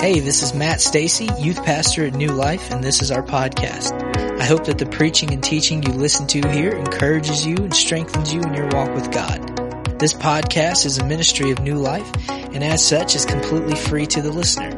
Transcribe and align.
Hey, 0.00 0.20
this 0.20 0.42
is 0.42 0.54
Matt 0.54 0.80
Stacy, 0.80 1.28
youth 1.38 1.62
pastor 1.62 2.06
at 2.06 2.14
New 2.14 2.32
Life, 2.32 2.70
and 2.70 2.82
this 2.82 3.02
is 3.02 3.10
our 3.10 3.22
podcast. 3.22 3.92
I 4.40 4.46
hope 4.46 4.64
that 4.64 4.78
the 4.78 4.86
preaching 4.86 5.30
and 5.30 5.44
teaching 5.44 5.82
you 5.82 5.92
listen 5.92 6.26
to 6.28 6.40
here 6.48 6.70
encourages 6.70 7.46
you 7.46 7.56
and 7.56 7.76
strengthens 7.76 8.32
you 8.32 8.40
in 8.40 8.54
your 8.54 8.68
walk 8.68 8.94
with 8.94 9.12
God. 9.12 9.98
This 9.98 10.14
podcast 10.14 10.86
is 10.86 10.96
a 10.96 11.04
ministry 11.04 11.50
of 11.50 11.58
New 11.58 11.74
Life, 11.74 12.10
and 12.30 12.64
as 12.64 12.82
such 12.82 13.14
is 13.14 13.26
completely 13.26 13.76
free 13.76 14.06
to 14.06 14.22
the 14.22 14.32
listener. 14.32 14.70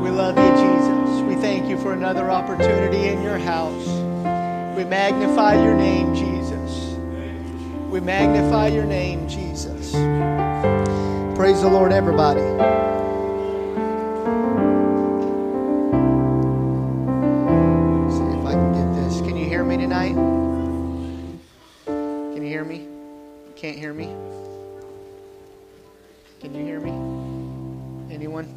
We 0.04 0.10
love 0.12 0.38
you, 0.38 0.52
Jesus. 0.62 1.22
We 1.24 1.36
thank 1.36 1.68
you 1.68 1.80
for 1.80 1.94
another 1.94 2.30
opportunity 2.30 3.08
in 3.08 3.24
your 3.24 3.40
house. 3.40 3.88
We 4.78 4.84
magnify 4.84 5.56
your 5.64 5.74
name, 5.74 6.14
Jesus. 6.14 6.96
We 7.90 8.02
magnify 8.02 8.68
your 8.68 8.86
name, 8.86 9.28
Jesus. 9.28 9.94
Praise 11.36 11.62
the 11.62 11.70
Lord, 11.70 11.92
everybody. 11.92 12.85
Can 26.40 26.54
you 26.54 26.64
hear 26.66 26.80
me? 26.80 26.92
Anyone? 28.14 28.54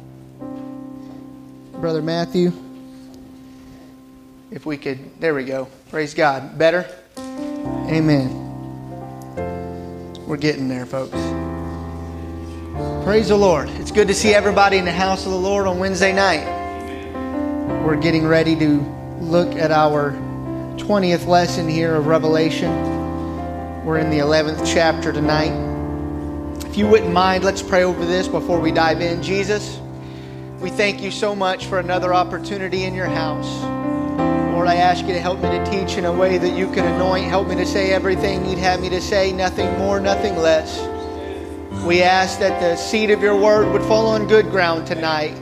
Brother 1.73 2.01
Matthew? 2.01 2.51
If 4.51 4.65
we 4.65 4.77
could, 4.77 5.19
there 5.19 5.33
we 5.33 5.45
go. 5.45 5.67
Praise 5.89 6.13
God. 6.13 6.57
Better? 6.57 6.85
Amen. 7.17 8.47
We're 10.27 10.37
getting 10.37 10.67
there, 10.67 10.85
folks. 10.85 11.17
Praise 13.05 13.29
the 13.29 13.37
Lord. 13.37 13.69
It's 13.69 13.91
good 13.91 14.07
to 14.09 14.13
see 14.13 14.33
everybody 14.33 14.77
in 14.77 14.85
the 14.85 14.91
house 14.91 15.25
of 15.25 15.31
the 15.31 15.37
Lord 15.37 15.65
on 15.67 15.79
Wednesday 15.79 16.13
night. 16.13 16.45
We're 17.83 17.95
getting 17.95 18.27
ready 18.27 18.55
to 18.57 18.81
look 19.19 19.55
at 19.55 19.71
our 19.71 20.11
20th 20.77 21.27
lesson 21.27 21.67
here 21.67 21.95
of 21.95 22.07
Revelation. 22.07 22.69
We're 23.85 23.97
in 23.97 24.09
the 24.09 24.19
11th 24.19 24.71
chapter 24.71 25.11
tonight. 25.11 25.68
If 26.65 26.77
you 26.77 26.87
wouldn't 26.87 27.11
mind, 27.11 27.43
let's 27.43 27.61
pray 27.61 27.83
over 27.83 28.05
this 28.05 28.27
before 28.27 28.59
we 28.59 28.71
dive 28.71 29.01
in. 29.01 29.23
Jesus, 29.23 29.79
we 30.59 30.69
thank 30.69 31.01
you 31.01 31.11
so 31.11 31.35
much 31.35 31.65
for 31.65 31.79
another 31.79 32.13
opportunity 32.13 32.83
in 32.83 32.93
your 32.93 33.07
house. 33.07 33.63
Lord, 34.53 34.67
I 34.67 34.75
ask 34.75 35.05
you 35.05 35.13
to 35.13 35.21
help 35.21 35.39
me 35.39 35.49
to 35.49 35.65
teach 35.71 35.97
in 35.97 36.05
a 36.05 36.11
way 36.11 36.37
that 36.37 36.57
you 36.57 36.69
can 36.71 36.85
anoint. 36.85 37.25
Help 37.25 37.47
me 37.47 37.55
to 37.55 37.65
say 37.65 37.91
everything 37.91 38.45
you'd 38.45 38.59
have 38.59 38.81
me 38.81 38.89
to 38.89 38.99
say, 38.99 39.31
nothing 39.31 39.71
more, 39.77 39.99
nothing 39.99 40.35
less. 40.35 40.79
We 41.85 42.01
ask 42.01 42.39
that 42.39 42.59
the 42.59 42.75
seed 42.75 43.09
of 43.09 43.21
your 43.21 43.37
word 43.37 43.71
would 43.71 43.83
fall 43.83 44.07
on 44.07 44.27
good 44.27 44.51
ground 44.51 44.85
tonight. 44.85 45.39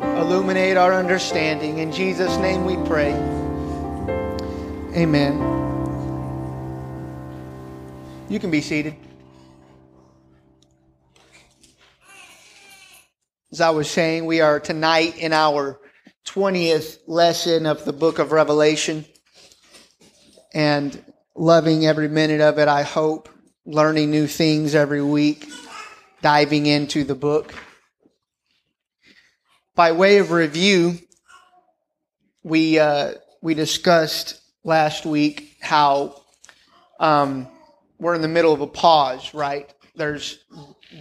Illuminate 0.00 0.76
our 0.76 0.94
understanding. 0.94 1.78
In 1.78 1.92
Jesus' 1.92 2.36
name 2.38 2.64
we 2.64 2.76
pray. 2.88 3.12
Amen. 4.96 5.34
You 8.30 8.38
can 8.38 8.50
be 8.50 8.62
seated. 8.62 8.96
As 13.56 13.62
I 13.62 13.70
was 13.70 13.90
saying, 13.90 14.26
we 14.26 14.42
are 14.42 14.60
tonight 14.60 15.16
in 15.16 15.32
our 15.32 15.80
20th 16.26 16.98
lesson 17.06 17.64
of 17.64 17.86
the 17.86 17.92
book 17.94 18.18
of 18.18 18.30
Revelation 18.30 19.06
and 20.52 21.02
loving 21.34 21.86
every 21.86 22.08
minute 22.08 22.42
of 22.42 22.58
it, 22.58 22.68
I 22.68 22.82
hope, 22.82 23.30
learning 23.64 24.10
new 24.10 24.26
things 24.26 24.74
every 24.74 25.02
week, 25.02 25.48
diving 26.20 26.66
into 26.66 27.02
the 27.02 27.14
book. 27.14 27.54
By 29.74 29.92
way 29.92 30.18
of 30.18 30.32
review, 30.32 30.98
we, 32.42 32.78
uh, 32.78 33.14
we 33.40 33.54
discussed 33.54 34.38
last 34.64 35.06
week 35.06 35.56
how 35.62 36.20
um, 37.00 37.48
we're 37.98 38.16
in 38.16 38.20
the 38.20 38.28
middle 38.28 38.52
of 38.52 38.60
a 38.60 38.66
pause, 38.66 39.32
right? 39.32 39.72
There's 39.94 40.44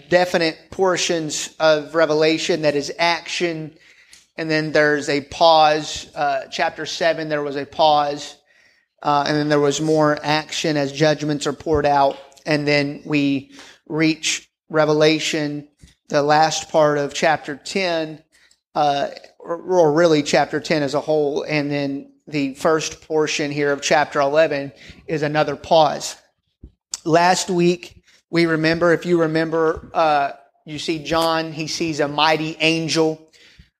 definite 0.09 0.57
portions 0.71 1.55
of 1.59 1.95
Revelation 1.95 2.61
that 2.63 2.75
is 2.75 2.91
action, 2.97 3.77
and 4.37 4.49
then 4.49 4.71
there's 4.71 5.09
a 5.09 5.21
pause. 5.21 6.09
Uh, 6.15 6.45
chapter 6.51 6.85
7, 6.85 7.29
there 7.29 7.43
was 7.43 7.55
a 7.55 7.65
pause, 7.65 8.37
uh, 9.01 9.25
and 9.27 9.35
then 9.37 9.49
there 9.49 9.59
was 9.59 9.81
more 9.81 10.17
action 10.23 10.77
as 10.77 10.91
judgments 10.91 11.47
are 11.47 11.53
poured 11.53 11.85
out, 11.85 12.17
and 12.45 12.67
then 12.67 13.01
we 13.05 13.51
reach 13.87 14.49
Revelation, 14.69 15.67
the 16.09 16.23
last 16.23 16.69
part 16.69 16.97
of 16.97 17.13
chapter 17.13 17.55
10, 17.55 18.21
uh, 18.73 19.09
or, 19.39 19.93
really 19.93 20.23
chapter 20.23 20.59
10 20.59 20.83
as 20.83 20.93
a 20.93 20.99
whole, 20.99 21.43
and 21.43 21.71
then 21.71 22.11
the 22.27 22.55
first 22.55 23.01
portion 23.07 23.51
here 23.51 23.71
of 23.71 23.81
chapter 23.81 24.19
11 24.19 24.71
is 25.07 25.21
another 25.21 25.55
pause. 25.55 26.15
Last 27.05 27.49
week, 27.49 28.01
we 28.29 28.45
remember, 28.45 28.91
if 28.93 29.05
you 29.05 29.21
remember, 29.21 29.89
uh, 29.93 30.31
you 30.65 30.79
see 30.79 31.03
John, 31.03 31.51
he 31.51 31.67
sees 31.67 31.99
a 31.99 32.07
mighty 32.07 32.57
angel. 32.59 33.21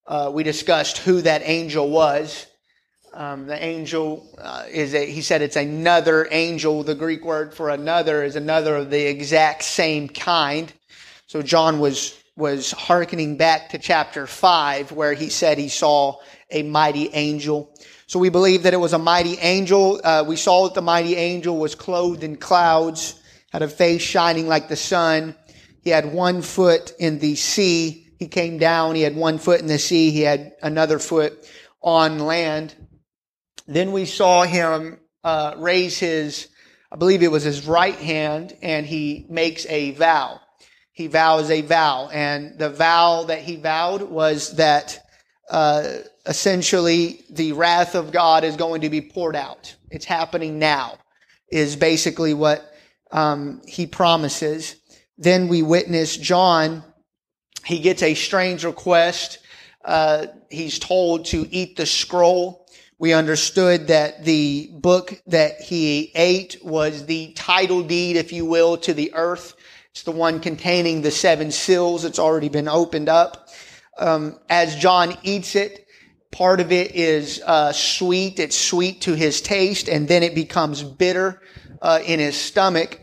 Uh, 0.06 0.30
we 0.34 0.44
discussed 0.44 1.00
who 1.00 1.22
that 1.22 1.42
angel 1.44 1.90
was. 1.90 2.46
Um, 3.14 3.48
the 3.48 3.64
angel 3.64 4.28
uh, 4.38 4.66
is 4.70 4.94
a, 4.94 5.06
he 5.06 5.22
said 5.22 5.42
it's 5.42 5.56
another 5.56 6.28
angel. 6.30 6.84
The 6.84 6.96
Greek 6.96 7.24
word 7.26 7.54
for 7.54 7.70
another 7.70 8.24
is 8.24 8.36
another 8.36 8.76
of 8.76 8.90
the 8.90 9.08
exact 9.08 9.64
same 9.64 10.10
kind. 10.10 10.72
So 11.28 11.42
John 11.42 11.80
was, 11.80 12.22
was 12.36 12.72
hearkening 12.72 13.38
back 13.38 13.70
to 13.70 13.80
chapter 13.80 14.28
five 14.28 14.92
where 14.92 15.14
he 15.14 15.30
said 15.30 15.58
he 15.58 15.70
saw 15.70 16.18
a 16.52 16.62
mighty 16.62 17.10
angel. 17.14 17.74
So 18.06 18.20
we 18.20 18.30
believe 18.30 18.64
that 18.64 18.74
it 18.74 18.78
was 18.78 18.94
a 18.94 19.00
mighty 19.00 19.40
angel. 19.40 20.00
Uh, 20.04 20.24
we 20.28 20.36
saw 20.36 20.66
that 20.66 20.76
the 20.76 20.82
mighty 20.82 21.16
angel 21.16 21.58
was 21.58 21.74
clothed 21.74 22.24
in 22.24 22.36
clouds 22.36 23.20
had 23.56 23.62
a 23.62 23.70
face 23.70 24.02
shining 24.02 24.50
like 24.50 24.68
the 24.68 24.76
sun. 24.76 25.34
He 25.82 25.90
had 25.90 26.12
one 26.12 26.42
foot 26.42 26.92
in 27.00 27.20
the 27.20 27.36
sea. 27.36 28.14
He 28.20 28.28
came 28.28 28.58
down. 28.58 28.96
He 28.96 29.02
had 29.02 29.16
one 29.16 29.38
foot 29.38 29.62
in 29.62 29.68
the 29.68 29.80
sea. 29.80 30.12
He 30.12 30.24
had 30.24 30.52
another 30.62 31.00
foot 31.00 31.50
on 31.82 32.20
land. 32.20 32.76
Then 33.66 33.94
we 33.94 34.04
saw 34.04 34.44
him 34.44 35.00
uh, 35.24 35.56
raise 35.58 35.98
his, 35.98 36.50
I 36.92 36.98
believe 36.98 37.24
it 37.24 37.32
was 37.32 37.44
his 37.44 37.66
right 37.66 37.96
hand, 37.96 38.58
and 38.62 38.86
he 38.86 39.26
makes 39.30 39.66
a 39.68 39.92
vow. 39.92 40.42
He 40.92 41.08
vows 41.08 41.50
a 41.50 41.62
vow, 41.62 42.10
and 42.12 42.60
the 42.60 42.70
vow 42.70 43.24
that 43.24 43.40
he 43.40 43.56
vowed 43.56 44.02
was 44.02 44.58
that 44.58 45.00
uh, 45.50 46.00
essentially 46.26 47.24
the 47.30 47.54
wrath 47.54 47.96
of 47.96 48.12
God 48.12 48.44
is 48.44 48.58
going 48.58 48.82
to 48.82 48.90
be 48.90 49.00
poured 49.00 49.38
out. 49.38 49.74
It's 49.90 50.04
happening 50.04 50.60
now. 50.60 50.98
Is 51.50 51.78
basically 51.78 52.34
what 52.34 52.75
um, 53.16 53.62
he 53.66 53.88
promises. 53.88 54.76
Then 55.18 55.48
we 55.48 55.64
witness 55.64 56.18
John. 56.18 56.84
He 57.66 57.80
gets 57.80 58.04
a 58.04 58.14
strange 58.14 58.66
request. 58.66 59.40
Uh, 59.86 60.28
he's 60.50 60.80
told 60.80 61.26
to 61.28 61.48
eat 61.50 61.78
the 61.78 61.86
scroll. 61.86 62.68
We 63.00 63.14
understood 63.14 63.88
that 63.88 64.26
the 64.26 64.70
book 64.74 65.22
that 65.28 65.62
he 65.62 66.12
ate 66.14 66.58
was 66.62 67.06
the 67.06 67.32
title 67.34 67.84
deed, 67.84 68.18
if 68.18 68.34
you 68.34 68.46
will, 68.46 68.76
to 68.80 68.94
the 68.94 69.14
earth. 69.14 69.56
It's 69.92 70.04
the 70.04 70.12
one 70.12 70.42
containing 70.42 71.02
the 71.02 71.12
seven 71.12 71.52
seals. 71.52 72.04
It's 72.04 72.20
already 72.20 72.50
been 72.50 72.68
opened 72.68 73.08
up. 73.08 73.48
Um, 73.98 74.40
as 74.50 74.76
John 74.76 75.18
eats 75.24 75.56
it, 75.56 75.88
part 76.32 76.60
of 76.60 76.74
it 76.74 76.94
is 76.94 77.42
uh, 77.46 77.72
sweet. 77.72 78.40
It's 78.40 78.58
sweet 78.58 79.02
to 79.02 79.14
his 79.14 79.40
taste, 79.40 79.88
and 79.88 80.06
then 80.06 80.22
it 80.22 80.36
becomes 80.36 80.84
bitter 80.84 81.42
uh, 81.82 82.00
in 82.06 82.20
his 82.20 82.36
stomach. 82.36 83.00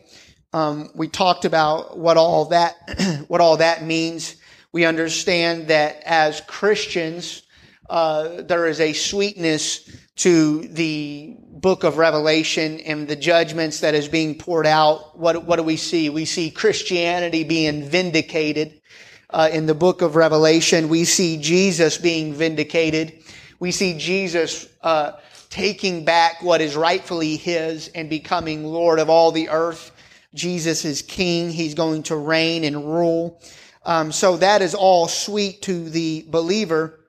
Um, 0.53 0.91
we 0.95 1.09
talked 1.09 1.45
about 1.45 1.99
what 1.99 2.17
all 2.17 2.47
that 2.47 3.25
what 3.29 3.41
all 3.41 3.59
that 3.59 3.85
means. 3.85 4.37
We 4.73 4.85
understand 4.85 5.69
that 5.69 6.03
as 6.05 6.41
Christians, 6.43 7.43
uh, 7.89 8.43
there 8.43 8.67
is 8.67 8.81
a 8.81 8.93
sweetness 8.93 9.89
to 10.17 10.63
the 10.69 11.37
book 11.39 11.85
of 11.85 11.99
Revelation 11.99 12.81
and 12.81 13.09
the 13.09 13.17
judgments 13.17 13.81
that 13.81 13.95
is 13.95 14.09
being 14.09 14.37
poured 14.39 14.67
out. 14.67 15.19
What 15.19 15.45
what 15.45 15.57
do 15.57 15.63
we 15.63 15.77
see? 15.77 16.11
We 16.11 16.25
see 16.25 16.51
Christianity 16.51 17.45
being 17.45 17.85
vindicated 17.85 18.81
uh, 19.31 19.49
in 19.53 19.67
the 19.67 19.75
book 19.75 20.03
of 20.03 20.17
Revelation. 20.17 20.89
We 20.89 21.05
see 21.05 21.39
Jesus 21.39 21.99
being 21.99 22.35
vindicated. 22.35 23.23
We 23.59 23.71
see 23.71 23.97
Jesus 23.97 24.69
uh, 24.83 25.13
taking 25.49 26.05
back 26.05 26.43
what 26.43 26.61
is 26.61 26.77
rightfully 26.77 27.37
his 27.37 27.89
and 27.89 28.11
becoming 28.11 28.65
Lord 28.65 28.99
of 28.99 29.09
all 29.09 29.33
the 29.33 29.49
earth. 29.49 29.92
Jesus 30.35 30.85
is 30.85 31.03
king. 31.03 31.51
He's 31.51 31.75
going 31.75 32.05
to 32.05 32.17
reign 32.17 32.65
and 32.65 32.85
rule. 32.85 33.41
Um, 33.85 34.13
so 34.13 34.37
that 34.37 34.63
is 34.63 34.75
all 34.75 35.09
sweet 35.09 35.63
to 35.63 35.91
the 35.91 36.25
believer, 36.29 37.01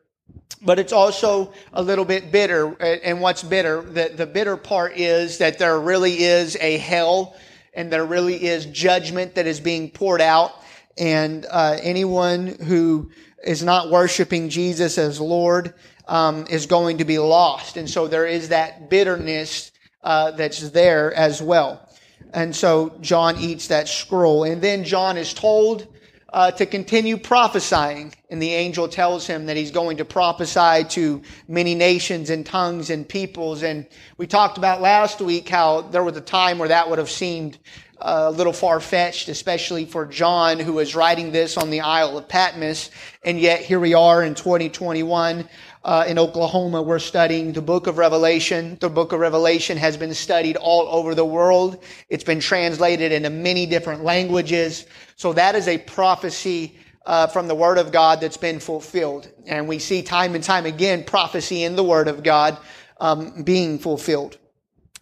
but 0.61 0.79
it's 0.79 0.93
also 0.93 1.53
a 1.71 1.81
little 1.81 2.05
bit 2.05 2.31
bitter. 2.31 2.73
And 2.81 3.21
what's 3.21 3.43
bitter? 3.43 3.81
The, 3.81 4.11
the 4.15 4.25
bitter 4.25 4.57
part 4.57 4.97
is 4.97 5.37
that 5.37 5.59
there 5.59 5.79
really 5.79 6.23
is 6.23 6.57
a 6.59 6.77
hell 6.77 7.35
and 7.73 7.91
there 7.91 8.05
really 8.05 8.43
is 8.43 8.65
judgment 8.65 9.35
that 9.35 9.47
is 9.47 9.59
being 9.59 9.89
poured 9.89 10.21
out. 10.21 10.51
And 10.97 11.45
uh, 11.49 11.77
anyone 11.81 12.47
who 12.47 13.11
is 13.43 13.63
not 13.63 13.89
worshiping 13.89 14.49
Jesus 14.49 14.97
as 14.97 15.19
Lord 15.19 15.73
um, 16.07 16.45
is 16.49 16.65
going 16.65 16.99
to 16.99 17.05
be 17.05 17.19
lost. 17.19 17.77
And 17.77 17.89
so 17.89 18.07
there 18.07 18.25
is 18.25 18.49
that 18.49 18.89
bitterness 18.89 19.71
uh, 20.03 20.31
that's 20.31 20.69
there 20.71 21.13
as 21.13 21.41
well. 21.41 21.89
And 22.33 22.55
so 22.55 22.97
John 22.99 23.37
eats 23.37 23.67
that 23.67 23.87
scroll. 23.87 24.43
And 24.43 24.61
then 24.61 24.83
John 24.83 25.17
is 25.17 25.33
told 25.33 25.87
uh, 26.33 26.49
to 26.51 26.65
continue 26.65 27.15
prophesying. 27.15 28.13
And 28.29 28.41
the 28.41 28.53
angel 28.53 28.87
tells 28.87 29.27
him 29.27 29.45
that 29.45 29.55
he's 29.55 29.69
going 29.69 29.97
to 29.97 30.05
prophesy 30.05 30.83
to 30.89 31.21
many 31.47 31.75
nations 31.75 32.31
and 32.31 32.43
tongues 32.43 32.89
and 32.89 33.07
peoples. 33.07 33.61
And 33.61 33.85
we 34.17 34.25
talked 34.25 34.57
about 34.57 34.81
last 34.81 35.21
week 35.21 35.47
how 35.47 35.81
there 35.81 36.03
was 36.03 36.17
a 36.17 36.21
time 36.21 36.57
where 36.57 36.69
that 36.69 36.89
would 36.89 36.97
have 36.97 37.11
seemed 37.11 37.59
uh, 38.01 38.25
a 38.27 38.31
little 38.31 38.51
far 38.51 38.79
fetched, 38.79 39.29
especially 39.29 39.85
for 39.85 40.07
John, 40.07 40.59
who 40.59 40.73
was 40.73 40.95
writing 40.95 41.31
this 41.31 41.55
on 41.55 41.69
the 41.69 41.81
Isle 41.81 42.17
of 42.17 42.27
Patmos. 42.27 42.89
And 43.23 43.39
yet 43.39 43.61
here 43.61 43.79
we 43.79 43.93
are 43.93 44.23
in 44.23 44.33
2021 44.33 45.47
uh, 45.83 46.05
in 46.07 46.17
Oklahoma, 46.17 46.81
we're 46.81 46.99
studying 46.99 47.51
the 47.51 47.61
book 47.61 47.87
of 47.87 47.97
Revelation. 47.97 48.77
The 48.79 48.89
book 48.89 49.11
of 49.11 49.19
Revelation 49.19 49.77
has 49.77 49.97
been 49.97 50.13
studied 50.13 50.55
all 50.55 50.87
over 50.87 51.13
the 51.13 51.25
world. 51.25 51.83
It's 52.09 52.23
been 52.23 52.39
translated 52.39 53.11
into 53.11 53.29
many 53.29 53.65
different 53.65 54.03
languages. 54.03 54.85
So 55.17 55.33
that 55.33 55.55
is 55.55 55.67
a 55.67 55.77
prophecy 55.77 56.77
uh, 57.05 57.27
from 57.27 57.47
the 57.47 57.55
Word 57.55 57.77
of 57.77 57.91
God 57.91 58.21
that's 58.21 58.37
been 58.37 58.59
fulfilled. 58.59 59.29
And 59.45 59.67
we 59.67 59.77
see 59.79 60.01
time 60.01 60.35
and 60.35 60.43
time 60.43 60.65
again 60.65 61.03
prophecy 61.03 61.63
in 61.63 61.75
the 61.75 61.83
Word 61.83 62.07
of 62.07 62.23
God 62.23 62.57
um, 63.01 63.43
being 63.43 63.77
fulfilled. 63.77 64.37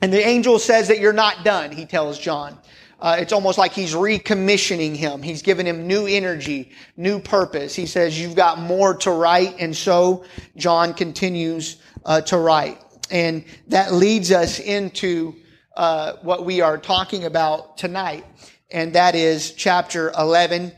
And 0.01 0.11
the 0.11 0.25
angel 0.25 0.57
says 0.57 0.87
that 0.87 0.99
you're 0.99 1.13
not 1.13 1.45
done, 1.45 1.71
he 1.71 1.85
tells 1.85 2.17
John. 2.17 2.57
Uh, 3.01 3.17
it's 3.19 3.33
almost 3.33 3.57
like 3.57 3.71
he's 3.71 3.95
recommissioning 3.95 4.95
him. 4.95 5.23
He's 5.23 5.41
giving 5.41 5.65
him 5.65 5.87
new 5.87 6.05
energy, 6.05 6.71
new 6.95 7.19
purpose. 7.19 7.75
He 7.75 7.87
says, 7.87 8.19
you've 8.19 8.35
got 8.35 8.59
more 8.59 8.95
to 8.97 9.11
write. 9.11 9.55
And 9.59 9.75
so 9.75 10.23
John 10.55 10.93
continues 10.93 11.77
uh, 12.05 12.21
to 12.21 12.37
write. 12.37 12.79
And 13.09 13.43
that 13.69 13.91
leads 13.91 14.31
us 14.31 14.59
into 14.59 15.35
uh, 15.75 16.13
what 16.21 16.45
we 16.45 16.61
are 16.61 16.77
talking 16.77 17.25
about 17.25 17.77
tonight. 17.77 18.23
And 18.69 18.93
that 18.93 19.15
is 19.15 19.53
chapter 19.53 20.11
11. 20.17 20.71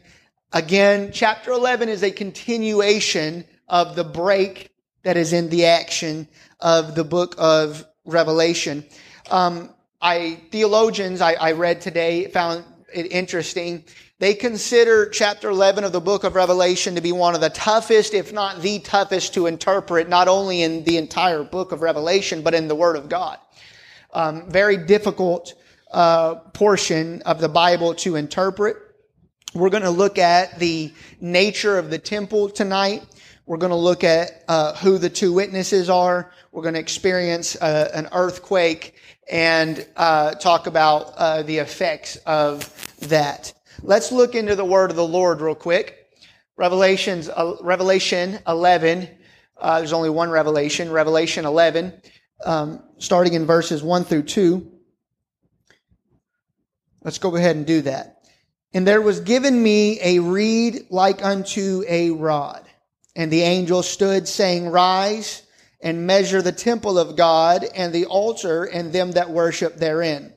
Again, 0.54 1.12
chapter 1.12 1.52
11 1.52 1.90
is 1.90 2.04
a 2.04 2.12
continuation 2.12 3.44
of 3.68 3.96
the 3.96 4.04
break 4.04 4.70
that 5.04 5.18
is 5.18 5.34
in 5.34 5.50
the 5.50 5.66
action 5.66 6.28
of 6.62 6.96
the 6.96 7.04
book 7.04 7.36
of 7.38 7.86
Revelation. 8.06 8.86
Um, 9.30 9.70
I 10.04 10.42
theologians 10.52 11.22
I, 11.22 11.34
I 11.34 11.54
read 11.54 11.80
today 11.80 12.28
found 12.28 12.66
it 12.94 13.14
interesting. 13.14 13.86
They 14.20 14.34
consider 14.34 15.08
chapter 15.10 15.50
11 15.50 15.86
of 15.86 15.94
the 15.94 16.02
book 16.02 16.26
of 16.26 16.36
Revelation 16.36 16.96
to 16.96 17.02
be 17.02 17.14
one 17.14 17.36
of 17.36 17.42
the 17.42 17.50
toughest, 17.50 18.14
if 18.14 18.34
not 18.34 18.62
the 18.62 18.80
toughest 18.80 19.34
to 19.36 19.48
interpret, 19.48 20.10
not 20.10 20.28
only 20.28 20.62
in 20.62 20.84
the 20.84 20.98
entire 20.98 21.44
book 21.44 21.72
of 21.72 21.82
Revelation, 21.82 22.42
but 22.42 22.54
in 22.54 22.68
the 22.68 22.76
Word 22.76 22.98
of 22.98 23.08
God. 23.08 23.40
Um, 24.14 24.52
very 24.52 24.76
difficult 24.76 25.54
uh, 25.92 26.36
portion 26.52 27.22
of 27.22 27.40
the 27.40 27.50
Bible 27.50 27.96
to 27.96 28.18
interpret. 28.18 28.76
We're 29.54 29.70
going 29.70 29.84
to 29.84 29.90
look 29.90 30.18
at 30.18 30.60
the 30.60 30.94
nature 31.22 31.78
of 31.78 31.90
the 31.90 31.98
temple 31.98 32.50
tonight. 32.50 33.04
We're 33.46 33.58
going 33.58 33.72
to 33.72 33.76
look 33.76 34.06
at 34.06 34.44
uh, 34.48 34.74
who 34.76 34.98
the 34.98 35.10
two 35.10 35.34
witnesses 35.34 35.90
are. 35.90 36.32
We're 36.54 36.62
going 36.62 36.76
to 36.76 36.80
experience 36.80 37.58
uh, 37.58 37.92
an 37.94 38.08
earthquake 38.14 38.96
and 39.30 39.86
uh, 39.98 40.36
talk 40.36 40.68
about 40.68 41.14
uh, 41.18 41.44
the 41.44 41.58
effects 41.58 42.16
of 42.26 42.98
that. 43.10 43.54
Let's 43.82 44.14
look 44.14 44.36
into 44.36 44.56
the 44.56 44.64
word 44.64 44.92
of 44.92 44.96
the 44.96 45.06
Lord 45.06 45.42
real 45.42 45.56
quick. 45.56 46.08
Revelations, 46.56 47.28
uh, 47.28 47.58
Revelation 47.62 48.40
11. 48.48 49.10
Uh, 49.60 49.80
there's 49.80 49.94
only 49.94 50.10
one 50.10 50.30
revelation. 50.30 50.90
Revelation 50.90 51.46
11, 51.46 51.94
um, 52.46 52.82
starting 52.98 53.34
in 53.34 53.46
verses 53.46 53.84
1 53.84 54.06
through 54.06 54.24
2. 54.24 54.72
Let's 57.04 57.18
go 57.18 57.36
ahead 57.36 57.58
and 57.58 57.66
do 57.66 57.82
that. 57.82 58.26
And 58.74 58.88
there 58.88 59.02
was 59.02 59.20
given 59.20 59.62
me 59.62 60.00
a 60.02 60.20
reed 60.20 60.88
like 60.90 61.24
unto 61.24 61.84
a 61.90 62.12
rod. 62.12 62.63
And 63.16 63.32
the 63.32 63.42
angel 63.42 63.84
stood 63.84 64.28
saying, 64.28 64.70
Rise 64.70 65.44
and 65.82 66.08
measure 66.08 66.42
the 66.42 66.52
temple 66.52 66.98
of 66.98 67.16
God 67.16 67.66
and 67.76 67.94
the 67.94 68.06
altar 68.06 68.64
and 68.64 68.92
them 68.92 69.12
that 69.12 69.30
worship 69.30 69.76
therein. 69.76 70.34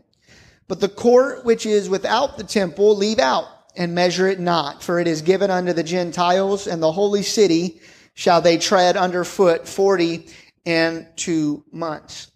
But 0.69 0.81
the 0.81 0.88
court 0.88 1.44
which 1.44 1.64
is 1.64 1.88
without 1.88 2.37
the 2.37 2.44
temple 2.44 2.96
leave 2.96 3.20
out 3.20 3.46
and 3.76 3.94
measure 3.94 4.26
it 4.26 4.40
not, 4.40 4.82
for 4.82 4.99
it 4.99 5.06
is 5.06 5.23
given 5.23 5.50
unto 5.50 5.73
the 5.73 5.82
Gentiles 5.82 6.67
and 6.67 6.82
the 6.82 6.93
holy 6.93 7.23
city 7.23 7.81
shall 8.14 8.40
they 8.40 8.58
tread 8.58 8.96
under 8.96 9.25
foot 9.25 9.69
forty 9.69 10.26
and 10.64 11.06
two 11.17 11.64
months. 11.70 12.32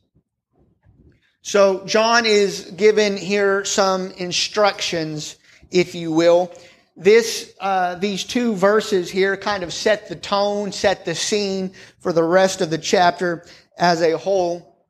So 1.42 1.84
John 1.86 2.26
is 2.26 2.70
given 2.76 3.16
here 3.16 3.64
some 3.64 4.12
instructions, 4.12 5.36
if 5.70 5.94
you 5.94 6.12
will, 6.12 6.52
this, 7.00 7.54
uh, 7.60 7.94
these 7.94 8.24
two 8.24 8.54
verses 8.54 9.10
here 9.10 9.36
kind 9.36 9.62
of 9.62 9.72
set 9.72 10.08
the 10.08 10.14
tone, 10.14 10.70
set 10.70 11.06
the 11.06 11.14
scene 11.14 11.72
for 11.98 12.12
the 12.12 12.22
rest 12.22 12.60
of 12.60 12.68
the 12.68 12.78
chapter 12.78 13.46
as 13.78 14.02
a 14.02 14.18
whole. 14.18 14.86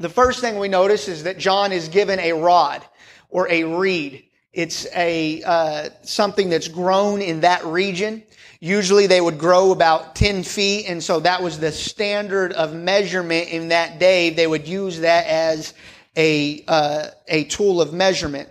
The 0.00 0.08
first 0.08 0.40
thing 0.40 0.58
we 0.58 0.66
notice 0.66 1.06
is 1.06 1.22
that 1.22 1.38
John 1.38 1.70
is 1.70 1.88
given 1.88 2.18
a 2.18 2.32
rod 2.32 2.82
or 3.28 3.48
a 3.48 3.62
reed. 3.62 4.24
It's 4.52 4.86
a 4.94 5.42
uh, 5.44 5.88
something 6.02 6.50
that's 6.50 6.68
grown 6.68 7.22
in 7.22 7.40
that 7.40 7.64
region. 7.64 8.24
Usually 8.58 9.06
they 9.06 9.20
would 9.20 9.38
grow 9.38 9.70
about 9.70 10.16
10 10.16 10.42
feet, 10.42 10.86
and 10.88 11.02
so 11.02 11.20
that 11.20 11.42
was 11.42 11.60
the 11.60 11.70
standard 11.70 12.52
of 12.52 12.74
measurement 12.74 13.48
in 13.50 13.68
that 13.68 14.00
day. 14.00 14.30
They 14.30 14.46
would 14.46 14.66
use 14.66 15.00
that 15.00 15.26
as 15.26 15.74
a, 16.16 16.64
uh, 16.66 17.08
a 17.28 17.44
tool 17.44 17.80
of 17.80 17.92
measurement, 17.92 18.48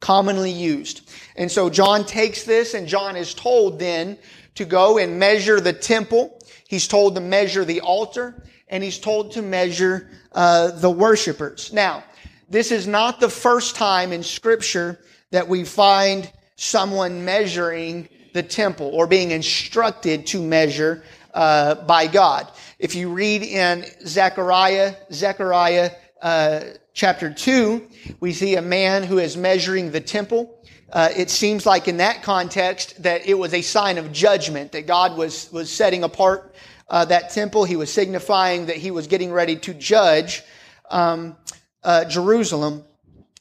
commonly 0.00 0.50
used. 0.50 1.08
And 1.36 1.50
so 1.50 1.70
John 1.70 2.04
takes 2.04 2.44
this 2.44 2.74
and 2.74 2.86
John 2.86 3.16
is 3.16 3.34
told 3.34 3.78
then 3.78 4.18
to 4.54 4.64
go 4.64 4.98
and 4.98 5.18
measure 5.18 5.60
the 5.60 5.72
temple. 5.72 6.38
He's 6.68 6.88
told 6.88 7.14
to 7.14 7.20
measure 7.20 7.64
the 7.64 7.80
altar 7.80 8.42
and 8.68 8.82
he's 8.84 8.98
told 8.98 9.32
to 9.32 9.42
measure 9.42 10.10
uh, 10.32 10.72
the 10.72 10.90
worshipers. 10.90 11.72
Now, 11.72 12.04
this 12.48 12.70
is 12.70 12.86
not 12.86 13.20
the 13.20 13.28
first 13.28 13.76
time 13.76 14.12
in 14.12 14.22
scripture 14.22 14.98
that 15.30 15.48
we 15.48 15.64
find 15.64 16.30
someone 16.56 17.24
measuring 17.24 18.08
the 18.32 18.42
temple 18.42 18.90
or 18.94 19.06
being 19.06 19.30
instructed 19.30 20.26
to 20.28 20.42
measure 20.42 21.02
uh, 21.34 21.74
by 21.86 22.06
God. 22.06 22.50
If 22.78 22.94
you 22.94 23.12
read 23.12 23.42
in 23.42 23.84
Zechariah, 24.06 24.94
Zechariah 25.12 25.90
uh, 26.22 26.60
chapter 26.94 27.32
2, 27.32 27.88
we 28.20 28.32
see 28.32 28.56
a 28.56 28.62
man 28.62 29.02
who 29.02 29.18
is 29.18 29.36
measuring 29.36 29.90
the 29.90 30.00
temple 30.00 30.58
uh, 30.90 31.10
it 31.14 31.28
seems 31.28 31.66
like 31.66 31.86
in 31.86 31.98
that 31.98 32.22
context 32.22 33.02
that 33.02 33.26
it 33.26 33.34
was 33.34 33.52
a 33.52 33.60
sign 33.60 33.98
of 33.98 34.10
judgment 34.10 34.72
that 34.72 34.86
God 34.86 35.18
was 35.18 35.52
was 35.52 35.70
setting 35.70 36.02
apart 36.02 36.54
uh, 36.88 37.04
that 37.06 37.30
temple. 37.30 37.64
He 37.64 37.76
was 37.76 37.92
signifying 37.92 38.66
that 38.66 38.76
He 38.76 38.90
was 38.90 39.06
getting 39.06 39.30
ready 39.30 39.56
to 39.56 39.74
judge 39.74 40.42
um, 40.90 41.36
uh, 41.84 42.06
Jerusalem. 42.06 42.84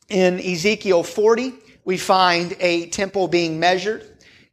In 0.09 0.39
Ezekiel 0.39 1.03
40, 1.03 1.53
we 1.85 1.97
find 1.97 2.55
a 2.59 2.87
temple 2.87 3.27
being 3.27 3.59
measured. 3.59 4.05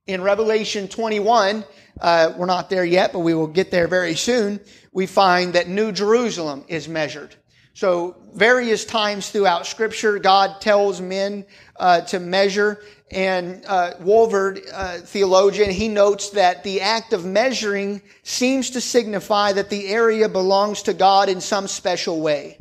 In 0.07 0.21
Revelation 0.21 0.87
21, 0.87 1.65
uh, 2.01 2.33
we're 2.37 2.47
not 2.47 2.71
there 2.71 2.85
yet, 2.85 3.13
but 3.13 3.21
we 3.21 3.35
will 3.35 3.47
get 3.47 3.71
there 3.71 3.89
very 3.89 4.15
soon. 4.15 4.61
We 4.93 5.07
find 5.07 5.53
that 5.55 5.69
New 5.69 5.91
Jerusalem 5.93 6.65
is 6.69 6.89
measured. 6.89 7.35
So 7.75 8.17
various 8.35 8.85
times 8.85 9.31
throughout 9.31 9.67
scripture, 9.67 10.21
God 10.21 10.61
tells 10.61 11.01
men 11.01 11.45
uh, 11.77 12.03
to 12.03 12.21
measure. 12.21 12.83
And 13.11 13.65
uh, 13.67 13.95
Walvoord, 14.01 14.65
uh, 14.73 14.99
theologian, 14.99 15.71
he 15.71 15.89
notes 15.89 16.31
that 16.31 16.63
the 16.63 16.81
act 16.81 17.13
of 17.13 17.25
measuring 17.25 18.01
seems 18.23 18.71
to 18.71 18.81
signify 18.81 19.53
that 19.53 19.71
the 19.71 19.89
area 19.89 20.29
belongs 20.29 20.83
to 20.83 20.95
God 20.95 21.29
in 21.29 21.41
some 21.41 21.67
special 21.67 22.21
way. 22.21 22.59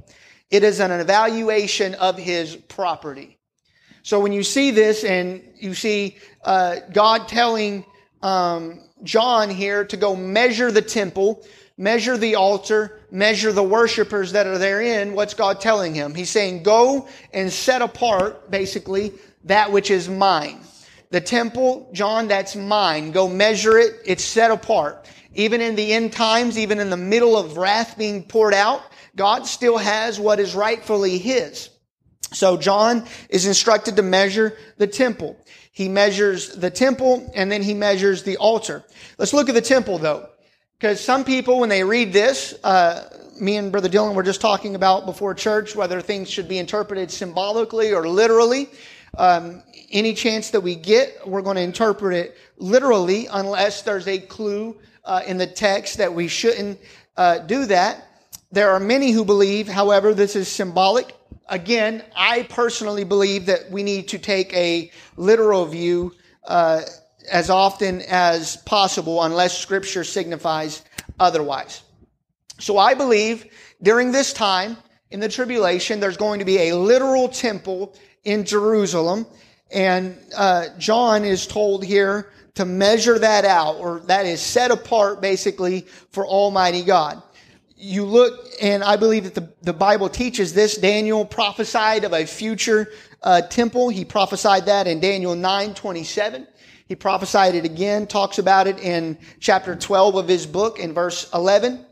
It 0.49 0.63
is 0.63 0.79
an 0.79 0.91
evaluation 0.91 1.93
of 1.95 2.17
his 2.17 2.55
property. 2.55 3.37
So 4.01 4.19
when 4.19 4.33
you 4.33 4.43
see 4.43 4.71
this 4.71 5.03
and 5.03 5.43
you 5.55 5.75
see 5.75 6.17
uh, 6.43 6.77
God 6.91 7.27
telling 7.27 7.85
um, 8.23 8.81
John 9.03 9.49
here 9.49 9.85
to 9.85 9.97
go 9.97 10.15
measure 10.15 10.71
the 10.71 10.81
temple, 10.81 11.45
measure 11.77 12.17
the 12.17 12.35
altar, 12.35 12.99
measure 13.11 13.51
the 13.51 13.63
worshipers 13.63 14.33
that 14.33 14.47
are 14.47 14.57
therein, 14.57 15.13
what's 15.13 15.33
God 15.33 15.59
telling 15.59 15.93
him? 15.93 16.13
He's 16.13 16.29
saying, 16.29 16.63
go 16.63 17.07
and 17.33 17.51
set 17.51 17.81
apart, 17.81 18.51
basically, 18.51 19.13
that 19.45 19.71
which 19.71 19.91
is 19.91 20.07
mine. 20.07 20.59
The 21.09 21.21
temple, 21.21 21.89
John, 21.93 22.27
that's 22.27 22.55
mine. 22.55 23.11
Go 23.11 23.27
measure 23.27 23.77
it. 23.77 24.01
It's 24.05 24.23
set 24.23 24.51
apart. 24.51 25.07
Even 25.35 25.61
in 25.61 25.75
the 25.75 25.93
end 25.93 26.13
times, 26.13 26.57
even 26.57 26.79
in 26.79 26.89
the 26.89 26.97
middle 26.97 27.37
of 27.37 27.57
wrath 27.57 27.97
being 27.97 28.23
poured 28.23 28.53
out, 28.53 28.81
God 29.15 29.45
still 29.45 29.77
has 29.77 30.19
what 30.19 30.39
is 30.39 30.55
rightfully 30.55 31.17
his. 31.17 31.69
So 32.31 32.57
John 32.57 33.05
is 33.29 33.45
instructed 33.45 33.95
to 33.97 34.01
measure 34.01 34.57
the 34.77 34.87
temple. 34.87 35.37
He 35.71 35.87
measures 35.87 36.49
the 36.49 36.71
temple 36.71 37.31
and 37.35 37.51
then 37.51 37.61
he 37.61 37.73
measures 37.73 38.23
the 38.23 38.37
altar. 38.37 38.83
Let's 39.17 39.33
look 39.33 39.49
at 39.49 39.55
the 39.55 39.61
temple 39.61 39.99
though. 39.99 40.29
Because 40.83 40.99
some 40.99 41.23
people, 41.23 41.61
when 41.61 41.69
they 41.69 41.81
read 41.81 42.11
this, 42.11 42.53
uh, 42.61 43.07
me 43.39 43.55
and 43.55 43.71
Brother 43.71 43.87
Dylan 43.87 44.15
were 44.15 44.21
just 44.21 44.41
talking 44.41 44.75
about 44.75 45.05
before 45.05 45.33
church 45.33 45.77
whether 45.77 46.01
things 46.01 46.29
should 46.29 46.49
be 46.49 46.57
interpreted 46.57 47.09
symbolically 47.09 47.93
or 47.93 48.05
literally. 48.05 48.67
Um, 49.17 49.63
any 49.91 50.13
chance 50.13 50.49
that 50.49 50.59
we 50.59 50.75
get, 50.75 51.25
we're 51.25 51.41
going 51.41 51.55
to 51.55 51.61
interpret 51.61 52.17
it 52.17 52.37
literally 52.57 53.27
unless 53.31 53.83
there's 53.83 54.09
a 54.09 54.19
clue 54.19 54.75
uh, 55.05 55.21
in 55.25 55.37
the 55.37 55.47
text 55.47 55.99
that 55.99 56.13
we 56.13 56.27
shouldn't 56.27 56.77
uh, 57.15 57.37
do 57.37 57.65
that. 57.67 58.05
There 58.51 58.69
are 58.71 58.79
many 58.81 59.11
who 59.11 59.23
believe, 59.23 59.69
however, 59.69 60.13
this 60.13 60.35
is 60.35 60.49
symbolic. 60.49 61.15
Again, 61.47 62.03
I 62.13 62.43
personally 62.49 63.05
believe 63.05 63.45
that 63.45 63.71
we 63.71 63.83
need 63.83 64.09
to 64.09 64.17
take 64.17 64.53
a 64.53 64.91
literal 65.15 65.65
view 65.65 66.13
uh, 66.45 66.81
as 67.31 67.49
often 67.49 68.01
as 68.01 68.57
possible, 68.57 69.23
unless 69.23 69.57
Scripture 69.57 70.03
signifies 70.03 70.83
otherwise. 71.19 71.81
So 72.59 72.77
I 72.77 72.93
believe 72.93 73.45
during 73.81 74.11
this 74.11 74.33
time 74.33 74.77
in 75.11 75.19
the 75.19 75.29
tribulation, 75.29 75.99
there's 75.99 76.17
going 76.17 76.39
to 76.39 76.45
be 76.45 76.69
a 76.69 76.75
literal 76.75 77.29
temple 77.29 77.95
in 78.23 78.45
Jerusalem, 78.45 79.25
and 79.71 80.17
uh, 80.35 80.67
John 80.77 81.25
is 81.25 81.47
told 81.47 81.83
here 81.83 82.31
to 82.55 82.65
measure 82.65 83.17
that 83.19 83.45
out, 83.45 83.77
or 83.77 83.99
that 84.01 84.25
is 84.25 84.39
set 84.39 84.71
apart 84.71 85.21
basically 85.21 85.81
for 86.11 86.25
Almighty 86.25 86.83
God. 86.83 87.21
You 87.75 88.05
look, 88.05 88.47
and 88.61 88.83
I 88.83 88.95
believe 88.95 89.23
that 89.25 89.35
the, 89.35 89.51
the 89.63 89.73
Bible 89.73 90.07
teaches 90.07 90.53
this. 90.53 90.77
Daniel 90.77 91.25
prophesied 91.25 92.05
of 92.05 92.13
a 92.13 92.25
future 92.25 92.91
uh, 93.23 93.41
temple. 93.41 93.89
He 93.89 94.05
prophesied 94.05 94.65
that 94.65 94.87
in 94.87 94.99
Daniel 94.99 95.35
9 95.35 95.73
27. 95.73 96.47
He 96.85 96.95
prophesied 96.95 97.55
it 97.55 97.65
again, 97.65 98.05
talks 98.07 98.37
about 98.37 98.67
it 98.67 98.79
in 98.79 99.17
chapter 99.39 99.75
12 99.75 100.15
of 100.15 100.27
his 100.27 100.45
book 100.45 100.79
in 100.79 100.93
verse 100.93 101.29
11. 101.33 101.85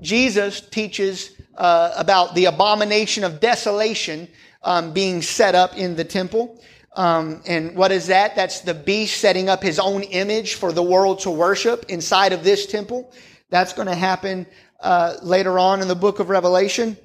Jesus 0.00 0.60
teaches 0.60 1.32
uh, 1.56 1.92
about 1.96 2.34
the 2.34 2.44
abomination 2.44 3.24
of 3.24 3.40
desolation 3.40 4.28
um, 4.62 4.92
being 4.92 5.22
set 5.22 5.54
up 5.54 5.76
in 5.76 5.96
the 5.96 6.04
temple. 6.04 6.62
Um, 6.94 7.42
and 7.46 7.76
what 7.76 7.92
is 7.92 8.06
that? 8.06 8.36
That's 8.36 8.60
the 8.60 8.72
beast 8.72 9.20
setting 9.20 9.48
up 9.48 9.62
his 9.62 9.78
own 9.78 10.02
image 10.04 10.54
for 10.54 10.72
the 10.72 10.82
world 10.82 11.20
to 11.20 11.30
worship 11.30 11.86
inside 11.88 12.32
of 12.32 12.42
this 12.42 12.66
temple. 12.66 13.12
That's 13.50 13.72
going 13.72 13.88
to 13.88 13.94
happen 13.94 14.46
uh, 14.80 15.16
later 15.22 15.58
on 15.58 15.82
in 15.82 15.88
the 15.88 15.94
book 15.94 16.18
of 16.18 16.30
Revelation. 16.30 16.96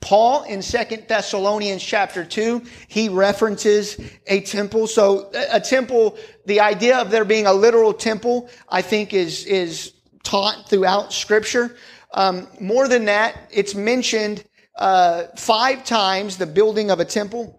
Paul 0.00 0.42
in 0.44 0.62
Second 0.62 1.04
Thessalonians 1.08 1.82
chapter 1.82 2.24
2, 2.24 2.62
he 2.88 3.08
references 3.08 3.98
a 4.26 4.40
temple. 4.40 4.86
So 4.86 5.30
a 5.50 5.60
temple, 5.60 6.16
the 6.44 6.60
idea 6.60 6.98
of 6.98 7.10
there 7.10 7.24
being 7.24 7.46
a 7.46 7.52
literal 7.52 7.92
temple, 7.92 8.48
I 8.68 8.82
think 8.82 9.12
is, 9.14 9.44
is 9.46 9.94
taught 10.22 10.68
throughout 10.68 11.12
scripture. 11.12 11.76
Um, 12.12 12.48
more 12.60 12.88
than 12.88 13.06
that, 13.06 13.36
it's 13.50 13.74
mentioned 13.74 14.44
uh, 14.76 15.24
five 15.36 15.84
times 15.84 16.36
the 16.36 16.46
building 16.46 16.90
of 16.90 17.00
a 17.00 17.04
temple. 17.04 17.58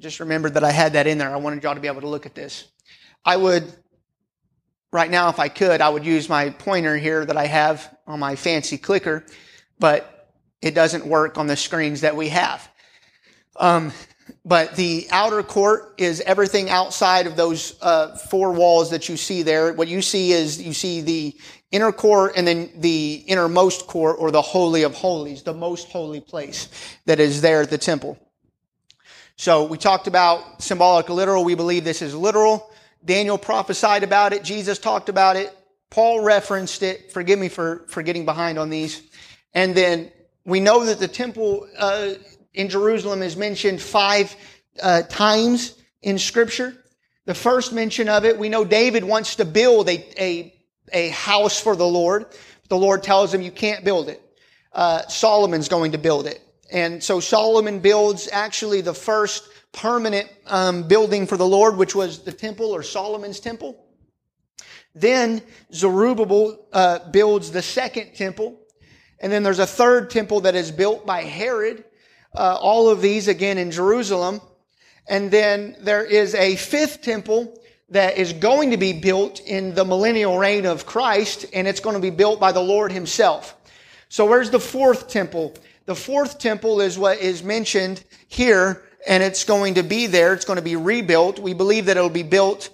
Just 0.00 0.20
remembered 0.20 0.54
that 0.54 0.62
I 0.62 0.70
had 0.70 0.92
that 0.92 1.06
in 1.06 1.18
there. 1.18 1.30
I 1.30 1.36
wanted 1.36 1.62
y'all 1.62 1.74
to 1.74 1.80
be 1.80 1.88
able 1.88 2.02
to 2.02 2.08
look 2.08 2.26
at 2.26 2.34
this. 2.34 2.68
I 3.24 3.36
would, 3.36 3.64
right 4.92 5.10
now, 5.10 5.28
if 5.28 5.38
I 5.38 5.48
could, 5.48 5.80
I 5.80 5.88
would 5.88 6.04
use 6.04 6.28
my 6.28 6.50
pointer 6.50 6.96
here 6.96 7.24
that 7.24 7.36
I 7.36 7.46
have 7.46 7.96
on 8.06 8.20
my 8.20 8.36
fancy 8.36 8.78
clicker, 8.78 9.24
but 9.78 10.30
it 10.62 10.74
doesn't 10.74 11.06
work 11.06 11.38
on 11.38 11.46
the 11.46 11.56
screens 11.56 12.00
that 12.00 12.16
we 12.16 12.28
have. 12.28 12.68
Um, 13.56 13.92
but 14.44 14.76
the 14.76 15.06
outer 15.10 15.42
court 15.42 15.94
is 15.98 16.20
everything 16.20 16.70
outside 16.70 17.26
of 17.26 17.36
those 17.36 17.80
uh, 17.82 18.16
four 18.16 18.52
walls 18.52 18.90
that 18.90 19.08
you 19.08 19.16
see 19.16 19.42
there. 19.42 19.72
What 19.72 19.88
you 19.88 20.02
see 20.02 20.32
is 20.32 20.60
you 20.60 20.72
see 20.72 21.00
the 21.00 21.36
inner 21.70 21.92
court 21.92 22.32
and 22.36 22.46
then 22.46 22.70
the 22.76 23.24
innermost 23.26 23.86
court 23.86 24.16
or 24.18 24.30
the 24.30 24.42
holy 24.42 24.82
of 24.82 24.94
holies, 24.94 25.42
the 25.42 25.54
most 25.54 25.88
holy 25.88 26.20
place 26.20 26.68
that 27.06 27.20
is 27.20 27.40
there 27.40 27.62
at 27.62 27.70
the 27.70 27.78
temple. 27.78 28.18
So 29.36 29.64
we 29.64 29.78
talked 29.78 30.08
about 30.08 30.62
symbolic 30.62 31.08
literal. 31.08 31.44
We 31.44 31.54
believe 31.54 31.84
this 31.84 32.02
is 32.02 32.14
literal. 32.14 32.70
Daniel 33.04 33.38
prophesied 33.38 34.02
about 34.02 34.32
it. 34.32 34.42
Jesus 34.42 34.78
talked 34.78 35.08
about 35.08 35.36
it. 35.36 35.56
Paul 35.90 36.22
referenced 36.22 36.82
it. 36.82 37.12
Forgive 37.12 37.38
me 37.38 37.48
for, 37.48 37.84
for 37.88 38.02
getting 38.02 38.24
behind 38.24 38.58
on 38.58 38.70
these. 38.70 39.02
And 39.54 39.74
then 39.74 40.12
we 40.44 40.60
know 40.60 40.84
that 40.84 40.98
the 40.98 41.08
temple 41.08 41.66
uh, 41.78 42.14
in 42.54 42.68
Jerusalem 42.68 43.22
is 43.22 43.36
mentioned 43.36 43.80
five 43.80 44.34
uh, 44.82 45.02
times 45.02 45.74
in 46.02 46.18
Scripture. 46.18 46.74
The 47.24 47.34
first 47.34 47.72
mention 47.72 48.08
of 48.08 48.24
it, 48.24 48.38
we 48.38 48.48
know 48.48 48.64
David 48.64 49.04
wants 49.04 49.36
to 49.36 49.44
build 49.44 49.88
a, 49.88 50.22
a, 50.22 50.54
a 50.92 51.08
house 51.10 51.60
for 51.60 51.76
the 51.76 51.86
Lord. 51.86 52.26
The 52.68 52.76
Lord 52.76 53.02
tells 53.02 53.32
him 53.32 53.42
you 53.42 53.50
can't 53.50 53.84
build 53.84 54.08
it. 54.08 54.22
Uh, 54.72 55.06
Solomon's 55.08 55.68
going 55.68 55.92
to 55.92 55.98
build 55.98 56.26
it. 56.26 56.40
And 56.70 57.02
so 57.02 57.20
Solomon 57.20 57.80
builds 57.80 58.28
actually 58.30 58.82
the 58.82 58.94
first 58.94 59.47
permanent 59.72 60.28
um, 60.46 60.88
building 60.88 61.26
for 61.26 61.36
the 61.36 61.46
Lord, 61.46 61.76
which 61.76 61.94
was 61.94 62.20
the 62.20 62.32
temple 62.32 62.74
or 62.74 62.82
Solomon's 62.82 63.40
temple. 63.40 63.84
Then 64.94 65.42
Zerubbabel 65.72 66.66
uh, 66.72 67.10
builds 67.10 67.50
the 67.50 67.62
second 67.62 68.14
temple. 68.14 68.60
And 69.20 69.32
then 69.32 69.42
there's 69.42 69.58
a 69.58 69.66
third 69.66 70.10
temple 70.10 70.40
that 70.40 70.54
is 70.54 70.70
built 70.70 71.06
by 71.06 71.22
Herod. 71.22 71.84
Uh, 72.34 72.56
all 72.60 72.88
of 72.88 73.00
these 73.00 73.28
again 73.28 73.58
in 73.58 73.70
Jerusalem. 73.70 74.40
And 75.08 75.30
then 75.30 75.76
there 75.80 76.04
is 76.04 76.34
a 76.34 76.56
fifth 76.56 77.02
temple 77.02 77.58
that 77.90 78.18
is 78.18 78.32
going 78.34 78.70
to 78.70 78.76
be 78.76 78.92
built 78.92 79.40
in 79.40 79.74
the 79.74 79.84
millennial 79.84 80.38
reign 80.38 80.66
of 80.66 80.84
Christ, 80.84 81.46
and 81.54 81.66
it's 81.66 81.80
going 81.80 81.96
to 81.96 82.02
be 82.02 82.10
built 82.10 82.38
by 82.38 82.52
the 82.52 82.60
Lord 82.60 82.92
himself. 82.92 83.56
So 84.10 84.26
where's 84.26 84.50
the 84.50 84.60
fourth 84.60 85.08
temple? 85.08 85.54
The 85.86 85.94
fourth 85.94 86.38
temple 86.38 86.82
is 86.82 86.98
what 86.98 87.18
is 87.18 87.42
mentioned 87.42 88.04
here, 88.28 88.82
and 89.08 89.22
it's 89.22 89.42
going 89.42 89.74
to 89.74 89.82
be 89.82 90.06
there. 90.06 90.34
It's 90.34 90.44
going 90.44 90.58
to 90.58 90.62
be 90.62 90.76
rebuilt. 90.76 91.38
We 91.38 91.54
believe 91.54 91.86
that 91.86 91.96
it'll 91.96 92.10
be 92.10 92.22
built. 92.22 92.68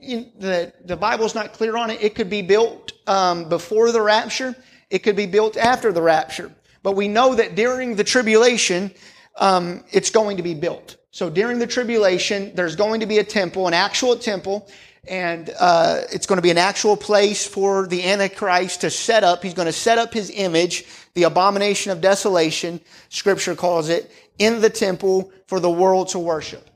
The, 0.00 0.72
the 0.84 0.96
Bible's 0.96 1.34
not 1.34 1.54
clear 1.54 1.76
on 1.76 1.90
it. 1.90 2.02
It 2.02 2.14
could 2.14 2.28
be 2.28 2.42
built 2.42 2.92
um, 3.06 3.48
before 3.48 3.90
the 3.90 4.02
rapture. 4.02 4.54
It 4.90 4.98
could 5.00 5.16
be 5.16 5.26
built 5.26 5.56
after 5.56 5.90
the 5.90 6.02
rapture. 6.02 6.52
But 6.82 6.92
we 6.92 7.08
know 7.08 7.34
that 7.34 7.54
during 7.54 7.96
the 7.96 8.04
tribulation, 8.04 8.92
um, 9.36 9.82
it's 9.90 10.10
going 10.10 10.36
to 10.36 10.42
be 10.42 10.54
built. 10.54 10.96
So 11.10 11.30
during 11.30 11.58
the 11.58 11.66
tribulation, 11.66 12.54
there's 12.54 12.76
going 12.76 13.00
to 13.00 13.06
be 13.06 13.18
a 13.18 13.24
temple, 13.24 13.66
an 13.66 13.74
actual 13.74 14.14
temple, 14.16 14.68
and 15.08 15.50
uh, 15.58 16.02
it's 16.12 16.26
going 16.26 16.36
to 16.36 16.42
be 16.42 16.50
an 16.50 16.58
actual 16.58 16.98
place 16.98 17.46
for 17.46 17.86
the 17.86 18.04
Antichrist 18.04 18.82
to 18.82 18.90
set 18.90 19.24
up. 19.24 19.42
He's 19.42 19.54
going 19.54 19.66
to 19.66 19.72
set 19.72 19.96
up 19.96 20.12
his 20.12 20.30
image 20.30 20.84
the 21.14 21.24
abomination 21.24 21.90
of 21.90 22.00
desolation, 22.00 22.80
scripture 23.08 23.56
calls 23.56 23.88
it, 23.88 24.12
in 24.38 24.60
the 24.60 24.70
temple 24.70 25.32
for 25.46 25.60
the 25.60 25.70
world 25.70 26.08
to 26.08 26.18
worship. 26.18 26.68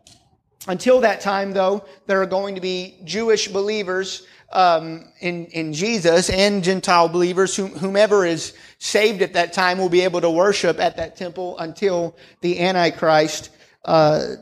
Until 0.68 1.00
that 1.00 1.20
time, 1.20 1.52
though, 1.52 1.84
there 2.06 2.22
are 2.22 2.26
going 2.26 2.54
to 2.54 2.60
be 2.60 3.00
Jewish 3.04 3.48
believers 3.48 4.26
um, 4.52 5.12
in, 5.20 5.46
in 5.46 5.72
Jesus 5.72 6.28
and 6.30 6.62
Gentile 6.62 7.08
believers, 7.08 7.56
whomever 7.56 8.24
is 8.26 8.54
saved 8.78 9.22
at 9.22 9.32
that 9.32 9.52
time 9.52 9.78
will 9.78 9.88
be 9.88 10.02
able 10.02 10.20
to 10.20 10.30
worship 10.30 10.78
at 10.78 10.96
that 10.96 11.16
temple 11.16 11.58
until 11.58 12.16
the 12.42 12.60
Antichrist 12.60 13.50
uh, 13.84 14.34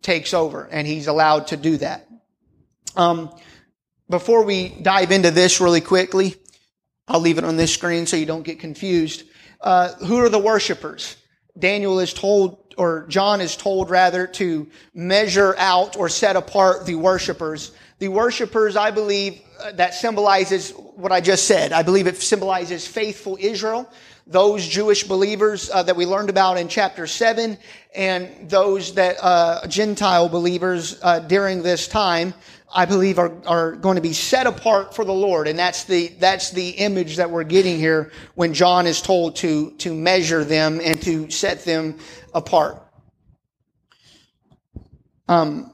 takes 0.00 0.32
over, 0.32 0.68
and 0.70 0.86
he's 0.86 1.06
allowed 1.06 1.48
to 1.48 1.56
do 1.56 1.76
that. 1.78 2.08
Um, 2.96 3.34
before 4.08 4.44
we 4.44 4.68
dive 4.68 5.10
into 5.10 5.30
this 5.30 5.60
really 5.60 5.80
quickly, 5.80 6.36
I'll 7.08 7.20
leave 7.20 7.38
it 7.38 7.44
on 7.44 7.56
this 7.56 7.74
screen 7.74 8.06
so 8.06 8.16
you 8.16 8.26
don't 8.26 8.42
get 8.42 8.60
confused. 8.60 9.24
Uh, 9.60 9.92
who 9.94 10.18
are 10.18 10.28
the 10.28 10.38
worshipers? 10.38 11.16
Daniel 11.58 12.00
is 12.00 12.12
told, 12.14 12.74
or 12.78 13.06
John 13.08 13.40
is 13.40 13.56
told 13.56 13.90
rather, 13.90 14.26
to 14.28 14.68
measure 14.94 15.54
out 15.58 15.96
or 15.96 16.08
set 16.08 16.36
apart 16.36 16.86
the 16.86 16.94
worshipers. 16.94 17.72
the 17.98 18.08
worshipers, 18.08 18.74
I 18.74 18.90
believe, 18.90 19.40
uh, 19.60 19.72
that 19.72 19.94
symbolizes 19.94 20.70
what 20.72 21.12
I 21.12 21.20
just 21.20 21.46
said. 21.46 21.72
I 21.72 21.82
believe 21.82 22.08
it 22.08 22.16
symbolizes 22.16 22.84
faithful 22.84 23.38
Israel, 23.40 23.88
those 24.26 24.66
Jewish 24.66 25.04
believers 25.04 25.70
uh, 25.70 25.84
that 25.84 25.94
we 25.94 26.04
learned 26.04 26.30
about 26.30 26.58
in 26.58 26.66
chapter 26.66 27.06
7, 27.06 27.56
and 27.94 28.50
those 28.50 28.94
that 28.94 29.18
uh, 29.22 29.66
Gentile 29.68 30.28
believers 30.28 30.98
uh, 31.02 31.20
during 31.20 31.62
this 31.62 31.86
time. 31.86 32.34
I 32.74 32.86
believe 32.86 33.18
are, 33.18 33.32
are 33.46 33.72
going 33.72 33.96
to 33.96 34.02
be 34.02 34.14
set 34.14 34.46
apart 34.46 34.94
for 34.94 35.04
the 35.04 35.12
Lord. 35.12 35.46
And 35.46 35.58
that's 35.58 35.84
the, 35.84 36.08
that's 36.18 36.50
the 36.50 36.70
image 36.70 37.16
that 37.16 37.30
we're 37.30 37.44
getting 37.44 37.78
here 37.78 38.10
when 38.34 38.54
John 38.54 38.86
is 38.86 39.02
told 39.02 39.36
to, 39.36 39.72
to 39.72 39.94
measure 39.94 40.42
them 40.42 40.80
and 40.82 41.00
to 41.02 41.30
set 41.30 41.64
them 41.64 41.98
apart. 42.34 42.82
Um, 45.28 45.72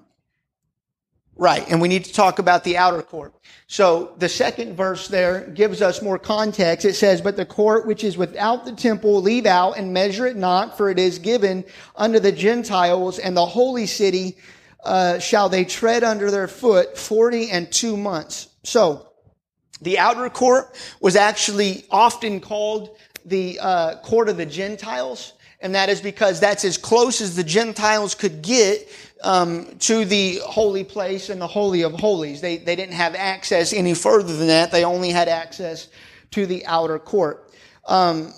right. 1.37 1.64
And 1.71 1.81
we 1.81 1.88
need 1.88 2.05
to 2.05 2.12
talk 2.12 2.40
about 2.40 2.64
the 2.64 2.76
outer 2.76 3.02
court. 3.02 3.35
So 3.69 4.14
the 4.19 4.28
second 4.28 4.76
verse 4.76 5.09
there 5.09 5.43
gives 5.49 5.83
us 5.83 6.02
more 6.02 6.19
context. 6.19 6.85
It 6.85 6.95
says, 6.95 7.21
but 7.21 7.37
the 7.37 7.47
court 7.47 7.87
which 7.87 8.02
is 8.02 8.17
without 8.17 8.64
the 8.64 8.73
temple 8.73 9.21
leave 9.23 9.47
out 9.47 9.73
and 9.73 9.93
measure 9.93 10.26
it 10.26 10.37
not, 10.37 10.76
for 10.76 10.90
it 10.90 10.99
is 10.99 11.19
given 11.19 11.64
unto 11.95 12.19
the 12.19 12.33
Gentiles 12.33 13.19
and 13.19 13.37
the 13.37 13.47
holy 13.47 13.87
city 13.87 14.37
uh, 14.85 15.18
shall 15.18 15.49
they 15.49 15.64
tread 15.64 16.04
under 16.04 16.30
their 16.30 16.49
foot 16.49 16.97
40 16.97 17.50
and 17.50 17.70
two 17.70 17.97
months. 17.97 18.49
So, 18.64 19.08
the 19.80 19.99
outer 19.99 20.28
court 20.28 20.75
was 21.00 21.14
actually 21.14 21.85
often 21.90 22.40
called 22.40 22.97
the 23.25 23.58
uh, 23.61 23.97
court 23.99 24.28
of 24.28 24.37
the 24.37 24.47
Gentiles, 24.47 25.35
and 25.61 25.75
that 25.75 25.88
is 25.88 26.00
because 26.00 26.40
that's 26.40 26.64
as 26.64 26.76
close 26.76 27.20
as 27.20 27.37
the 27.37 27.44
Gentiles 27.44 28.14
could 28.14 28.42
get 28.42 28.88
um, 29.23 29.76
to 29.80 30.04
the 30.04 30.40
holy 30.44 30.85
place 30.85 31.28
and 31.28 31.40
the 31.40 31.47
holy 31.47 31.82
of 31.82 31.92
holies. 31.92 32.40
They 32.40 32.56
they 32.56 32.76
didn't 32.76 32.94
have 32.94 33.14
access 33.14 33.73
any 33.73 33.94
further 33.94 34.37
than 34.37 34.49
that. 34.49 34.70
They 34.70 34.85
only 34.85 35.11
had 35.11 35.28
access 35.28 35.88
to 36.32 36.47
the 36.47 36.66
outer 36.66 36.99
court. 36.99 37.52
Um, 37.87 38.32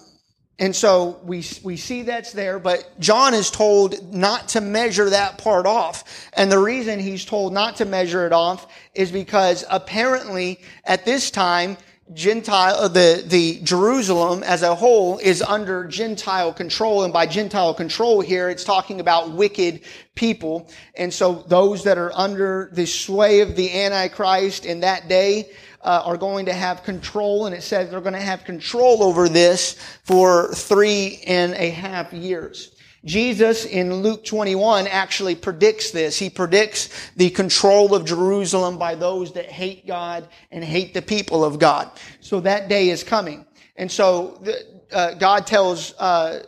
and 0.61 0.77
so 0.77 1.19
we, 1.25 1.43
we 1.63 1.79
see 1.79 2.03
that's 2.03 2.33
there, 2.35 2.59
but 2.59 3.01
John 3.01 3.33
is 3.33 3.51
told 3.51 4.13
not 4.13 4.51
to 4.51 4.61
measure 4.61 5.09
that 5.09 5.39
part 5.39 5.65
off. 5.65 6.29
And 6.35 6.53
the 6.53 6.59
reason 6.59 7.01
he's 7.01 7.25
told 7.25 7.55
not 7.55 7.77
to 7.77 7.87
measure 7.87 8.27
it 8.27 8.35
off 8.35 8.71
is 8.95 9.11
because 9.11 9.65
apparently 9.71 10.61
at 10.85 11.07
this 11.07 11.31
time, 11.31 11.79
Gentile, 12.13 12.75
uh, 12.75 12.89
the, 12.89 13.23
the 13.25 13.61
Jerusalem 13.63 14.43
as 14.43 14.63
a 14.63 14.75
whole 14.75 15.19
is 15.19 15.43
under 15.43 15.87
Gentile 15.87 16.53
control. 16.53 17.05
And 17.05 17.13
by 17.13 17.25
Gentile 17.25 17.73
control 17.73 18.21
here, 18.21 18.51
it's 18.51 18.65
talking 18.65 19.01
about 19.01 19.31
wicked 19.31 19.81
people. 20.15 20.69
And 20.97 21.15
so 21.15 21.45
those 21.47 21.85
that 21.85 21.99
are 21.99 22.13
under 22.15 22.69
the 22.73 22.87
sway 22.87 23.41
of 23.41 23.57
the 23.57 23.83
Antichrist 23.83 24.67
in 24.67 24.81
that 24.81 25.09
day, 25.09 25.53
uh, 25.83 26.03
are 26.05 26.17
going 26.17 26.47
to 26.47 26.53
have 26.53 26.83
control, 26.83 27.47
and 27.47 27.55
it 27.55 27.63
says 27.63 27.91
they're 27.91 28.01
going 28.01 28.13
to 28.13 28.21
have 28.21 28.45
control 28.45 29.03
over 29.03 29.29
this 29.29 29.75
for 30.05 30.53
three 30.55 31.23
and 31.27 31.55
a 31.55 31.71
half 31.71 32.13
years. 32.13 32.75
Jesus 33.05 33.65
in 33.65 34.03
Luke 34.03 34.25
21 34.25 34.87
actually 34.87 35.35
predicts 35.35 35.91
this. 35.91 36.19
He 36.19 36.29
predicts 36.29 36.91
the 37.17 37.31
control 37.31 37.95
of 37.95 38.05
Jerusalem 38.05 38.77
by 38.77 38.95
those 38.95 39.33
that 39.33 39.47
hate 39.47 39.87
God 39.87 40.29
and 40.51 40.63
hate 40.63 40.93
the 40.93 41.01
people 41.01 41.43
of 41.43 41.59
God. 41.59 41.91
So 42.21 42.41
that 42.41 42.69
day 42.69 42.91
is 42.91 43.03
coming. 43.03 43.47
And 43.77 43.91
so 43.91 44.39
the, 44.43 44.83
uh, 44.93 45.15
God 45.15 45.47
tells 45.47 45.95
uh, 45.99 46.45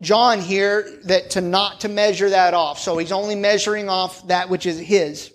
John 0.00 0.40
here 0.40 1.00
that 1.04 1.30
to 1.30 1.42
not 1.42 1.80
to 1.80 1.90
measure 1.90 2.30
that 2.30 2.54
off. 2.54 2.78
So 2.78 2.96
he's 2.96 3.12
only 3.12 3.34
measuring 3.34 3.90
off 3.90 4.26
that 4.28 4.48
which 4.48 4.64
is 4.64 4.78
his. 4.78 5.30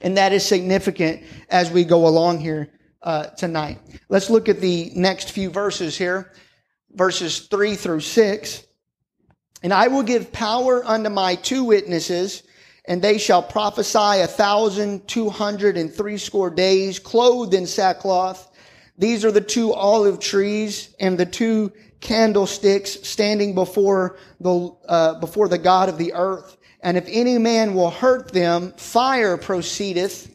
And 0.00 0.16
that 0.16 0.32
is 0.32 0.44
significant 0.44 1.22
as 1.48 1.70
we 1.70 1.84
go 1.84 2.06
along 2.06 2.40
here 2.40 2.70
uh, 3.02 3.26
tonight. 3.26 3.78
Let's 4.08 4.30
look 4.30 4.48
at 4.48 4.60
the 4.60 4.90
next 4.94 5.32
few 5.32 5.50
verses 5.50 5.96
here, 5.96 6.32
verses 6.92 7.40
3 7.40 7.74
through 7.74 8.00
6. 8.00 8.64
And 9.62 9.72
I 9.72 9.88
will 9.88 10.02
give 10.02 10.32
power 10.32 10.84
unto 10.84 11.10
my 11.10 11.34
two 11.34 11.64
witnesses, 11.64 12.44
and 12.84 13.02
they 13.02 13.18
shall 13.18 13.42
prophesy 13.42 14.20
a 14.20 14.26
thousand 14.26 15.08
two 15.08 15.30
hundred 15.30 15.76
and 15.76 15.92
threescore 15.92 16.50
days, 16.50 16.98
clothed 16.98 17.54
in 17.54 17.66
sackcloth. 17.66 18.50
These 18.96 19.24
are 19.24 19.32
the 19.32 19.40
two 19.40 19.72
olive 19.72 20.20
trees 20.20 20.94
and 21.00 21.18
the 21.18 21.26
two 21.26 21.72
candlesticks 22.00 23.08
standing 23.08 23.54
before 23.54 24.16
the 24.40 24.70
uh, 24.88 25.18
before 25.18 25.48
the 25.48 25.58
God 25.58 25.88
of 25.88 25.98
the 25.98 26.12
earth. 26.14 26.56
And 26.80 26.96
if 26.96 27.06
any 27.08 27.38
man 27.38 27.74
will 27.74 27.90
hurt 27.90 28.32
them, 28.32 28.72
fire 28.76 29.36
proceedeth 29.36 30.34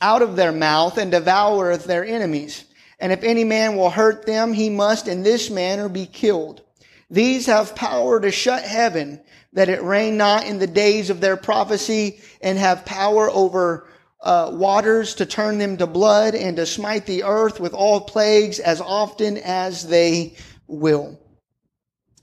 out 0.00 0.22
of 0.22 0.36
their 0.36 0.52
mouth 0.52 0.98
and 0.98 1.12
devoureth 1.12 1.84
their 1.84 2.04
enemies. 2.04 2.64
And 3.00 3.12
if 3.12 3.24
any 3.24 3.44
man 3.44 3.76
will 3.76 3.90
hurt 3.90 4.26
them, 4.26 4.52
he 4.52 4.70
must 4.70 5.08
in 5.08 5.22
this 5.22 5.50
manner 5.50 5.88
be 5.88 6.06
killed. 6.06 6.62
These 7.10 7.46
have 7.46 7.74
power 7.74 8.20
to 8.20 8.30
shut 8.30 8.62
heaven, 8.64 9.20
that 9.52 9.68
it 9.68 9.82
rain 9.82 10.16
not 10.16 10.46
in 10.46 10.58
the 10.58 10.66
days 10.66 11.10
of 11.10 11.20
their 11.20 11.36
prophecy, 11.36 12.20
and 12.40 12.58
have 12.58 12.84
power 12.84 13.30
over 13.30 13.88
uh, 14.20 14.50
waters 14.52 15.14
to 15.16 15.26
turn 15.26 15.58
them 15.58 15.76
to 15.78 15.86
blood, 15.86 16.34
and 16.34 16.56
to 16.56 16.66
smite 16.66 17.06
the 17.06 17.24
earth 17.24 17.60
with 17.60 17.74
all 17.74 18.00
plagues 18.00 18.58
as 18.58 18.80
often 18.80 19.38
as 19.38 19.86
they 19.86 20.34
will. 20.66 21.20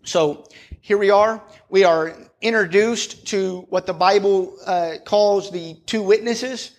So 0.04 0.48
here 0.82 0.98
we 0.98 1.10
are. 1.10 1.44
We 1.70 1.84
are 1.84 2.16
introduced 2.42 3.28
to 3.28 3.66
what 3.70 3.86
the 3.86 3.94
Bible 3.94 4.58
uh, 4.66 4.94
calls 5.06 5.52
the 5.52 5.76
two 5.86 6.02
witnesses. 6.02 6.72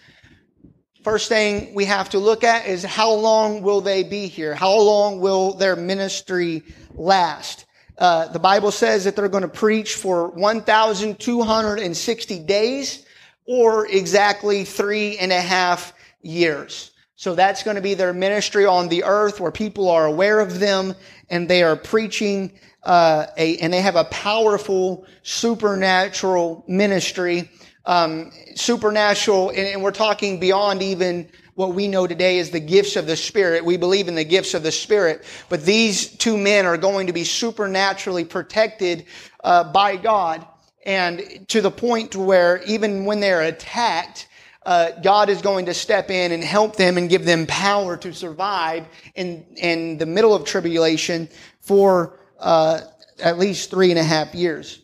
First 1.02 1.28
thing 1.28 1.74
we 1.74 1.84
have 1.86 2.10
to 2.10 2.18
look 2.18 2.44
at 2.44 2.66
is 2.66 2.84
how 2.84 3.12
long 3.12 3.62
will 3.62 3.80
they 3.80 4.02
be 4.02 4.26
here? 4.26 4.54
How 4.54 4.78
long 4.78 5.20
will 5.20 5.54
their 5.54 5.76
ministry 5.76 6.62
last? 6.94 7.64
Uh, 7.98 8.28
the 8.28 8.38
Bible 8.38 8.70
says 8.70 9.04
that 9.04 9.16
they're 9.16 9.28
going 9.28 9.42
to 9.42 9.48
preach 9.48 9.94
for 9.94 10.28
1,260 10.28 12.38
days 12.40 13.06
or 13.46 13.86
exactly 13.86 14.64
three 14.64 15.16
and 15.18 15.32
a 15.32 15.40
half 15.40 15.94
years. 16.22 16.90
So 17.16 17.34
that's 17.36 17.62
going 17.62 17.76
to 17.76 17.82
be 17.82 17.94
their 17.94 18.12
ministry 18.12 18.66
on 18.66 18.88
the 18.88 19.04
earth 19.04 19.38
where 19.38 19.52
people 19.52 19.88
are 19.88 20.06
aware 20.06 20.40
of 20.40 20.58
them 20.58 20.96
and 21.32 21.48
they 21.48 21.62
are 21.62 21.76
preaching 21.76 22.52
uh, 22.84 23.26
a, 23.36 23.56
and 23.58 23.72
they 23.72 23.80
have 23.80 23.96
a 23.96 24.04
powerful 24.04 25.06
supernatural 25.22 26.64
ministry. 26.68 27.50
Um, 27.84 28.30
supernatural, 28.54 29.48
and, 29.48 29.58
and 29.58 29.82
we're 29.82 29.90
talking 29.90 30.38
beyond 30.38 30.82
even 30.82 31.28
what 31.54 31.74
we 31.74 31.88
know 31.88 32.06
today 32.06 32.38
is 32.38 32.50
the 32.50 32.60
gifts 32.60 32.94
of 32.94 33.06
the 33.06 33.16
Spirit. 33.16 33.64
We 33.64 33.76
believe 33.76 34.06
in 34.06 34.14
the 34.14 34.24
gifts 34.24 34.54
of 34.54 34.62
the 34.62 34.70
Spirit, 34.70 35.24
but 35.48 35.64
these 35.64 36.16
two 36.16 36.38
men 36.38 36.64
are 36.64 36.76
going 36.76 37.08
to 37.08 37.12
be 37.12 37.24
supernaturally 37.24 38.24
protected 38.24 39.06
uh, 39.42 39.64
by 39.72 39.96
God, 39.96 40.46
and 40.86 41.44
to 41.48 41.60
the 41.60 41.72
point 41.72 42.14
where 42.14 42.62
even 42.66 43.04
when 43.04 43.18
they're 43.18 43.42
attacked, 43.42 44.28
uh, 44.64 44.92
God 45.02 45.28
is 45.28 45.42
going 45.42 45.66
to 45.66 45.74
step 45.74 46.10
in 46.10 46.32
and 46.32 46.42
help 46.42 46.76
them 46.76 46.96
and 46.96 47.10
give 47.10 47.24
them 47.24 47.46
power 47.46 47.96
to 47.96 48.12
survive 48.12 48.86
in 49.14 49.44
in 49.56 49.98
the 49.98 50.06
middle 50.06 50.34
of 50.34 50.44
tribulation 50.44 51.28
for 51.60 52.20
uh, 52.38 52.80
at 53.22 53.38
least 53.38 53.70
three 53.70 53.90
and 53.90 53.98
a 53.98 54.04
half 54.04 54.34
years. 54.34 54.82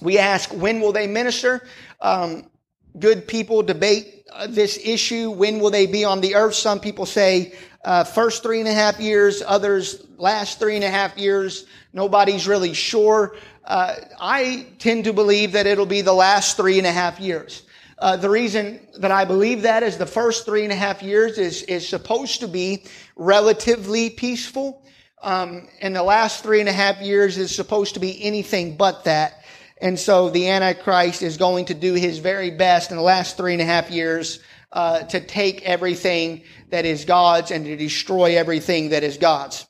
We 0.00 0.18
ask, 0.18 0.50
when 0.50 0.80
will 0.80 0.92
they 0.92 1.06
minister? 1.06 1.66
Um, 2.00 2.50
good 2.98 3.26
people 3.26 3.62
debate 3.62 4.26
uh, 4.32 4.46
this 4.46 4.78
issue. 4.84 5.30
When 5.30 5.58
will 5.58 5.70
they 5.70 5.86
be 5.86 6.04
on 6.04 6.20
the 6.20 6.34
earth? 6.34 6.54
Some 6.54 6.80
people 6.80 7.06
say 7.06 7.54
uh, 7.84 8.04
first 8.04 8.42
three 8.42 8.60
and 8.60 8.68
a 8.68 8.72
half 8.72 9.00
years, 9.00 9.42
others 9.46 10.06
last 10.18 10.58
three 10.58 10.76
and 10.76 10.84
a 10.84 10.90
half 10.90 11.16
years. 11.16 11.66
Nobody's 11.92 12.46
really 12.46 12.74
sure. 12.74 13.36
Uh, 13.64 13.96
I 14.20 14.66
tend 14.78 15.04
to 15.04 15.12
believe 15.12 15.52
that 15.52 15.66
it'll 15.66 15.86
be 15.86 16.02
the 16.02 16.12
last 16.12 16.56
three 16.56 16.78
and 16.78 16.86
a 16.86 16.92
half 16.92 17.18
years. 17.18 17.62
Uh, 17.98 18.16
the 18.16 18.28
reason 18.28 18.80
that 18.98 19.10
I 19.10 19.24
believe 19.24 19.62
that 19.62 19.82
is 19.82 19.96
the 19.96 20.06
first 20.06 20.44
three 20.44 20.64
and 20.64 20.72
a 20.72 20.76
half 20.76 21.02
years 21.02 21.38
is, 21.38 21.62
is 21.62 21.88
supposed 21.88 22.40
to 22.40 22.48
be 22.48 22.84
relatively 23.16 24.10
peaceful 24.10 24.82
um, 25.22 25.66
in 25.80 25.94
the 25.94 26.02
last 26.02 26.42
three 26.42 26.60
and 26.60 26.68
a 26.68 26.72
half 26.72 27.00
years 27.00 27.38
is 27.38 27.54
supposed 27.54 27.94
to 27.94 28.00
be 28.00 28.22
anything 28.22 28.76
but 28.76 29.04
that. 29.04 29.44
And 29.80 29.98
so 29.98 30.30
the 30.30 30.48
Antichrist 30.48 31.22
is 31.22 31.36
going 31.36 31.66
to 31.66 31.74
do 31.74 31.94
his 31.94 32.18
very 32.18 32.50
best 32.50 32.90
in 32.90 32.96
the 32.96 33.02
last 33.02 33.36
three 33.36 33.52
and 33.52 33.62
a 33.62 33.64
half 33.64 33.90
years 33.90 34.40
uh, 34.72 35.00
to 35.04 35.20
take 35.20 35.62
everything 35.62 36.42
that 36.70 36.84
is 36.84 37.04
God's 37.04 37.50
and 37.50 37.64
to 37.64 37.76
destroy 37.76 38.36
everything 38.36 38.90
that 38.90 39.04
is 39.04 39.16
God's. 39.16 39.66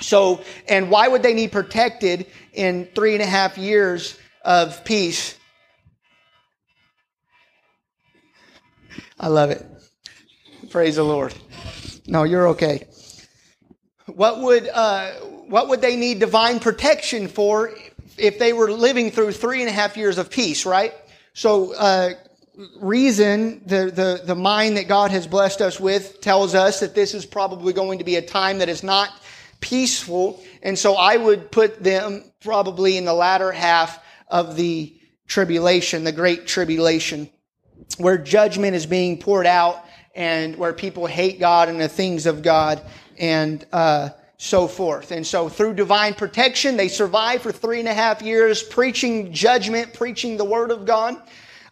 So, 0.00 0.42
and 0.68 0.90
why 0.90 1.06
would 1.06 1.22
they 1.22 1.34
need 1.34 1.52
protected 1.52 2.26
in 2.52 2.88
three 2.94 3.14
and 3.14 3.22
a 3.22 3.26
half 3.26 3.56
years 3.56 4.18
of 4.44 4.84
peace? 4.84 5.36
I 9.22 9.28
love 9.28 9.50
it. 9.50 9.64
Praise 10.70 10.96
the 10.96 11.04
Lord. 11.04 11.32
No, 12.08 12.24
you're 12.24 12.48
okay. 12.48 12.88
What 14.06 14.40
would, 14.40 14.68
uh, 14.68 15.12
what 15.46 15.68
would 15.68 15.80
they 15.80 15.94
need 15.94 16.18
divine 16.18 16.58
protection 16.58 17.28
for 17.28 17.72
if 18.18 18.40
they 18.40 18.52
were 18.52 18.72
living 18.72 19.12
through 19.12 19.32
three 19.32 19.60
and 19.60 19.68
a 19.68 19.72
half 19.72 19.96
years 19.96 20.18
of 20.18 20.28
peace, 20.28 20.66
right? 20.66 20.92
So, 21.34 21.72
uh, 21.74 22.14
reason, 22.80 23.62
the, 23.64 23.92
the, 23.94 24.22
the 24.24 24.34
mind 24.34 24.76
that 24.76 24.88
God 24.88 25.12
has 25.12 25.28
blessed 25.28 25.60
us 25.60 25.78
with 25.78 26.20
tells 26.20 26.56
us 26.56 26.80
that 26.80 26.96
this 26.96 27.14
is 27.14 27.24
probably 27.24 27.72
going 27.72 27.98
to 27.98 28.04
be 28.04 28.16
a 28.16 28.22
time 28.22 28.58
that 28.58 28.68
is 28.68 28.82
not 28.82 29.08
peaceful. 29.60 30.42
And 30.64 30.76
so 30.76 30.94
I 30.96 31.16
would 31.16 31.52
put 31.52 31.82
them 31.82 32.24
probably 32.40 32.96
in 32.96 33.04
the 33.04 33.14
latter 33.14 33.52
half 33.52 34.04
of 34.26 34.56
the 34.56 34.98
tribulation, 35.28 36.02
the 36.02 36.12
great 36.12 36.48
tribulation, 36.48 37.30
where 37.98 38.18
judgment 38.18 38.74
is 38.74 38.86
being 38.86 39.18
poured 39.18 39.46
out 39.46 39.84
and 40.14 40.56
where 40.56 40.72
people 40.72 41.06
hate 41.06 41.40
God 41.40 41.68
and 41.68 41.80
the 41.80 41.88
things 41.88 42.26
of 42.26 42.42
God 42.42 42.82
and 43.18 43.64
uh, 43.72 44.10
so 44.36 44.66
forth. 44.66 45.12
And 45.12 45.26
so 45.26 45.48
through 45.48 45.74
divine 45.74 46.14
protection, 46.14 46.76
they 46.76 46.88
survive 46.88 47.42
for 47.42 47.52
three 47.52 47.78
and 47.78 47.88
a 47.88 47.94
half 47.94 48.20
years 48.22 48.62
preaching 48.62 49.32
judgment, 49.32 49.94
preaching 49.94 50.36
the 50.36 50.44
word 50.44 50.70
of 50.70 50.84
God. 50.84 51.16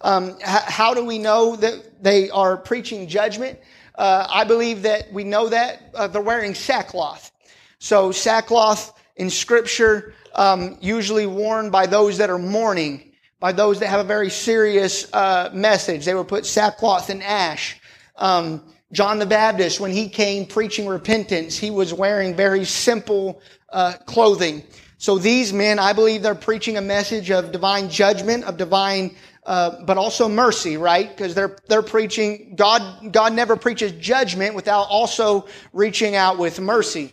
Um, 0.01 0.37
h- 0.41 0.45
how 0.45 0.95
do 0.95 1.05
we 1.05 1.19
know 1.19 1.57
that 1.57 2.03
they 2.03 2.31
are 2.31 2.57
preaching 2.57 3.09
judgment? 3.09 3.59
Uh, 3.97 4.27
I 4.31 4.45
believe 4.45 4.83
that 4.83 5.13
we 5.13 5.25
know 5.25 5.49
that 5.49 5.91
uh, 5.95 6.07
they're 6.07 6.23
wearing 6.23 6.55
sackcloth. 6.55 7.33
So 7.81 8.13
sackcloth 8.13 8.99
in 9.17 9.29
scripture, 9.29 10.15
um, 10.35 10.79
usually 10.81 11.27
worn 11.27 11.71
by 11.71 11.87
those 11.87 12.19
that 12.19 12.31
are 12.31 12.39
mourning, 12.39 13.10
by 13.41 13.53
those 13.53 13.81
that 13.81 13.89
have 13.89 14.01
a 14.01 14.05
very 14.05 14.31
serious 14.31 15.13
uh, 15.13 15.51
message. 15.53 16.05
They 16.05 16.15
would 16.15 16.29
put 16.29 16.47
sackcloth 16.47 17.11
and 17.11 17.23
ash. 17.23 17.81
Um, 18.17 18.63
John 18.93 19.19
the 19.19 19.27
Baptist, 19.27 19.81
when 19.81 19.93
he 19.93 20.09
came 20.09 20.47
preaching 20.47 20.87
repentance, 20.87 21.57
he 21.57 21.71
was 21.71 21.95
wearing 21.95 22.37
very 22.37 22.65
simple 22.65 23.41
uh, 23.71 23.95
clothing. 24.05 24.65
So 24.99 25.17
these 25.17 25.53
men, 25.53 25.79
I 25.79 25.93
believe 25.95 26.23
they're 26.23 26.35
preaching 26.35 26.77
a 26.77 26.83
message 26.83 27.31
of 27.31 27.53
divine 27.53 27.89
judgment, 27.89 28.45
of 28.45 28.59
divine, 28.59 29.17
uh, 29.47 29.83
but 29.85 29.97
also 29.97 30.29
mercy, 30.29 30.77
right? 30.77 31.09
Because 31.09 31.35
they're 31.35 31.57
they're 31.69 31.83
preaching 31.83 32.55
God. 32.57 33.11
God 33.11 33.33
never 33.33 33.57
preaches 33.57 33.93
judgment 33.93 34.55
without 34.55 34.89
also 34.91 35.47
reaching 35.73 36.17
out 36.17 36.37
with 36.37 36.61
mercy, 36.61 37.13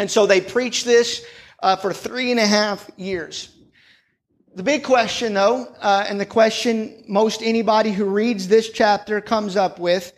and 0.00 0.10
so 0.10 0.26
they 0.26 0.40
preach 0.40 0.82
this 0.82 1.24
uh, 1.62 1.76
for 1.76 1.92
three 1.92 2.32
and 2.32 2.40
a 2.40 2.46
half 2.46 2.90
years. 2.96 3.51
The 4.54 4.62
big 4.62 4.84
question, 4.84 5.32
though, 5.32 5.66
uh, 5.80 6.04
and 6.06 6.20
the 6.20 6.26
question 6.26 7.04
most 7.08 7.40
anybody 7.42 7.90
who 7.90 8.04
reads 8.04 8.48
this 8.48 8.68
chapter 8.68 9.22
comes 9.22 9.56
up 9.56 9.78
with 9.78 10.12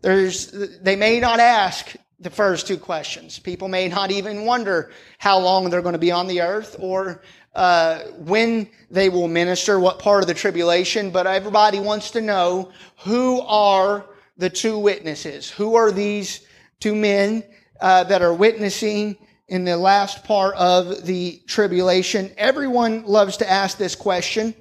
there's, 0.00 0.52
they 0.80 0.94
may 0.94 1.18
not 1.18 1.40
ask 1.40 1.96
the 2.20 2.30
first 2.30 2.68
two 2.68 2.78
questions. 2.78 3.40
People 3.40 3.66
may 3.66 3.88
not 3.88 4.12
even 4.12 4.44
wonder 4.44 4.92
how 5.18 5.40
long 5.40 5.70
they're 5.70 5.82
going 5.82 5.94
to 5.94 5.98
be 5.98 6.12
on 6.12 6.28
the 6.28 6.40
earth 6.40 6.76
or 6.78 7.22
uh, 7.56 7.98
when 8.18 8.70
they 8.92 9.08
will 9.08 9.26
minister, 9.26 9.80
what 9.80 9.98
part 9.98 10.22
of 10.22 10.28
the 10.28 10.34
tribulation, 10.34 11.10
but 11.10 11.26
everybody 11.26 11.80
wants 11.80 12.12
to 12.12 12.20
know 12.20 12.70
who 12.98 13.40
are 13.40 14.06
the 14.36 14.50
two 14.50 14.78
witnesses? 14.78 15.50
Who 15.50 15.74
are 15.74 15.90
these 15.90 16.46
two 16.78 16.94
men 16.94 17.42
uh, 17.80 18.04
that 18.04 18.22
are 18.22 18.34
witnessing 18.34 19.16
in 19.50 19.64
the 19.64 19.76
last 19.76 20.24
part 20.24 20.54
of 20.56 21.04
the 21.04 21.42
tribulation? 21.46 22.32
Everyone 22.38 23.04
loves 23.04 23.36
to 23.38 23.50
ask 23.50 23.76
this 23.76 23.94
question, 23.94 24.54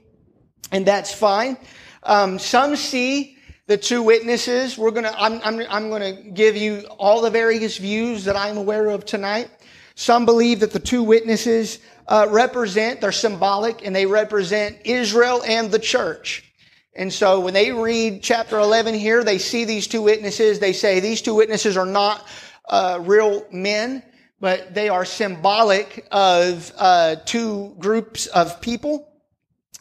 and 0.71 0.85
that's 0.85 1.13
fine. 1.13 1.57
Um, 2.03 2.39
some 2.39 2.75
see 2.75 3.37
the 3.67 3.77
two 3.77 4.01
witnesses. 4.01 4.77
We're 4.77 4.91
gonna, 4.91 5.13
I'm, 5.15 5.39
I'm, 5.43 5.65
I'm 5.69 5.89
gonna 5.89 6.13
give 6.13 6.57
you 6.57 6.85
all 6.97 7.21
the 7.21 7.29
various 7.29 7.77
views 7.77 8.25
that 8.25 8.35
I'm 8.35 8.57
aware 8.57 8.89
of 8.89 9.05
tonight. 9.05 9.49
Some 9.95 10.25
believe 10.25 10.61
that 10.61 10.71
the 10.71 10.79
two 10.79 11.03
witnesses 11.03 11.79
uh, 12.07 12.27
represent, 12.29 13.01
they're 13.01 13.11
symbolic, 13.11 13.85
and 13.85 13.95
they 13.95 14.05
represent 14.05 14.77
Israel 14.85 15.43
and 15.45 15.71
the 15.71 15.79
church. 15.79 16.51
And 16.95 17.13
so 17.13 17.39
when 17.39 17.53
they 17.53 17.71
read 17.71 18.23
chapter 18.23 18.57
11 18.57 18.95
here, 18.95 19.23
they 19.23 19.37
see 19.37 19.65
these 19.65 19.87
two 19.87 20.01
witnesses. 20.01 20.59
They 20.59 20.73
say 20.73 20.99
these 20.99 21.21
two 21.21 21.35
witnesses 21.35 21.77
are 21.77 21.85
not 21.85 22.27
uh, 22.67 22.99
real 23.03 23.45
men, 23.51 24.03
but 24.39 24.73
they 24.73 24.89
are 24.89 25.05
symbolic 25.05 26.07
of 26.11 26.71
uh, 26.77 27.15
two 27.25 27.75
groups 27.79 28.27
of 28.27 28.61
people. 28.61 29.07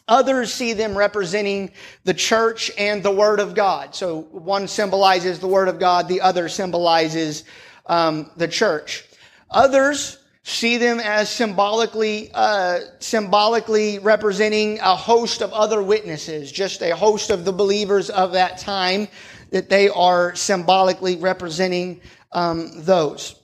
Others 0.08 0.52
see 0.52 0.72
them 0.72 0.96
representing 0.96 1.70
the 2.04 2.14
church 2.14 2.70
and 2.78 3.02
the 3.02 3.10
Word 3.10 3.40
of 3.40 3.54
God. 3.54 3.94
So 3.94 4.22
one 4.30 4.66
symbolizes 4.66 5.38
the 5.38 5.46
Word 5.46 5.68
of 5.68 5.78
God, 5.78 6.08
the 6.08 6.22
other 6.22 6.48
symbolizes 6.48 7.44
um, 7.86 8.30
the 8.36 8.48
church. 8.48 9.04
Others 9.50 10.18
see 10.42 10.78
them 10.78 10.98
as 10.98 11.28
symbolically 11.28 12.30
uh, 12.32 12.80
symbolically 13.00 13.98
representing 13.98 14.78
a 14.80 14.96
host 14.96 15.42
of 15.42 15.52
other 15.52 15.82
witnesses, 15.82 16.50
just 16.50 16.80
a 16.80 16.96
host 16.96 17.30
of 17.30 17.44
the 17.44 17.52
believers 17.52 18.08
of 18.08 18.32
that 18.32 18.56
time 18.56 19.08
that 19.50 19.68
they 19.68 19.90
are 19.90 20.34
symbolically 20.34 21.16
representing 21.16 22.00
um, 22.32 22.70
those. 22.84 23.37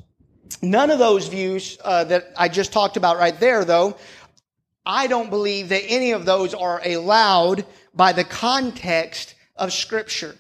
None 0.63 0.91
of 0.91 0.99
those 0.99 1.29
views 1.29 1.79
uh, 1.85 2.05
that 2.05 2.33
I 2.37 2.49
just 2.49 2.73
talked 2.73 2.97
about 2.97 3.19
right 3.19 3.39
there, 3.39 3.65
though, 3.65 3.97
I 4.87 5.07
don't 5.07 5.31
believe 5.31 5.71
that 5.71 5.83
any 5.89 6.13
of 6.13 6.25
those 6.27 6.53
are 6.53 6.81
allowed 6.85 7.65
by 7.95 8.13
the 8.13 8.25
context 8.25 9.35
of 9.57 9.73
scripture. 9.73 10.37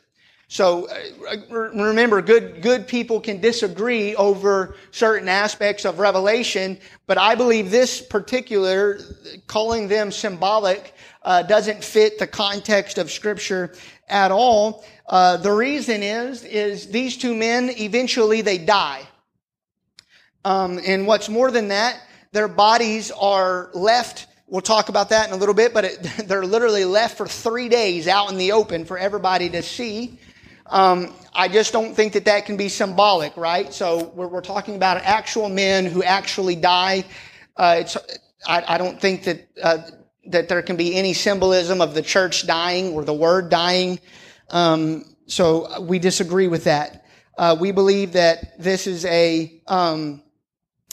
So 0.48 0.88
uh, 0.88 1.36
remember, 1.50 2.20
good, 2.20 2.60
good 2.60 2.86
people 2.86 3.20
can 3.20 3.40
disagree 3.40 4.14
over 4.16 4.76
certain 4.90 5.28
aspects 5.28 5.84
of 5.84 5.98
Revelation, 5.98 6.78
but 7.06 7.16
I 7.16 7.34
believe 7.34 7.70
this 7.70 8.02
particular, 8.02 9.00
calling 9.46 9.88
them 9.88 10.12
symbolic, 10.12 10.94
uh, 11.22 11.42
doesn't 11.42 11.82
fit 11.82 12.18
the 12.18 12.26
context 12.26 12.98
of 12.98 13.10
scripture 13.10 13.74
at 14.08 14.30
all. 14.30 14.84
Uh, 15.08 15.38
the 15.38 15.50
reason 15.50 16.02
is, 16.02 16.44
is 16.44 16.88
these 16.88 17.16
two 17.16 17.34
men, 17.34 17.70
eventually 17.78 18.42
they 18.42 18.58
die. 18.58 19.02
Um, 20.44 20.80
and 20.86 21.06
what's 21.06 21.28
more 21.28 21.50
than 21.50 21.68
that, 21.68 22.00
their 22.32 22.48
bodies 22.48 23.10
are 23.10 23.70
left 23.74 24.26
We'll 24.46 24.60
talk 24.60 24.90
about 24.90 25.08
that 25.08 25.26
in 25.28 25.34
a 25.34 25.36
little 25.36 25.54
bit, 25.54 25.72
but 25.72 25.84
it, 25.84 26.02
they're 26.26 26.44
literally 26.44 26.84
left 26.84 27.16
for 27.16 27.26
three 27.26 27.68
days 27.68 28.06
out 28.06 28.30
in 28.30 28.38
the 28.38 28.52
open 28.52 28.84
for 28.84 28.98
everybody 28.98 29.48
to 29.50 29.62
see. 29.62 30.18
Um, 30.66 31.12
I 31.32 31.48
just 31.48 31.72
don't 31.72 31.94
think 31.94 32.12
that 32.12 32.26
that 32.26 32.46
can 32.46 32.56
be 32.56 32.68
symbolic, 32.68 33.36
right? 33.36 33.72
So 33.72 34.12
we're, 34.14 34.28
we're 34.28 34.40
talking 34.40 34.76
about 34.76 34.98
actual 34.98 35.48
men 35.48 35.86
who 35.86 36.02
actually 36.02 36.56
die. 36.56 37.04
Uh, 37.56 37.76
it's, 37.80 37.96
I, 38.46 38.74
I, 38.74 38.78
don't 38.78 39.00
think 39.00 39.24
that 39.24 39.48
uh, 39.62 39.78
that 40.26 40.48
there 40.48 40.62
can 40.62 40.76
be 40.76 40.94
any 40.94 41.12
symbolism 41.12 41.80
of 41.80 41.94
the 41.94 42.02
church 42.02 42.46
dying 42.46 42.92
or 42.94 43.04
the 43.04 43.12
word 43.12 43.50
dying. 43.50 44.00
Um, 44.50 45.04
so 45.26 45.80
we 45.80 45.98
disagree 45.98 46.48
with 46.48 46.64
that. 46.64 47.04
Uh, 47.36 47.56
we 47.58 47.72
believe 47.72 48.12
that 48.12 48.58
this 48.58 48.86
is 48.86 49.04
a 49.04 49.60
um, 49.66 50.23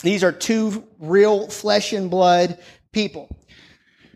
these 0.02 0.24
are 0.24 0.32
two 0.32 0.84
real 0.98 1.48
flesh 1.48 1.92
and 1.92 2.10
blood 2.10 2.58
people. 2.92 3.36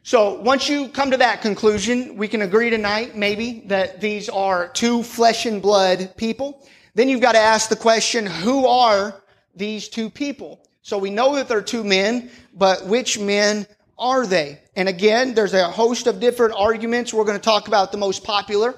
So 0.03 0.41
once 0.41 0.69
you 0.69 0.89
come 0.89 1.11
to 1.11 1.17
that 1.17 1.43
conclusion, 1.43 2.17
we 2.17 2.29
can 2.29 2.43
agree 2.43 2.71
tonight, 2.71 3.17
maybe, 3.17 3.65
that 3.67 4.01
these 4.01 4.29
are 4.29 4.69
two 4.69 5.03
flesh 5.03 5.47
and 5.47 5.61
blood 5.61 6.15
people. 6.17 6.65
Then 6.95 7.09
you've 7.09 7.21
got 7.21 7.33
to 7.33 7.39
ask 7.39 7.69
the 7.69 7.77
question, 7.77 8.25
who 8.25 8.67
are 8.67 9.21
these 9.55 9.89
two 9.89 10.09
people? 10.09 10.67
So 10.83 10.97
we 10.97 11.11
know 11.11 11.35
that 11.35 11.49
they're 11.49 11.61
two 11.61 11.83
men, 11.83 12.31
but 12.55 12.87
which 12.87 13.19
men 13.19 13.67
are 13.99 14.27
they? 14.27 14.61
And 14.77 14.89
again, 14.89 15.35
there's 15.35 15.55
a 15.55 15.69
host 15.69 16.07
of 16.07 16.21
different 16.21 16.55
arguments. 16.55 17.12
We're 17.12 17.25
going 17.25 17.39
to 17.39 17.45
talk 17.45 17.67
about 17.67 17.91
the 17.91 17.99
most 17.99 18.23
popular 18.23 18.77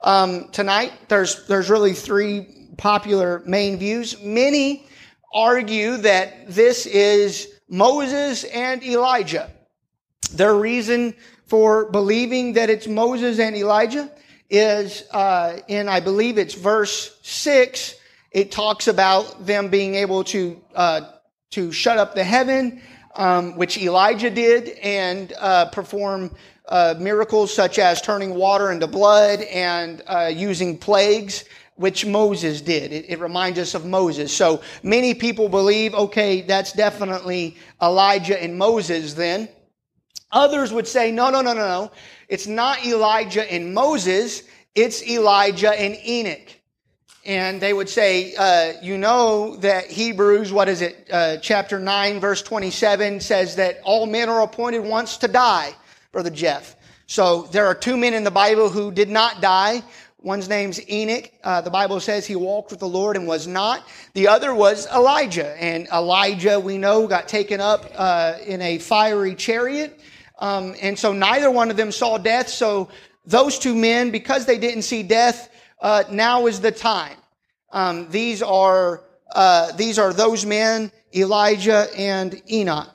um, 0.00 0.48
tonight. 0.50 0.92
There's 1.08 1.46
there's 1.46 1.68
really 1.68 1.92
three 1.92 2.68
popular 2.78 3.42
main 3.44 3.78
views. 3.78 4.20
Many 4.22 4.86
argue 5.32 5.96
that 5.98 6.48
this 6.48 6.86
is 6.86 7.48
Moses 7.68 8.44
and 8.44 8.82
Elijah. 8.82 9.50
Their 10.32 10.54
reason 10.54 11.14
for 11.46 11.90
believing 11.90 12.54
that 12.54 12.70
it's 12.70 12.86
Moses 12.86 13.38
and 13.38 13.56
Elijah 13.56 14.10
is 14.48 15.04
uh, 15.10 15.58
in, 15.68 15.88
I 15.88 16.00
believe 16.00 16.38
it's 16.38 16.54
verse 16.54 17.18
six. 17.22 17.94
It 18.32 18.50
talks 18.50 18.88
about 18.88 19.46
them 19.46 19.68
being 19.68 19.94
able 19.96 20.24
to 20.24 20.60
uh, 20.74 21.00
to 21.50 21.72
shut 21.72 21.98
up 21.98 22.14
the 22.14 22.22
heaven, 22.22 22.80
um, 23.16 23.56
which 23.56 23.76
Elijah 23.76 24.30
did, 24.30 24.68
and 24.82 25.32
uh, 25.38 25.66
perform 25.66 26.30
uh, 26.70 26.94
miracles 26.98 27.52
such 27.52 27.78
as 27.78 28.00
turning 28.00 28.34
water 28.34 28.70
into 28.70 28.86
blood 28.86 29.40
and 29.42 30.02
uh, 30.06 30.30
using 30.32 30.78
plagues 30.78 31.44
which 31.76 32.04
Moses 32.04 32.60
did. 32.60 32.92
It, 32.92 33.06
it, 33.08 33.18
reminds 33.20 33.58
us 33.58 33.74
of 33.74 33.86
Moses. 33.86 34.36
So 34.36 34.60
many 34.82 35.14
people 35.14 35.48
believe, 35.48 35.94
okay, 35.94 36.42
that's 36.42 36.72
definitely 36.74 37.56
Elijah 37.80 38.40
and 38.40 38.56
Moses 38.58 39.14
then. 39.14 39.48
Others 40.30 40.72
would 40.72 40.86
say, 40.86 41.10
no, 41.10 41.30
no, 41.30 41.40
no, 41.40 41.54
no, 41.54 41.66
no. 41.66 41.92
It's 42.28 42.46
not 42.46 42.84
Elijah 42.84 43.50
and 43.50 43.74
Moses. 43.74 44.42
It's 44.74 45.02
Elijah 45.08 45.72
and 45.72 45.96
Enoch. 46.06 46.60
And 47.24 47.60
they 47.60 47.72
would 47.72 47.88
say, 47.88 48.34
uh, 48.36 48.74
you 48.82 48.96
know 48.96 49.56
that 49.56 49.86
Hebrews, 49.86 50.52
what 50.52 50.68
is 50.68 50.82
it, 50.82 51.08
uh, 51.10 51.36
chapter 51.38 51.78
9, 51.78 52.20
verse 52.20 52.42
27 52.42 53.20
says 53.20 53.56
that 53.56 53.80
all 53.84 54.06
men 54.06 54.28
are 54.28 54.42
appointed 54.42 54.80
once 54.80 55.16
to 55.18 55.28
die, 55.28 55.74
Brother 56.12 56.30
Jeff. 56.30 56.76
So 57.06 57.42
there 57.52 57.66
are 57.66 57.74
two 57.74 57.96
men 57.96 58.14
in 58.14 58.24
the 58.24 58.30
Bible 58.30 58.68
who 58.68 58.90
did 58.92 59.08
not 59.08 59.40
die. 59.40 59.82
One's 60.18 60.48
name's 60.48 60.80
Enoch. 60.90 61.30
Uh, 61.42 61.60
the 61.60 61.70
Bible 61.70 61.98
says 61.98 62.26
he 62.26 62.36
walked 62.36 62.70
with 62.70 62.80
the 62.80 62.88
Lord 62.88 63.16
and 63.16 63.26
was 63.26 63.46
not. 63.46 63.86
The 64.14 64.28
other 64.28 64.54
was 64.54 64.86
Elijah. 64.88 65.56
And 65.62 65.88
Elijah, 65.88 66.60
we 66.60 66.78
know, 66.78 67.06
got 67.06 67.26
taken 67.26 67.60
up 67.60 67.86
uh, 67.96 68.34
in 68.44 68.60
a 68.60 68.78
fiery 68.78 69.34
chariot. 69.34 70.00
Um, 70.38 70.74
and 70.82 70.98
so 70.98 71.12
neither 71.12 71.50
one 71.50 71.70
of 71.70 71.76
them 71.76 71.90
saw 71.90 72.18
death. 72.18 72.48
So 72.48 72.90
those 73.24 73.58
two 73.58 73.74
men, 73.74 74.10
because 74.10 74.46
they 74.46 74.58
didn't 74.58 74.82
see 74.82 75.02
death, 75.02 75.48
uh, 75.80 76.04
now 76.10 76.46
is 76.46 76.60
the 76.60 76.72
time. 76.72 77.16
Um, 77.72 78.10
these 78.10 78.42
are 78.42 79.02
uh, 79.32 79.72
these 79.72 79.98
are 79.98 80.12
those 80.12 80.44
men, 80.44 80.90
Elijah 81.14 81.86
and 81.96 82.42
Enoch. 82.50 82.94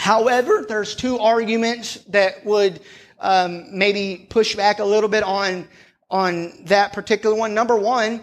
However, 0.00 0.64
there's 0.66 0.96
two 0.96 1.18
arguments 1.18 1.96
that 2.08 2.46
would 2.46 2.80
um, 3.18 3.76
maybe 3.76 4.26
push 4.30 4.56
back 4.56 4.78
a 4.78 4.84
little 4.84 5.10
bit 5.10 5.22
on 5.22 5.68
on 6.10 6.64
that 6.64 6.94
particular 6.94 7.36
one. 7.36 7.52
Number 7.52 7.76
one, 7.76 8.22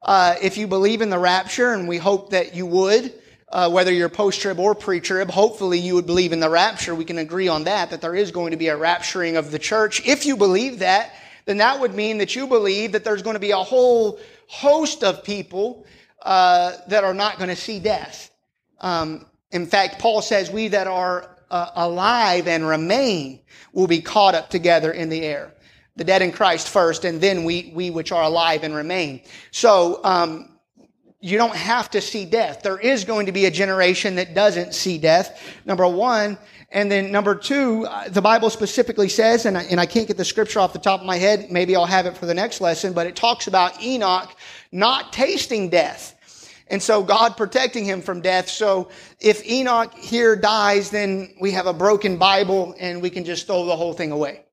uh, 0.00 0.36
if 0.40 0.56
you 0.56 0.66
believe 0.66 1.02
in 1.02 1.10
the 1.10 1.18
rapture, 1.18 1.74
and 1.74 1.86
we 1.86 1.98
hope 1.98 2.30
that 2.30 2.54
you 2.54 2.64
would, 2.64 3.12
uh, 3.52 3.70
whether 3.70 3.92
you're 3.92 4.08
post-trib 4.08 4.58
or 4.58 4.74
pre-trib, 4.74 5.30
hopefully 5.30 5.78
you 5.78 5.94
would 5.96 6.06
believe 6.06 6.32
in 6.32 6.40
the 6.40 6.48
rapture. 6.48 6.94
We 6.94 7.04
can 7.04 7.18
agree 7.18 7.46
on 7.46 7.64
that, 7.64 7.90
that 7.90 8.00
there 8.00 8.14
is 8.14 8.30
going 8.30 8.52
to 8.52 8.56
be 8.56 8.68
a 8.68 8.76
rapturing 8.76 9.36
of 9.38 9.50
the 9.50 9.58
church. 9.58 10.08
If 10.08 10.24
you 10.24 10.34
believe 10.34 10.78
that, 10.78 11.12
then 11.44 11.58
that 11.58 11.78
would 11.78 11.94
mean 11.94 12.18
that 12.18 12.34
you 12.34 12.46
believe 12.46 12.92
that 12.92 13.04
there's 13.04 13.22
going 13.22 13.34
to 13.34 13.40
be 13.40 13.50
a 13.50 13.58
whole 13.58 14.18
host 14.46 15.04
of 15.04 15.22
people 15.22 15.84
uh, 16.22 16.72
that 16.88 17.04
are 17.04 17.14
not 17.14 17.36
going 17.36 17.50
to 17.50 17.56
see 17.56 17.78
death. 17.78 18.30
Um, 18.80 19.26
in 19.50 19.66
fact, 19.66 19.98
Paul 19.98 20.22
says, 20.22 20.50
"We 20.50 20.68
that 20.68 20.86
are 20.86 21.36
uh, 21.50 21.70
alive 21.74 22.48
and 22.48 22.66
remain 22.66 23.40
will 23.72 23.86
be 23.86 24.00
caught 24.00 24.34
up 24.34 24.50
together 24.50 24.92
in 24.92 25.08
the 25.08 25.22
air." 25.22 25.52
The 25.96 26.04
dead 26.04 26.22
in 26.22 26.30
Christ 26.32 26.68
first, 26.68 27.04
and 27.04 27.20
then 27.20 27.44
we 27.44 27.72
we 27.74 27.90
which 27.90 28.12
are 28.12 28.22
alive 28.22 28.62
and 28.62 28.74
remain. 28.74 29.22
So 29.50 30.00
um, 30.04 30.58
you 31.20 31.36
don't 31.36 31.56
have 31.56 31.90
to 31.90 32.00
see 32.00 32.24
death. 32.24 32.62
There 32.62 32.78
is 32.78 33.04
going 33.04 33.26
to 33.26 33.32
be 33.32 33.46
a 33.46 33.50
generation 33.50 34.16
that 34.16 34.34
doesn't 34.34 34.74
see 34.74 34.98
death. 34.98 35.40
Number 35.64 35.86
one. 35.86 36.38
And 36.70 36.92
then 36.92 37.10
number 37.10 37.34
two, 37.34 37.86
uh, 37.86 38.10
the 38.10 38.20
Bible 38.20 38.50
specifically 38.50 39.08
says, 39.08 39.46
and 39.46 39.56
I, 39.56 39.62
and 39.62 39.80
I 39.80 39.86
can't 39.86 40.06
get 40.06 40.18
the 40.18 40.24
scripture 40.24 40.60
off 40.60 40.74
the 40.74 40.78
top 40.78 41.00
of 41.00 41.06
my 41.06 41.16
head. 41.16 41.50
Maybe 41.50 41.74
I'll 41.74 41.86
have 41.86 42.04
it 42.04 42.14
for 42.14 42.26
the 42.26 42.34
next 42.34 42.60
lesson, 42.60 42.92
but 42.92 43.06
it 43.06 43.16
talks 43.16 43.46
about 43.46 43.82
Enoch 43.82 44.28
not 44.70 45.10
tasting 45.10 45.70
death. 45.70 46.14
And 46.70 46.82
so 46.82 47.02
God 47.02 47.36
protecting 47.36 47.84
him 47.84 48.02
from 48.02 48.20
death. 48.20 48.48
So 48.48 48.90
if 49.20 49.46
Enoch 49.46 49.94
here 49.94 50.36
dies, 50.36 50.90
then 50.90 51.34
we 51.40 51.52
have 51.52 51.66
a 51.66 51.72
broken 51.72 52.16
Bible 52.16 52.74
and 52.78 53.00
we 53.02 53.10
can 53.10 53.24
just 53.24 53.46
throw 53.46 53.64
the 53.64 53.76
whole 53.76 53.94
thing 53.94 54.12
away. 54.12 54.44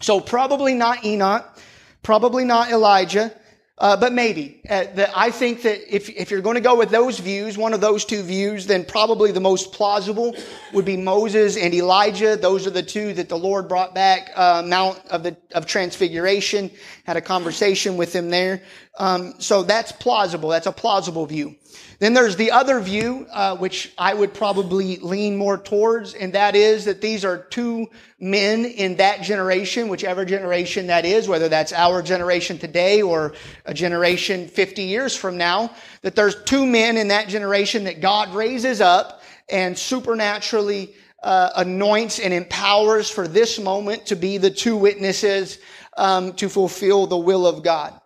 So 0.00 0.20
probably 0.20 0.74
not 0.74 1.04
Enoch, 1.04 1.58
probably 2.02 2.44
not 2.44 2.70
Elijah. 2.70 3.32
Uh, 3.76 3.96
but 3.96 4.12
maybe. 4.12 4.60
Uh, 4.70 4.84
the, 4.94 5.18
I 5.18 5.32
think 5.32 5.62
that 5.62 5.92
if, 5.92 6.08
if 6.08 6.30
you're 6.30 6.40
going 6.40 6.54
to 6.54 6.60
go 6.60 6.76
with 6.76 6.90
those 6.90 7.18
views, 7.18 7.58
one 7.58 7.74
of 7.74 7.80
those 7.80 8.04
two 8.04 8.22
views, 8.22 8.66
then 8.66 8.84
probably 8.84 9.32
the 9.32 9.40
most 9.40 9.72
plausible 9.72 10.36
would 10.72 10.84
be 10.84 10.96
Moses 10.96 11.56
and 11.56 11.74
Elijah. 11.74 12.36
Those 12.36 12.68
are 12.68 12.70
the 12.70 12.84
two 12.84 13.12
that 13.14 13.28
the 13.28 13.36
Lord 13.36 13.66
brought 13.66 13.92
back, 13.92 14.30
uh, 14.36 14.62
Mount 14.64 15.04
of 15.06 15.24
the, 15.24 15.36
of 15.56 15.66
Transfiguration. 15.66 16.70
Had 17.04 17.16
a 17.16 17.20
conversation 17.20 17.96
with 17.96 18.12
them 18.12 18.30
there. 18.30 18.62
Um, 18.96 19.34
so 19.38 19.62
that's 19.62 19.92
plausible. 19.92 20.48
That's 20.50 20.66
a 20.66 20.72
plausible 20.72 21.26
view. 21.26 21.56
Then 21.98 22.14
there's 22.14 22.36
the 22.36 22.50
other 22.50 22.80
view, 22.80 23.26
uh, 23.32 23.56
which 23.56 23.92
I 23.98 24.14
would 24.14 24.34
probably 24.34 24.98
lean 24.98 25.36
more 25.36 25.58
towards, 25.58 26.14
and 26.14 26.32
that 26.34 26.54
is 26.54 26.84
that 26.84 27.00
these 27.00 27.24
are 27.24 27.38
two 27.38 27.88
men 28.20 28.64
in 28.64 28.96
that 28.96 29.22
generation, 29.22 29.88
whichever 29.88 30.24
generation 30.24 30.88
that 30.88 31.04
is, 31.04 31.28
whether 31.28 31.48
that's 31.48 31.72
our 31.72 32.02
generation 32.02 32.58
today 32.58 33.02
or 33.02 33.34
a 33.64 33.74
generation 33.74 34.48
50 34.48 34.82
years 34.82 35.16
from 35.16 35.36
now, 35.36 35.70
that 36.02 36.14
there's 36.14 36.42
two 36.44 36.66
men 36.66 36.96
in 36.96 37.08
that 37.08 37.28
generation 37.28 37.84
that 37.84 38.00
God 38.00 38.34
raises 38.34 38.80
up 38.80 39.22
and 39.48 39.76
supernaturally 39.78 40.94
uh, 41.22 41.50
anoints 41.56 42.18
and 42.18 42.34
empowers 42.34 43.08
for 43.10 43.26
this 43.26 43.58
moment 43.58 44.06
to 44.06 44.16
be 44.16 44.36
the 44.38 44.50
two 44.50 44.76
witnesses 44.76 45.58
um, 45.96 46.34
to 46.34 46.48
fulfill 46.48 47.06
the 47.06 47.16
will 47.16 47.46
of 47.46 47.62
God. 47.62 47.98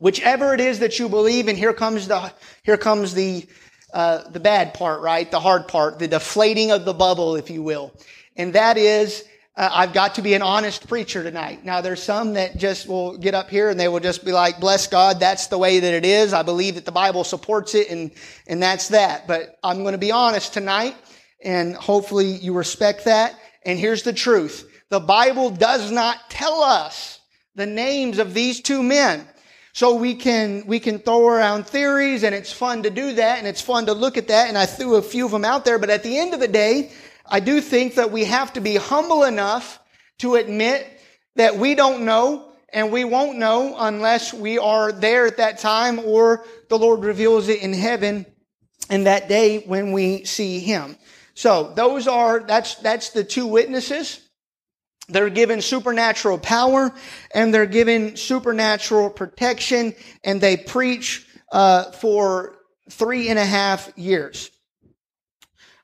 Whichever 0.00 0.52
it 0.52 0.60
is 0.60 0.80
that 0.80 0.98
you 0.98 1.08
believe, 1.08 1.46
and 1.46 1.56
here 1.56 1.72
comes 1.72 2.08
the 2.08 2.32
here 2.64 2.76
comes 2.76 3.14
the 3.14 3.46
uh, 3.94 4.28
the 4.30 4.40
bad 4.40 4.74
part, 4.74 5.00
right? 5.00 5.30
The 5.30 5.40
hard 5.40 5.68
part, 5.68 6.00
the 6.00 6.08
deflating 6.08 6.72
of 6.72 6.84
the 6.84 6.94
bubble, 6.94 7.36
if 7.36 7.48
you 7.48 7.62
will, 7.62 7.94
and 8.36 8.52
that 8.54 8.76
is 8.76 9.24
uh, 9.60 9.68
I've 9.70 9.92
got 9.92 10.14
to 10.14 10.22
be 10.22 10.32
an 10.32 10.40
honest 10.40 10.88
preacher 10.88 11.22
tonight. 11.22 11.66
Now, 11.66 11.82
there's 11.82 12.02
some 12.02 12.32
that 12.32 12.56
just 12.56 12.88
will 12.88 13.18
get 13.18 13.34
up 13.34 13.50
here 13.50 13.68
and 13.68 13.78
they 13.78 13.88
will 13.88 14.00
just 14.00 14.24
be 14.24 14.32
like, 14.32 14.58
bless 14.58 14.86
God, 14.86 15.20
that's 15.20 15.48
the 15.48 15.58
way 15.58 15.80
that 15.80 15.92
it 15.92 16.06
is. 16.06 16.32
I 16.32 16.42
believe 16.42 16.76
that 16.76 16.86
the 16.86 16.92
Bible 16.92 17.24
supports 17.24 17.74
it 17.74 17.90
and, 17.90 18.10
and 18.46 18.62
that's 18.62 18.88
that. 18.88 19.26
But 19.26 19.58
I'm 19.62 19.82
going 19.82 19.92
to 19.92 19.98
be 19.98 20.12
honest 20.12 20.54
tonight 20.54 20.96
and 21.42 21.74
hopefully 21.74 22.26
you 22.26 22.54
respect 22.54 23.04
that. 23.04 23.34
And 23.66 23.78
here's 23.78 24.02
the 24.02 24.14
truth. 24.14 24.66
The 24.88 25.00
Bible 25.00 25.50
does 25.50 25.90
not 25.90 26.30
tell 26.30 26.62
us 26.62 27.20
the 27.54 27.66
names 27.66 28.18
of 28.18 28.32
these 28.32 28.60
two 28.62 28.82
men. 28.82 29.28
So 29.72 29.94
we 29.94 30.14
can, 30.14 30.66
we 30.66 30.80
can 30.80 30.98
throw 30.98 31.28
around 31.28 31.66
theories 31.66 32.24
and 32.24 32.34
it's 32.34 32.52
fun 32.52 32.82
to 32.82 32.90
do 32.90 33.14
that 33.14 33.38
and 33.38 33.46
it's 33.46 33.60
fun 33.60 33.86
to 33.86 33.92
look 33.92 34.16
at 34.16 34.28
that. 34.28 34.48
And 34.48 34.58
I 34.58 34.66
threw 34.66 34.96
a 34.96 35.02
few 35.02 35.26
of 35.26 35.30
them 35.30 35.44
out 35.44 35.64
there. 35.64 35.78
But 35.78 35.90
at 35.90 36.02
the 36.02 36.18
end 36.18 36.34
of 36.34 36.40
the 36.40 36.48
day, 36.48 36.92
I 37.26 37.40
do 37.40 37.60
think 37.60 37.94
that 37.94 38.10
we 38.10 38.24
have 38.24 38.52
to 38.54 38.60
be 38.60 38.76
humble 38.76 39.24
enough 39.24 39.78
to 40.18 40.34
admit 40.34 40.86
that 41.36 41.56
we 41.56 41.74
don't 41.74 42.04
know 42.04 42.52
and 42.72 42.92
we 42.92 43.04
won't 43.04 43.38
know 43.38 43.76
unless 43.78 44.32
we 44.34 44.58
are 44.58 44.92
there 44.92 45.26
at 45.26 45.36
that 45.36 45.58
time 45.58 45.98
or 46.00 46.44
the 46.68 46.78
Lord 46.78 47.00
reveals 47.04 47.48
it 47.48 47.62
in 47.62 47.72
heaven 47.72 48.26
in 48.90 49.04
that 49.04 49.28
day 49.28 49.60
when 49.60 49.92
we 49.92 50.24
see 50.24 50.58
him. 50.58 50.96
So 51.34 51.72
those 51.74 52.08
are, 52.08 52.40
that's, 52.40 52.74
that's 52.76 53.10
the 53.10 53.24
two 53.24 53.46
witnesses. 53.46 54.28
They're 55.10 55.30
given 55.30 55.60
supernatural 55.60 56.38
power 56.38 56.92
and 57.34 57.52
they're 57.52 57.66
given 57.66 58.16
supernatural 58.16 59.10
protection 59.10 59.94
and 60.24 60.40
they 60.40 60.56
preach, 60.56 61.26
uh, 61.52 61.90
for 61.92 62.56
three 62.90 63.28
and 63.28 63.38
a 63.38 63.44
half 63.44 63.92
years. 63.96 64.50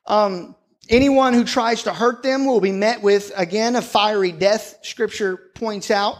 Um, 0.05 0.55
anyone 0.89 1.33
who 1.33 1.43
tries 1.43 1.83
to 1.83 1.93
hurt 1.93 2.23
them 2.23 2.45
will 2.45 2.61
be 2.61 2.71
met 2.71 3.01
with, 3.01 3.31
again, 3.35 3.75
a 3.75 3.81
fiery 3.81 4.31
death, 4.31 4.79
scripture 4.83 5.37
points 5.55 5.91
out. 5.91 6.17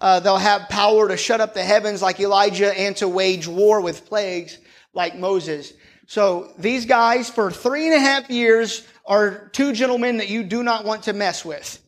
Uh, 0.00 0.20
they'll 0.20 0.36
have 0.36 0.68
power 0.68 1.08
to 1.08 1.16
shut 1.16 1.40
up 1.40 1.54
the 1.54 1.62
heavens 1.62 2.02
like 2.02 2.20
Elijah 2.20 2.76
and 2.78 2.96
to 2.96 3.08
wage 3.08 3.46
war 3.46 3.80
with 3.80 4.06
plagues 4.06 4.58
like 4.92 5.16
Moses. 5.16 5.72
So 6.06 6.52
these 6.58 6.84
guys 6.84 7.30
for 7.30 7.50
three 7.50 7.86
and 7.86 7.94
a 7.94 8.00
half 8.00 8.28
years 8.30 8.86
are 9.06 9.48
two 9.48 9.72
gentlemen 9.72 10.18
that 10.18 10.28
you 10.28 10.42
do 10.42 10.62
not 10.62 10.84
want 10.84 11.04
to 11.04 11.12
mess 11.12 11.44
with. 11.44 11.80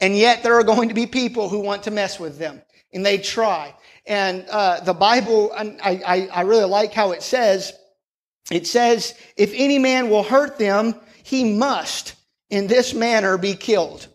And 0.00 0.16
yet 0.16 0.42
there 0.42 0.54
are 0.54 0.64
going 0.64 0.88
to 0.88 0.94
be 0.94 1.06
people 1.06 1.48
who 1.48 1.60
want 1.60 1.84
to 1.84 1.90
mess 1.90 2.18
with 2.18 2.38
them 2.38 2.62
and 2.92 3.04
they 3.04 3.18
try. 3.18 3.74
And, 4.06 4.46
uh, 4.50 4.80
the 4.80 4.94
Bible, 4.94 5.52
I, 5.56 6.00
I, 6.06 6.28
I 6.32 6.40
really 6.42 6.66
like 6.66 6.92
how 6.92 7.12
it 7.12 7.22
says, 7.22 7.72
it 8.50 8.66
says, 8.66 9.14
if 9.36 9.52
any 9.54 9.78
man 9.78 10.10
will 10.10 10.22
hurt 10.22 10.58
them, 10.58 10.94
he 11.22 11.56
must 11.56 12.14
in 12.50 12.66
this 12.66 12.92
manner 12.92 13.38
be 13.38 13.54
killed. 13.54 14.06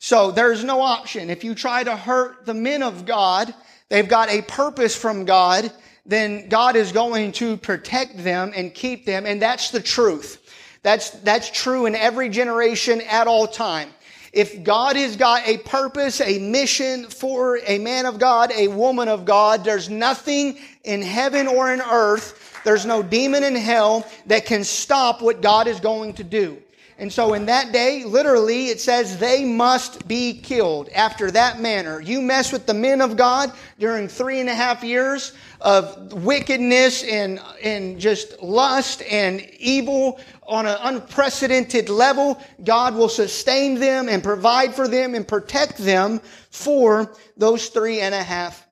So 0.00 0.30
there's 0.30 0.64
no 0.64 0.80
option. 0.80 1.30
If 1.30 1.44
you 1.44 1.54
try 1.54 1.84
to 1.84 1.96
hurt 1.96 2.46
the 2.46 2.54
men 2.54 2.82
of 2.82 3.06
God, 3.06 3.54
they've 3.88 4.08
got 4.08 4.30
a 4.30 4.42
purpose 4.42 4.96
from 4.96 5.24
God, 5.24 5.70
then 6.04 6.48
God 6.48 6.74
is 6.74 6.90
going 6.90 7.32
to 7.32 7.56
protect 7.58 8.24
them 8.24 8.52
and 8.56 8.74
keep 8.74 9.06
them. 9.06 9.26
And 9.26 9.40
that's 9.40 9.70
the 9.70 9.80
truth. 9.80 10.38
That's, 10.82 11.10
that's 11.10 11.50
true 11.50 11.86
in 11.86 11.94
every 11.94 12.30
generation 12.30 13.02
at 13.02 13.26
all 13.26 13.46
time. 13.46 13.90
If 14.32 14.62
God 14.62 14.96
has 14.96 15.16
got 15.16 15.46
a 15.46 15.58
purpose, 15.58 16.20
a 16.20 16.38
mission 16.38 17.06
for 17.06 17.58
a 17.66 17.78
man 17.78 18.06
of 18.06 18.18
God, 18.18 18.52
a 18.52 18.68
woman 18.68 19.08
of 19.08 19.24
God, 19.24 19.64
there's 19.64 19.88
nothing 19.88 20.58
in 20.84 21.02
heaven 21.02 21.48
or 21.48 21.72
in 21.72 21.80
earth, 21.80 22.60
there's 22.64 22.86
no 22.86 23.02
demon 23.02 23.42
in 23.42 23.56
hell 23.56 24.06
that 24.26 24.46
can 24.46 24.62
stop 24.62 25.20
what 25.20 25.42
God 25.42 25.66
is 25.66 25.80
going 25.80 26.14
to 26.14 26.24
do. 26.24 26.62
And 27.00 27.10
so 27.10 27.32
in 27.32 27.46
that 27.46 27.72
day, 27.72 28.04
literally, 28.04 28.66
it 28.66 28.78
says 28.78 29.16
they 29.16 29.42
must 29.42 30.06
be 30.06 30.34
killed 30.34 30.90
after 30.90 31.30
that 31.30 31.58
manner. 31.58 31.98
You 31.98 32.20
mess 32.20 32.52
with 32.52 32.66
the 32.66 32.74
men 32.74 33.00
of 33.00 33.16
God 33.16 33.52
during 33.78 34.06
three 34.06 34.38
and 34.38 34.50
a 34.50 34.54
half 34.54 34.84
years 34.84 35.32
of 35.62 36.12
wickedness 36.12 37.02
and, 37.02 37.40
and 37.62 37.98
just 37.98 38.42
lust 38.42 39.00
and 39.10 39.40
evil 39.58 40.20
on 40.50 40.66
an 40.66 40.76
unprecedented 40.82 41.88
level. 41.88 42.42
God 42.64 42.94
will 42.96 43.08
sustain 43.08 43.76
them 43.76 44.08
and 44.08 44.22
provide 44.22 44.74
for 44.74 44.88
them 44.88 45.14
and 45.14 45.26
protect 45.26 45.78
them 45.78 46.20
for 46.50 47.14
those 47.36 47.68
three 47.68 48.00
and 48.00 48.14
a 48.14 48.22
half 48.22 48.66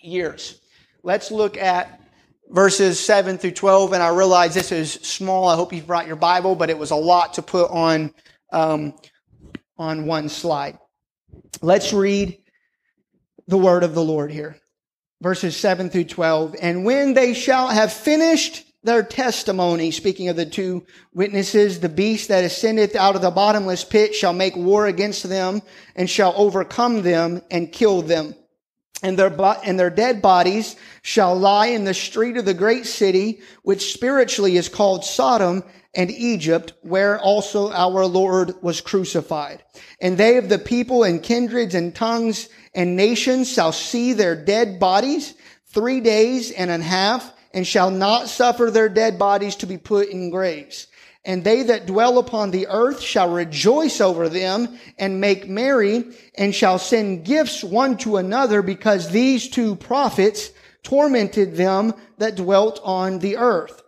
years. 0.00 0.60
Let's 1.02 1.30
look 1.30 1.58
at 1.58 2.00
verses 2.48 2.98
7 2.98 3.38
through 3.38 3.52
12. 3.52 3.92
And 3.92 4.02
I 4.02 4.08
realize 4.08 4.54
this 4.54 4.72
is 4.72 4.94
small. 4.94 5.48
I 5.48 5.54
hope 5.54 5.72
you 5.72 5.82
brought 5.82 6.06
your 6.06 6.16
Bible, 6.16 6.54
but 6.54 6.70
it 6.70 6.78
was 6.78 6.90
a 6.90 6.96
lot 6.96 7.34
to 7.34 7.42
put 7.42 7.70
on, 7.70 8.12
um, 8.50 8.94
on 9.76 10.06
one 10.06 10.28
slide. 10.28 10.78
Let's 11.60 11.92
read 11.92 12.38
the 13.46 13.58
word 13.58 13.84
of 13.84 13.94
the 13.94 14.02
Lord 14.02 14.32
here. 14.32 14.56
Verses 15.20 15.56
7 15.56 15.90
through 15.90 16.04
12. 16.04 16.56
And 16.60 16.84
when 16.84 17.14
they 17.14 17.34
shall 17.34 17.68
have 17.68 17.92
finished 17.92 18.65
their 18.86 19.02
testimony, 19.02 19.90
speaking 19.90 20.28
of 20.28 20.36
the 20.36 20.46
two 20.46 20.86
witnesses, 21.12 21.80
the 21.80 21.88
beast 21.88 22.28
that 22.28 22.44
ascendeth 22.44 22.96
out 22.96 23.16
of 23.16 23.22
the 23.22 23.30
bottomless 23.30 23.84
pit 23.84 24.14
shall 24.14 24.32
make 24.32 24.56
war 24.56 24.86
against 24.86 25.28
them 25.28 25.60
and 25.94 26.08
shall 26.08 26.32
overcome 26.36 27.02
them 27.02 27.42
and 27.50 27.72
kill 27.72 28.02
them. 28.02 28.34
And 29.02 29.18
their, 29.18 29.34
and 29.64 29.78
their 29.78 29.90
dead 29.90 30.22
bodies 30.22 30.76
shall 31.02 31.36
lie 31.36 31.66
in 31.66 31.84
the 31.84 31.92
street 31.92 32.38
of 32.38 32.46
the 32.46 32.54
great 32.54 32.86
city, 32.86 33.40
which 33.62 33.92
spiritually 33.92 34.56
is 34.56 34.70
called 34.70 35.04
Sodom 35.04 35.64
and 35.94 36.10
Egypt, 36.10 36.72
where 36.82 37.18
also 37.18 37.70
our 37.72 38.06
Lord 38.06 38.54
was 38.62 38.80
crucified. 38.80 39.62
And 40.00 40.16
they 40.16 40.38
of 40.38 40.48
the 40.48 40.58
people 40.58 41.04
and 41.04 41.22
kindreds 41.22 41.74
and 41.74 41.94
tongues 41.94 42.48
and 42.74 42.96
nations 42.96 43.52
shall 43.52 43.72
see 43.72 44.12
their 44.12 44.36
dead 44.36 44.78
bodies 44.78 45.34
three 45.66 46.00
days 46.00 46.50
and 46.50 46.70
a 46.70 46.78
half 46.78 47.32
and 47.56 47.66
shall 47.66 47.90
not 47.90 48.28
suffer 48.28 48.70
their 48.70 48.90
dead 48.90 49.18
bodies 49.18 49.56
to 49.56 49.66
be 49.66 49.78
put 49.78 50.10
in 50.10 50.28
graves. 50.28 50.88
And 51.24 51.42
they 51.42 51.62
that 51.62 51.86
dwell 51.86 52.18
upon 52.18 52.50
the 52.50 52.66
earth 52.68 53.00
shall 53.00 53.32
rejoice 53.32 53.98
over 53.98 54.28
them 54.28 54.78
and 54.98 55.22
make 55.22 55.48
merry 55.48 56.04
and 56.36 56.54
shall 56.54 56.78
send 56.78 57.24
gifts 57.24 57.64
one 57.64 57.96
to 57.98 58.18
another 58.18 58.60
because 58.60 59.08
these 59.08 59.48
two 59.48 59.74
prophets 59.74 60.50
tormented 60.82 61.56
them 61.56 61.94
that 62.18 62.36
dwelt 62.36 62.78
on 62.84 63.20
the 63.20 63.38
earth. 63.38 63.82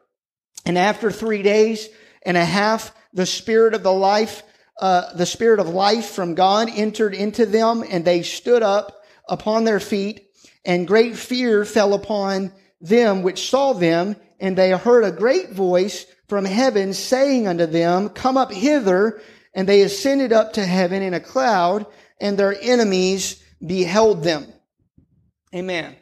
And 0.64 0.78
after 0.78 1.10
three 1.10 1.42
days 1.42 1.90
and 2.22 2.38
a 2.38 2.44
half, 2.46 2.90
the 3.12 3.26
spirit 3.26 3.74
of 3.74 3.82
the 3.82 3.92
life, 3.92 4.42
uh, 4.80 5.12
the 5.12 5.26
spirit 5.26 5.60
of 5.60 5.68
life 5.68 6.06
from 6.06 6.34
God 6.34 6.70
entered 6.74 7.14
into 7.14 7.44
them 7.44 7.84
and 7.88 8.02
they 8.02 8.22
stood 8.22 8.62
up 8.62 9.02
upon 9.28 9.64
their 9.64 9.78
feet 9.78 10.30
and 10.64 10.88
great 10.88 11.16
fear 11.16 11.66
fell 11.66 11.92
upon 11.92 12.50
them 12.80 13.22
which 13.22 13.48
saw 13.48 13.72
them, 13.72 14.16
and 14.40 14.56
they 14.56 14.70
heard 14.70 15.04
a 15.04 15.12
great 15.12 15.50
voice 15.50 16.06
from 16.28 16.44
heaven 16.44 16.94
saying 16.94 17.46
unto 17.46 17.66
them, 17.66 18.08
Come 18.10 18.36
up 18.36 18.52
hither. 18.52 19.20
And 19.54 19.68
they 19.68 19.82
ascended 19.82 20.32
up 20.32 20.52
to 20.52 20.64
heaven 20.64 21.02
in 21.02 21.14
a 21.14 21.20
cloud, 21.20 21.86
and 22.20 22.38
their 22.38 22.56
enemies 22.60 23.42
beheld 23.64 24.22
them. 24.22 24.46
Amen. 25.54 25.96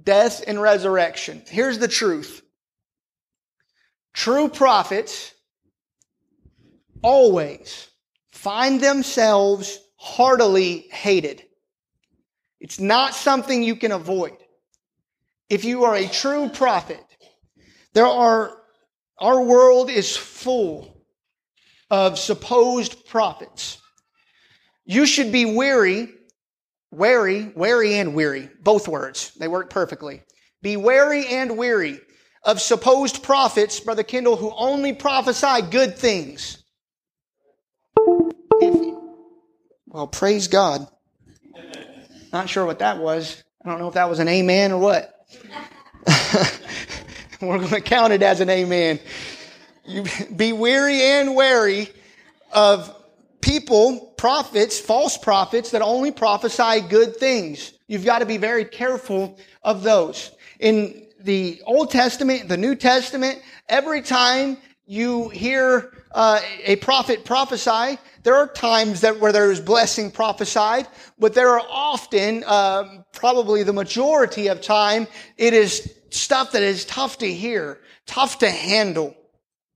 Death 0.00 0.44
and 0.46 0.60
resurrection. 0.60 1.42
Here's 1.48 1.78
the 1.78 1.88
truth. 1.88 2.42
True 4.12 4.48
prophets 4.48 5.34
always 7.02 7.88
find 8.30 8.80
themselves 8.80 9.80
heartily 9.96 10.86
hated. 10.90 11.43
It's 12.64 12.80
not 12.80 13.14
something 13.14 13.62
you 13.62 13.76
can 13.76 13.92
avoid. 13.92 14.38
If 15.50 15.66
you 15.66 15.84
are 15.84 15.94
a 15.94 16.08
true 16.08 16.48
prophet, 16.48 17.04
there 17.92 18.06
are, 18.06 18.56
our 19.18 19.42
world 19.42 19.90
is 19.90 20.16
full 20.16 21.04
of 21.90 22.18
supposed 22.18 23.04
prophets. 23.04 23.82
You 24.86 25.04
should 25.04 25.30
be 25.30 25.44
weary, 25.44 26.08
wary, 26.90 27.52
wary 27.54 27.96
and 27.96 28.14
weary, 28.14 28.48
both 28.62 28.88
words. 28.88 29.32
They 29.38 29.46
work 29.46 29.68
perfectly. 29.68 30.22
Be 30.62 30.78
wary 30.78 31.26
and 31.26 31.58
weary 31.58 32.00
of 32.44 32.62
supposed 32.62 33.22
prophets, 33.22 33.78
Brother 33.78 34.04
Kendall, 34.04 34.36
who 34.36 34.50
only 34.56 34.94
prophesy 34.94 35.60
good 35.70 35.98
things. 35.98 36.64
If, 38.62 38.94
well, 39.86 40.06
praise 40.06 40.48
God. 40.48 40.88
Not 42.34 42.48
sure 42.48 42.66
what 42.66 42.80
that 42.80 42.98
was. 42.98 43.44
I 43.64 43.68
don't 43.68 43.78
know 43.78 43.86
if 43.86 43.94
that 43.94 44.10
was 44.10 44.18
an 44.18 44.26
amen 44.26 44.72
or 44.72 44.80
what. 44.80 45.24
We're 47.40 47.58
going 47.58 47.68
to 47.68 47.80
count 47.80 48.12
it 48.12 48.24
as 48.24 48.40
an 48.40 48.50
amen. 48.50 48.98
You 49.86 50.04
be 50.36 50.52
weary 50.52 51.00
and 51.00 51.36
wary 51.36 51.90
of 52.50 52.92
people, 53.40 54.12
prophets, 54.16 54.80
false 54.80 55.16
prophets 55.16 55.70
that 55.70 55.80
only 55.80 56.10
prophesy 56.10 56.80
good 56.80 57.18
things. 57.18 57.72
You've 57.86 58.04
got 58.04 58.18
to 58.18 58.26
be 58.26 58.36
very 58.36 58.64
careful 58.64 59.38
of 59.62 59.84
those. 59.84 60.32
In 60.58 61.06
the 61.20 61.62
Old 61.66 61.92
Testament, 61.92 62.48
the 62.48 62.56
New 62.56 62.74
Testament, 62.74 63.42
every 63.68 64.02
time 64.02 64.56
you 64.86 65.28
hear 65.28 65.92
uh, 66.14 66.40
a 66.64 66.76
prophet 66.76 67.24
prophesy, 67.24 67.98
there 68.22 68.36
are 68.36 68.46
times 68.46 69.02
that 69.02 69.20
where 69.20 69.32
there 69.32 69.50
is 69.50 69.60
blessing 69.60 70.10
prophesied, 70.10 70.86
but 71.18 71.34
there 71.34 71.50
are 71.50 71.66
often, 71.68 72.44
um, 72.44 73.04
probably 73.12 73.64
the 73.64 73.72
majority 73.72 74.46
of 74.46 74.62
time, 74.62 75.06
it 75.36 75.52
is 75.52 75.92
stuff 76.10 76.52
that 76.52 76.62
is 76.62 76.84
tough 76.84 77.18
to 77.18 77.30
hear, 77.30 77.80
tough 78.06 78.38
to 78.38 78.48
handle. 78.48 79.14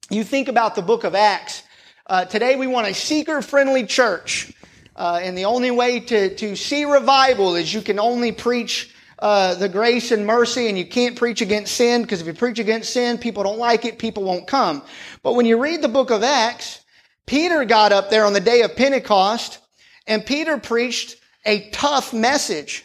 You 0.09 0.25
think 0.25 0.49
about 0.49 0.77
the 0.77 0.83
book 0.83 1.05
of 1.05 1.15
Acts. 1.15 1.65
Uh, 2.07 2.25
today 2.25 2.57
we 2.57 2.67
want 2.67 2.87
a 2.87 2.95
seeker-friendly 2.95 3.87
church. 3.87 4.53
Uh, 4.97 5.21
and 5.23 5.37
the 5.37 5.45
only 5.45 5.71
way 5.71 6.01
to, 6.01 6.35
to 6.37 6.57
see 6.57 6.85
revival 6.85 7.55
is 7.55 7.75
you 7.75 7.83
can 7.83 7.99
only 7.99 8.33
preach 8.33 8.95
uh, 9.19 9.55
the 9.55 9.69
grace 9.69 10.13
and 10.13 10.27
mercy, 10.27 10.69
and 10.69 10.79
you 10.79 10.87
can't 10.87 11.17
preach 11.17 11.41
against 11.41 11.75
sin 11.75 12.03
because 12.03 12.21
if 12.21 12.27
you 12.27 12.35
preach 12.35 12.59
against 12.59 12.93
sin, 12.93 13.19
people 13.19 13.43
don't 13.43 13.59
like 13.59 13.85
it, 13.85 13.99
people 13.99 14.23
won't 14.23 14.47
come. 14.47 14.83
But 15.23 15.35
when 15.35 15.47
you 15.47 15.61
read 15.61 15.83
the 15.83 15.89
book 15.89 16.11
of 16.11 16.23
Acts, 16.23 16.81
Peter 17.27 17.65
got 17.65 17.93
up 17.93 18.11
there 18.11 18.25
on 18.25 18.33
the 18.33 18.41
day 18.41 18.63
of 18.63 18.77
Pentecost 18.77 19.59
and 20.07 20.25
Peter 20.25 20.57
preached 20.59 21.17
a 21.45 21.69
tough 21.71 22.13
message. 22.13 22.85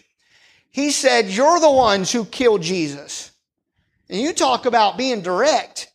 He 0.70 0.92
said, 0.92 1.30
You're 1.30 1.60
the 1.60 1.72
ones 1.72 2.12
who 2.12 2.26
killed 2.26 2.62
Jesus. 2.62 3.32
And 4.10 4.20
you 4.20 4.34
talk 4.34 4.66
about 4.66 4.98
being 4.98 5.22
direct. 5.22 5.90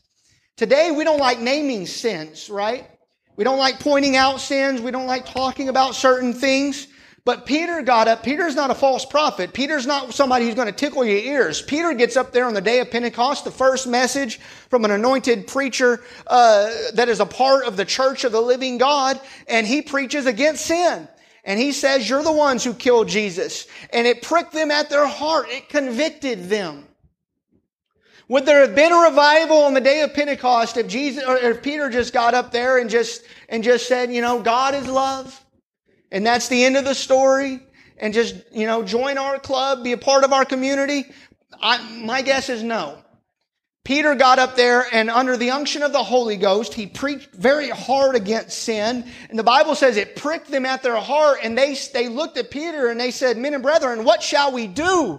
Today, 0.57 0.91
we 0.91 1.05
don't 1.05 1.21
like 1.21 1.39
naming 1.39 1.87
sins, 1.87 2.51
right? 2.51 2.89
We 3.37 3.45
don't 3.45 3.59
like 3.59 3.79
pointing 3.79 4.17
out 4.17 4.41
sins. 4.41 4.81
We 4.81 4.91
don't 4.91 5.07
like 5.07 5.27
talking 5.27 5.69
about 5.69 5.95
certain 5.95 6.33
things. 6.33 6.88
But 7.29 7.45
Peter 7.45 7.83
got 7.83 8.09
up. 8.09 8.23
Peter's 8.23 8.55
not 8.55 8.71
a 8.71 8.75
false 8.75 9.05
prophet. 9.05 9.53
Peter's 9.53 9.87
not 9.87 10.15
somebody 10.15 10.47
who's 10.47 10.55
going 10.55 10.69
to 10.69 10.73
tickle 10.73 11.05
your 11.05 11.19
ears. 11.19 11.61
Peter 11.61 11.93
gets 11.93 12.17
up 12.17 12.33
there 12.33 12.47
on 12.47 12.55
the 12.55 12.63
day 12.63 12.81
of 12.81 12.91
Pentecost, 12.91 13.45
the 13.45 13.51
first 13.51 13.87
message 13.87 14.39
from 14.71 14.87
an 14.87 14.93
anointed 14.93 15.47
preacher 15.47 16.03
uh, 16.27 16.71
that 16.95 17.11
is 17.11 17.21
a 17.21 17.27
part 17.27 17.67
of 17.67 17.77
the 17.77 17.85
church 17.85 18.25
of 18.25 18.33
the 18.33 18.41
living 18.41 18.79
God, 18.79 19.21
and 19.47 19.67
he 19.67 19.83
preaches 19.83 20.25
against 20.25 20.65
sin. 20.65 21.07
And 21.45 21.61
he 21.61 21.73
says, 21.73 22.09
You're 22.09 22.23
the 22.23 22.33
ones 22.33 22.65
who 22.65 22.73
killed 22.73 23.09
Jesus. 23.09 23.67
And 23.93 24.07
it 24.07 24.23
pricked 24.23 24.55
them 24.55 24.71
at 24.71 24.89
their 24.89 25.07
heart, 25.07 25.49
it 25.51 25.69
convicted 25.69 26.49
them. 26.49 26.87
Would 28.29 28.47
there 28.47 28.63
have 28.63 28.75
been 28.75 28.93
a 28.93 29.01
revival 29.11 29.65
on 29.65 29.75
the 29.75 29.83
day 29.83 30.01
of 30.01 30.15
Pentecost 30.15 30.79
if 30.79 30.89
Jesus 30.89 31.23
or 31.25 31.37
if 31.37 31.63
Peter 31.63 31.91
just 31.91 32.15
got 32.15 32.33
up 32.33 32.53
there 32.53 32.79
and 32.79 32.89
just 32.89 33.23
and 33.51 33.63
just 33.63 33.87
said, 33.87 34.11
you 34.11 34.23
know, 34.23 34.41
God 34.41 34.75
is 34.75 34.89
love? 34.89 35.45
And 36.11 36.27
that's 36.27 36.49
the 36.49 36.65
end 36.65 36.77
of 36.77 36.85
the 36.85 36.95
story 36.95 37.61
and 37.99 38.15
just, 38.15 38.37
you 38.53 38.67
know, 38.67 38.83
join 38.83 39.19
our 39.19 39.39
club, 39.39 39.85
be 39.85 39.93
a 39.93 39.99
part 39.99 40.25
of 40.25 40.33
our 40.33 40.45
community? 40.45 41.05
I, 41.61 41.79
my 42.01 42.23
guess 42.23 42.49
is 42.49 42.63
no. 42.63 42.99
Peter 43.85 44.15
got 44.15 44.39
up 44.39 44.55
there 44.55 44.85
and 44.93 45.09
under 45.09 45.37
the 45.39 45.51
unction 45.51 45.83
of 45.83 45.93
the 45.93 46.03
Holy 46.03 46.37
Ghost, 46.37 46.75
he 46.75 46.87
preached 46.87 47.33
very 47.33 47.71
hard 47.71 48.15
against 48.17 48.59
sin. 48.59 49.03
And 49.31 49.39
the 49.39 49.43
Bible 49.43 49.75
says 49.75 49.97
it 49.97 50.15
pricked 50.15 50.51
them 50.51 50.67
at 50.67 50.83
their 50.83 50.99
heart 50.99 51.39
and 51.43 51.57
they, 51.57 51.75
they 51.95 52.09
looked 52.09 52.37
at 52.37 52.51
Peter 52.51 52.89
and 52.89 53.01
they 53.01 53.11
said, 53.11 53.39
men 53.39 53.55
and 53.55 53.63
brethren, 53.63 54.05
what 54.05 54.23
shall 54.23 54.53
we 54.53 54.67
do? 54.67 55.19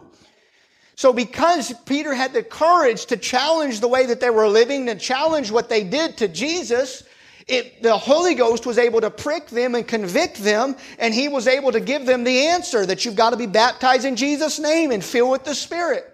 So 0.95 1.13
because 1.13 1.73
Peter 1.86 2.13
had 2.13 2.34
the 2.34 2.43
courage 2.43 3.08
to 3.08 3.17
challenge 3.17 3.80
the 3.80 3.88
way 3.88 4.06
that 4.06 4.19
they 4.19 4.30
were 4.30 4.47
living, 4.47 4.86
to 4.86 4.95
challenge 4.95 5.49
what 5.49 5.69
they 5.69 5.84
did 5.84 6.17
to 6.17 6.28
Jesus, 6.28 7.04
it, 7.49 7.81
the 7.81 7.97
Holy 7.97 8.35
Ghost 8.35 8.65
was 8.65 8.77
able 8.77 9.01
to 9.01 9.09
prick 9.09 9.47
them 9.47 9.75
and 9.75 9.88
convict 9.88 10.38
them, 10.38 10.75
and 10.99 11.13
He 11.13 11.27
was 11.27 11.47
able 11.47 11.71
to 11.71 11.79
give 11.79 12.05
them 12.05 12.23
the 12.23 12.47
answer 12.47 12.85
that 12.85 13.05
you've 13.05 13.15
got 13.15 13.31
to 13.31 13.38
be 13.38 13.47
baptized 13.47 14.05
in 14.05 14.15
Jesus' 14.15 14.59
name 14.59 14.91
and 14.91 15.03
filled 15.03 15.31
with 15.31 15.43
the 15.43 15.55
Spirit. 15.55 16.05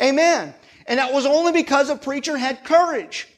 Amen. 0.00 0.54
And 0.86 0.98
that 0.98 1.12
was 1.12 1.26
only 1.26 1.52
because 1.52 1.90
a 1.90 1.96
preacher 1.96 2.36
had 2.36 2.64
courage 2.64 3.28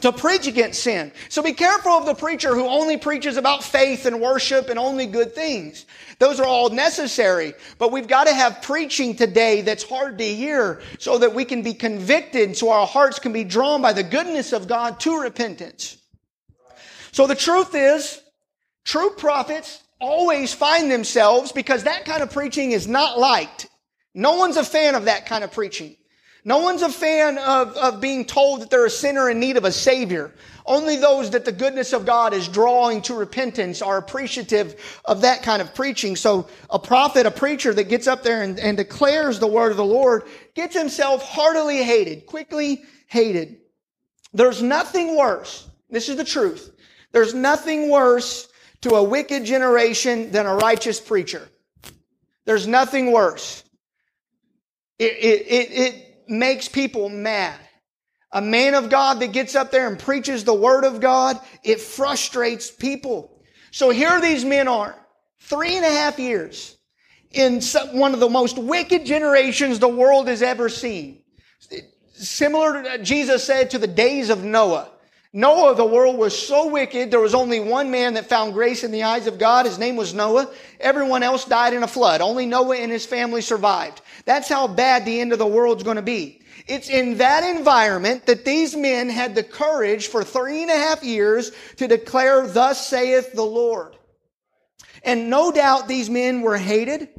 to 0.00 0.12
preach 0.12 0.46
against 0.46 0.82
sin. 0.82 1.10
So 1.28 1.42
be 1.42 1.52
careful 1.52 1.92
of 1.92 2.06
the 2.06 2.14
preacher 2.14 2.54
who 2.54 2.66
only 2.66 2.96
preaches 2.96 3.36
about 3.36 3.64
faith 3.64 4.06
and 4.06 4.20
worship 4.20 4.68
and 4.68 4.78
only 4.78 5.06
good 5.06 5.34
things. 5.34 5.86
Those 6.18 6.38
are 6.38 6.46
all 6.46 6.70
necessary, 6.70 7.54
but 7.78 7.92
we've 7.92 8.08
got 8.08 8.26
to 8.26 8.34
have 8.34 8.62
preaching 8.62 9.16
today 9.16 9.62
that's 9.62 9.82
hard 9.82 10.18
to 10.18 10.24
hear 10.24 10.80
so 10.98 11.18
that 11.18 11.34
we 11.34 11.44
can 11.44 11.62
be 11.62 11.74
convicted 11.74 12.56
so 12.56 12.70
our 12.70 12.86
hearts 12.86 13.18
can 13.18 13.32
be 13.32 13.44
drawn 13.44 13.82
by 13.82 13.92
the 13.92 14.02
goodness 14.02 14.52
of 14.52 14.68
God 14.68 15.00
to 15.00 15.20
repentance. 15.20 15.98
So 17.16 17.26
the 17.26 17.34
truth 17.34 17.74
is, 17.74 18.20
true 18.84 19.08
prophets 19.08 19.82
always 19.98 20.52
find 20.52 20.90
themselves 20.90 21.50
because 21.50 21.84
that 21.84 22.04
kind 22.04 22.22
of 22.22 22.30
preaching 22.30 22.72
is 22.72 22.86
not 22.86 23.18
liked. 23.18 23.68
No 24.12 24.36
one's 24.36 24.58
a 24.58 24.62
fan 24.62 24.94
of 24.94 25.06
that 25.06 25.24
kind 25.24 25.42
of 25.42 25.50
preaching. 25.50 25.96
No 26.44 26.58
one's 26.58 26.82
a 26.82 26.90
fan 26.90 27.38
of, 27.38 27.74
of 27.78 28.02
being 28.02 28.26
told 28.26 28.60
that 28.60 28.68
they're 28.68 28.84
a 28.84 28.90
sinner 28.90 29.30
in 29.30 29.40
need 29.40 29.56
of 29.56 29.64
a 29.64 29.72
savior. 29.72 30.34
Only 30.66 30.96
those 30.96 31.30
that 31.30 31.46
the 31.46 31.52
goodness 31.52 31.94
of 31.94 32.04
God 32.04 32.34
is 32.34 32.48
drawing 32.48 33.00
to 33.02 33.14
repentance 33.14 33.80
are 33.80 33.96
appreciative 33.96 35.00
of 35.06 35.22
that 35.22 35.42
kind 35.42 35.62
of 35.62 35.74
preaching. 35.74 36.16
So 36.16 36.46
a 36.68 36.78
prophet, 36.78 37.24
a 37.24 37.30
preacher 37.30 37.72
that 37.72 37.88
gets 37.88 38.06
up 38.06 38.24
there 38.24 38.42
and, 38.42 38.60
and 38.60 38.76
declares 38.76 39.38
the 39.38 39.46
word 39.46 39.70
of 39.70 39.78
the 39.78 39.86
Lord 39.86 40.24
gets 40.52 40.76
himself 40.76 41.22
heartily 41.22 41.82
hated, 41.82 42.26
quickly 42.26 42.82
hated. 43.06 43.56
There's 44.34 44.62
nothing 44.62 45.16
worse. 45.16 45.66
This 45.88 46.10
is 46.10 46.16
the 46.16 46.24
truth. 46.24 46.75
There's 47.12 47.34
nothing 47.34 47.90
worse 47.90 48.48
to 48.82 48.90
a 48.90 49.02
wicked 49.02 49.44
generation 49.44 50.30
than 50.30 50.46
a 50.46 50.54
righteous 50.54 51.00
preacher. 51.00 51.48
There's 52.44 52.66
nothing 52.66 53.12
worse. 53.12 53.64
It, 54.98 55.12
it, 55.12 55.46
it, 55.46 55.70
it 55.72 56.24
makes 56.28 56.68
people 56.68 57.08
mad. 57.08 57.58
A 58.32 58.40
man 58.40 58.74
of 58.74 58.90
God 58.90 59.20
that 59.20 59.32
gets 59.32 59.54
up 59.54 59.70
there 59.70 59.88
and 59.88 59.98
preaches 59.98 60.44
the 60.44 60.54
word 60.54 60.84
of 60.84 61.00
God, 61.00 61.40
it 61.62 61.80
frustrates 61.80 62.70
people. 62.70 63.42
So 63.70 63.90
here 63.90 64.20
these 64.20 64.44
men 64.44 64.68
are, 64.68 64.94
three 65.40 65.76
and 65.76 65.84
a 65.84 65.90
half 65.90 66.18
years 66.18 66.76
in 67.32 67.60
one 67.92 68.14
of 68.14 68.20
the 68.20 68.28
most 68.28 68.58
wicked 68.58 69.04
generations 69.04 69.78
the 69.78 69.88
world 69.88 70.28
has 70.28 70.42
ever 70.42 70.68
seen. 70.68 71.22
Similar 72.12 72.82
to 72.82 72.90
uh, 72.92 72.98
Jesus 72.98 73.44
said 73.44 73.70
to 73.70 73.78
the 73.78 73.86
days 73.86 74.30
of 74.30 74.42
Noah. 74.42 74.90
Noah, 75.36 75.74
the 75.74 75.84
world 75.84 76.16
was 76.16 76.34
so 76.34 76.66
wicked, 76.68 77.10
there 77.10 77.20
was 77.20 77.34
only 77.34 77.60
one 77.60 77.90
man 77.90 78.14
that 78.14 78.24
found 78.24 78.54
grace 78.54 78.82
in 78.82 78.90
the 78.90 79.02
eyes 79.02 79.26
of 79.26 79.38
God. 79.38 79.66
His 79.66 79.78
name 79.78 79.94
was 79.94 80.14
Noah. 80.14 80.50
Everyone 80.80 81.22
else 81.22 81.44
died 81.44 81.74
in 81.74 81.82
a 81.82 81.86
flood. 81.86 82.22
Only 82.22 82.46
Noah 82.46 82.78
and 82.78 82.90
his 82.90 83.04
family 83.04 83.42
survived. 83.42 84.00
That's 84.24 84.48
how 84.48 84.66
bad 84.66 85.04
the 85.04 85.20
end 85.20 85.34
of 85.34 85.38
the 85.38 85.46
world's 85.46 85.82
going 85.82 85.96
to 85.96 86.02
be. 86.02 86.40
It's 86.66 86.88
in 86.88 87.18
that 87.18 87.44
environment 87.54 88.24
that 88.24 88.46
these 88.46 88.74
men 88.74 89.10
had 89.10 89.34
the 89.34 89.42
courage 89.42 90.06
for 90.06 90.24
three 90.24 90.62
and 90.62 90.70
a 90.70 90.74
half 90.74 91.04
years 91.04 91.52
to 91.76 91.86
declare, 91.86 92.46
thus 92.46 92.88
saith 92.88 93.34
the 93.34 93.42
Lord. 93.42 93.94
And 95.02 95.28
no 95.28 95.52
doubt 95.52 95.86
these 95.86 96.08
men 96.08 96.40
were 96.40 96.56
hated. 96.56 97.10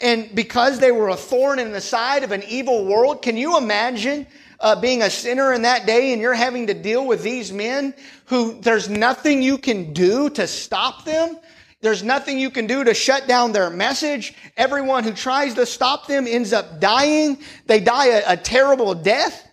And 0.00 0.34
because 0.34 0.78
they 0.78 0.90
were 0.90 1.10
a 1.10 1.16
thorn 1.16 1.58
in 1.58 1.72
the 1.72 1.82
side 1.82 2.24
of 2.24 2.32
an 2.32 2.44
evil 2.44 2.86
world, 2.86 3.20
can 3.20 3.36
you 3.36 3.58
imagine 3.58 4.26
uh, 4.62 4.80
being 4.80 5.02
a 5.02 5.10
sinner 5.10 5.52
in 5.52 5.62
that 5.62 5.86
day 5.86 6.12
and 6.12 6.22
you're 6.22 6.32
having 6.32 6.68
to 6.68 6.74
deal 6.74 7.06
with 7.06 7.22
these 7.22 7.52
men 7.52 7.92
who 8.26 8.60
there's 8.60 8.88
nothing 8.88 9.42
you 9.42 9.58
can 9.58 9.92
do 9.92 10.30
to 10.30 10.46
stop 10.46 11.04
them. 11.04 11.36
There's 11.80 12.04
nothing 12.04 12.38
you 12.38 12.48
can 12.48 12.68
do 12.68 12.84
to 12.84 12.94
shut 12.94 13.26
down 13.26 13.50
their 13.50 13.68
message. 13.68 14.34
Everyone 14.56 15.02
who 15.02 15.12
tries 15.12 15.54
to 15.54 15.66
stop 15.66 16.06
them 16.06 16.28
ends 16.28 16.52
up 16.52 16.80
dying. 16.80 17.38
They 17.66 17.80
die 17.80 18.06
a, 18.06 18.22
a 18.28 18.36
terrible 18.36 18.94
death. 18.94 19.48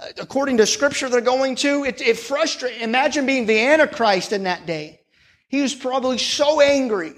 Uh, 0.00 0.06
according 0.18 0.56
to 0.56 0.66
scripture 0.66 1.10
they're 1.10 1.20
going 1.20 1.56
to, 1.56 1.84
it, 1.84 2.00
it 2.00 2.18
frustrates. 2.18 2.82
Imagine 2.82 3.26
being 3.26 3.44
the 3.44 3.60
Antichrist 3.60 4.32
in 4.32 4.44
that 4.44 4.64
day. 4.64 5.02
He 5.48 5.60
was 5.60 5.74
probably 5.74 6.18
so 6.18 6.62
angry 6.62 7.12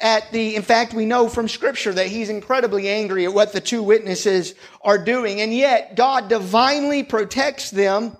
at 0.00 0.30
the, 0.30 0.54
in 0.54 0.62
fact, 0.62 0.94
we 0.94 1.06
know 1.06 1.28
from 1.28 1.48
scripture 1.48 1.92
that 1.92 2.06
he's 2.06 2.28
incredibly 2.28 2.88
angry 2.88 3.24
at 3.24 3.34
what 3.34 3.52
the 3.52 3.60
two 3.60 3.82
witnesses 3.82 4.54
are 4.82 4.98
doing. 4.98 5.40
And 5.40 5.52
yet 5.52 5.96
God 5.96 6.28
divinely 6.28 7.02
protects 7.02 7.70
them. 7.70 8.16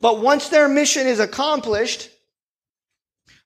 But 0.00 0.20
once 0.20 0.48
their 0.48 0.68
mission 0.68 1.06
is 1.06 1.18
accomplished, 1.18 2.10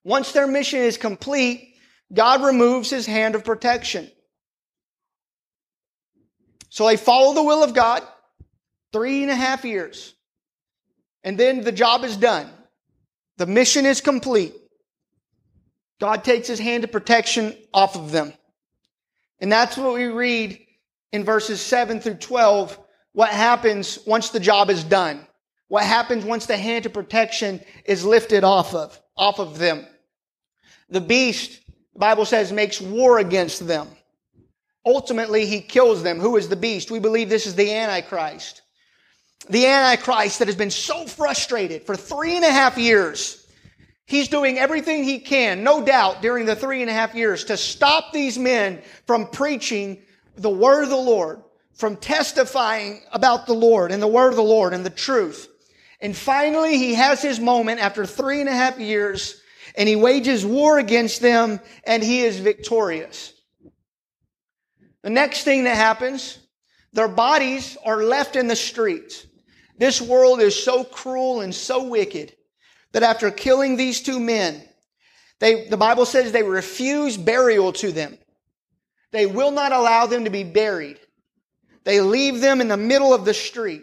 once 0.04 0.32
their 0.32 0.46
mission 0.46 0.80
is 0.80 0.98
complete, 0.98 1.74
God 2.12 2.42
removes 2.42 2.90
his 2.90 3.06
hand 3.06 3.34
of 3.34 3.44
protection. 3.44 4.10
So 6.68 6.86
they 6.86 6.96
follow 6.96 7.34
the 7.34 7.42
will 7.42 7.62
of 7.62 7.74
God 7.74 8.02
three 8.92 9.22
and 9.22 9.30
a 9.30 9.34
half 9.34 9.64
years. 9.64 10.14
And 11.24 11.38
then 11.38 11.62
the 11.62 11.72
job 11.72 12.04
is 12.04 12.16
done. 12.16 12.50
The 13.38 13.46
mission 13.46 13.86
is 13.86 14.00
complete. 14.00 14.54
God 16.00 16.24
takes 16.24 16.48
his 16.48 16.58
hand 16.58 16.82
of 16.82 16.90
protection 16.90 17.54
off 17.72 17.94
of 17.94 18.10
them. 18.10 18.32
And 19.38 19.52
that's 19.52 19.76
what 19.76 19.94
we 19.94 20.06
read 20.06 20.58
in 21.12 21.24
verses 21.24 21.60
7 21.60 22.00
through 22.00 22.14
12. 22.14 22.78
What 23.12 23.28
happens 23.28 23.98
once 24.06 24.30
the 24.30 24.40
job 24.40 24.70
is 24.70 24.82
done? 24.82 25.26
What 25.68 25.84
happens 25.84 26.24
once 26.24 26.46
the 26.46 26.56
hand 26.56 26.86
of 26.86 26.94
protection 26.94 27.60
is 27.84 28.04
lifted 28.04 28.44
off 28.44 28.74
of, 28.74 28.98
off 29.16 29.38
of 29.38 29.58
them? 29.58 29.86
The 30.88 31.00
beast, 31.00 31.60
the 31.92 31.98
Bible 31.98 32.24
says, 32.24 32.50
makes 32.50 32.80
war 32.80 33.18
against 33.18 33.66
them. 33.66 33.86
Ultimately, 34.84 35.46
he 35.46 35.60
kills 35.60 36.02
them. 36.02 36.18
Who 36.18 36.36
is 36.36 36.48
the 36.48 36.56
beast? 36.56 36.90
We 36.90 36.98
believe 36.98 37.28
this 37.28 37.46
is 37.46 37.54
the 37.54 37.72
Antichrist. 37.72 38.62
The 39.48 39.66
Antichrist 39.66 40.38
that 40.38 40.48
has 40.48 40.56
been 40.56 40.70
so 40.70 41.06
frustrated 41.06 41.84
for 41.84 41.94
three 41.94 42.36
and 42.36 42.44
a 42.44 42.50
half 42.50 42.78
years 42.78 43.39
He's 44.10 44.26
doing 44.26 44.58
everything 44.58 45.04
he 45.04 45.20
can, 45.20 45.62
no 45.62 45.84
doubt, 45.84 46.20
during 46.20 46.44
the 46.44 46.56
three 46.56 46.80
and 46.80 46.90
a 46.90 46.92
half 46.92 47.14
years 47.14 47.44
to 47.44 47.56
stop 47.56 48.12
these 48.12 48.36
men 48.36 48.82
from 49.06 49.28
preaching 49.28 50.02
the 50.34 50.50
word 50.50 50.82
of 50.82 50.88
the 50.88 50.96
Lord, 50.96 51.44
from 51.74 51.94
testifying 51.94 53.02
about 53.12 53.46
the 53.46 53.52
Lord 53.52 53.92
and 53.92 54.02
the 54.02 54.08
word 54.08 54.30
of 54.30 54.34
the 54.34 54.42
Lord 54.42 54.74
and 54.74 54.84
the 54.84 54.90
truth. 54.90 55.46
And 56.00 56.16
finally, 56.16 56.76
he 56.76 56.94
has 56.94 57.22
his 57.22 57.38
moment 57.38 57.78
after 57.78 58.04
three 58.04 58.40
and 58.40 58.48
a 58.48 58.52
half 58.52 58.80
years 58.80 59.40
and 59.76 59.88
he 59.88 59.94
wages 59.94 60.44
war 60.44 60.80
against 60.80 61.22
them 61.22 61.60
and 61.84 62.02
he 62.02 62.22
is 62.22 62.40
victorious. 62.40 63.32
The 65.02 65.10
next 65.10 65.44
thing 65.44 65.62
that 65.64 65.76
happens, 65.76 66.40
their 66.92 67.06
bodies 67.06 67.76
are 67.84 68.02
left 68.02 68.34
in 68.34 68.48
the 68.48 68.56
streets. 68.56 69.24
This 69.78 70.02
world 70.02 70.40
is 70.40 70.60
so 70.60 70.82
cruel 70.82 71.42
and 71.42 71.54
so 71.54 71.84
wicked 71.84 72.34
that 72.92 73.02
after 73.02 73.30
killing 73.30 73.76
these 73.76 74.00
two 74.00 74.20
men, 74.20 74.62
they, 75.38 75.68
the 75.68 75.76
Bible 75.76 76.06
says 76.06 76.32
they 76.32 76.42
refuse 76.42 77.16
burial 77.16 77.72
to 77.74 77.92
them. 77.92 78.18
They 79.10 79.26
will 79.26 79.50
not 79.50 79.72
allow 79.72 80.06
them 80.06 80.24
to 80.24 80.30
be 80.30 80.44
buried. 80.44 80.98
They 81.84 82.00
leave 82.00 82.40
them 82.40 82.60
in 82.60 82.68
the 82.68 82.76
middle 82.76 83.14
of 83.14 83.24
the 83.24 83.34
street. 83.34 83.82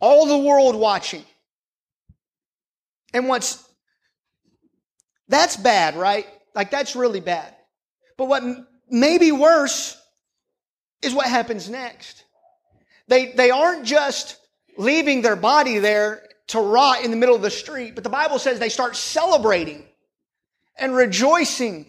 All 0.00 0.26
the 0.26 0.38
world 0.38 0.76
watching. 0.76 1.24
And 3.14 3.28
what's, 3.28 3.66
that's 5.28 5.56
bad, 5.56 5.96
right? 5.96 6.26
Like 6.54 6.70
that's 6.70 6.94
really 6.94 7.20
bad. 7.20 7.54
But 8.18 8.28
what 8.28 8.42
may 8.90 9.18
be 9.18 9.32
worse 9.32 10.00
is 11.00 11.14
what 11.14 11.26
happens 11.26 11.70
next. 11.70 12.24
They, 13.08 13.32
they 13.32 13.50
aren't 13.50 13.84
just 13.84 14.38
leaving 14.76 15.22
their 15.22 15.36
body 15.36 15.78
there 15.78 16.22
to 16.48 16.60
rot 16.60 17.04
in 17.04 17.10
the 17.10 17.16
middle 17.16 17.34
of 17.34 17.42
the 17.42 17.50
street. 17.50 17.94
But 17.94 18.04
the 18.04 18.10
Bible 18.10 18.38
says 18.38 18.58
they 18.58 18.68
start 18.68 18.96
celebrating 18.96 19.84
and 20.76 20.94
rejoicing 20.94 21.86